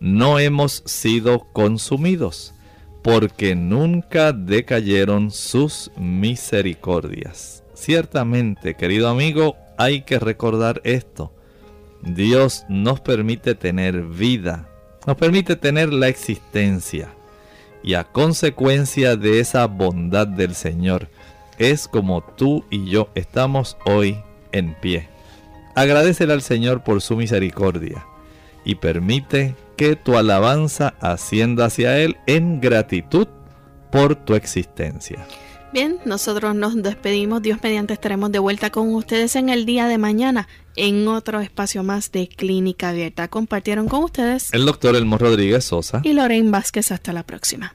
no 0.00 0.38
hemos 0.38 0.82
sido 0.86 1.46
consumidos, 1.52 2.54
porque 3.02 3.54
nunca 3.54 4.32
decayeron 4.32 5.30
sus 5.30 5.90
misericordias. 5.96 7.62
Ciertamente, 7.74 8.74
querido 8.74 9.08
amigo, 9.08 9.56
hay 9.78 10.02
que 10.02 10.18
recordar 10.18 10.80
esto. 10.84 11.32
Dios 12.02 12.64
nos 12.68 13.00
permite 13.00 13.54
tener 13.54 14.02
vida, 14.02 14.68
nos 15.06 15.16
permite 15.16 15.56
tener 15.56 15.92
la 15.92 16.08
existencia. 16.08 17.14
Y 17.82 17.94
a 17.94 18.04
consecuencia 18.04 19.16
de 19.16 19.40
esa 19.40 19.66
bondad 19.66 20.26
del 20.26 20.54
Señor, 20.54 21.08
es 21.58 21.86
como 21.86 22.22
tú 22.22 22.64
y 22.70 22.86
yo 22.86 23.08
estamos 23.14 23.76
hoy 23.84 24.18
en 24.52 24.74
pie. 24.80 25.13
Agradecele 25.74 26.32
al 26.32 26.42
Señor 26.42 26.82
por 26.82 27.00
su 27.00 27.16
misericordia 27.16 28.06
y 28.64 28.76
permite 28.76 29.56
que 29.76 29.96
tu 29.96 30.16
alabanza 30.16 30.94
ascienda 31.00 31.66
hacia 31.66 31.98
Él 31.98 32.16
en 32.26 32.60
gratitud 32.60 33.28
por 33.90 34.14
tu 34.14 34.34
existencia. 34.34 35.26
Bien, 35.72 35.98
nosotros 36.04 36.54
nos 36.54 36.80
despedimos. 36.80 37.42
Dios 37.42 37.58
mediante 37.60 37.94
estaremos 37.94 38.30
de 38.30 38.38
vuelta 38.38 38.70
con 38.70 38.94
ustedes 38.94 39.34
en 39.34 39.48
el 39.48 39.66
día 39.66 39.88
de 39.88 39.98
mañana 39.98 40.46
en 40.76 41.08
otro 41.08 41.40
espacio 41.40 41.82
más 41.82 42.12
de 42.12 42.28
Clínica 42.28 42.90
Abierta. 42.90 43.26
Compartieron 43.26 43.88
con 43.88 44.04
ustedes 44.04 44.54
el 44.54 44.66
doctor 44.66 44.94
Elmo 44.94 45.18
Rodríguez 45.18 45.64
Sosa 45.64 46.00
y 46.04 46.12
Lorraine 46.12 46.50
Vázquez. 46.50 46.92
Hasta 46.92 47.12
la 47.12 47.24
próxima. 47.24 47.74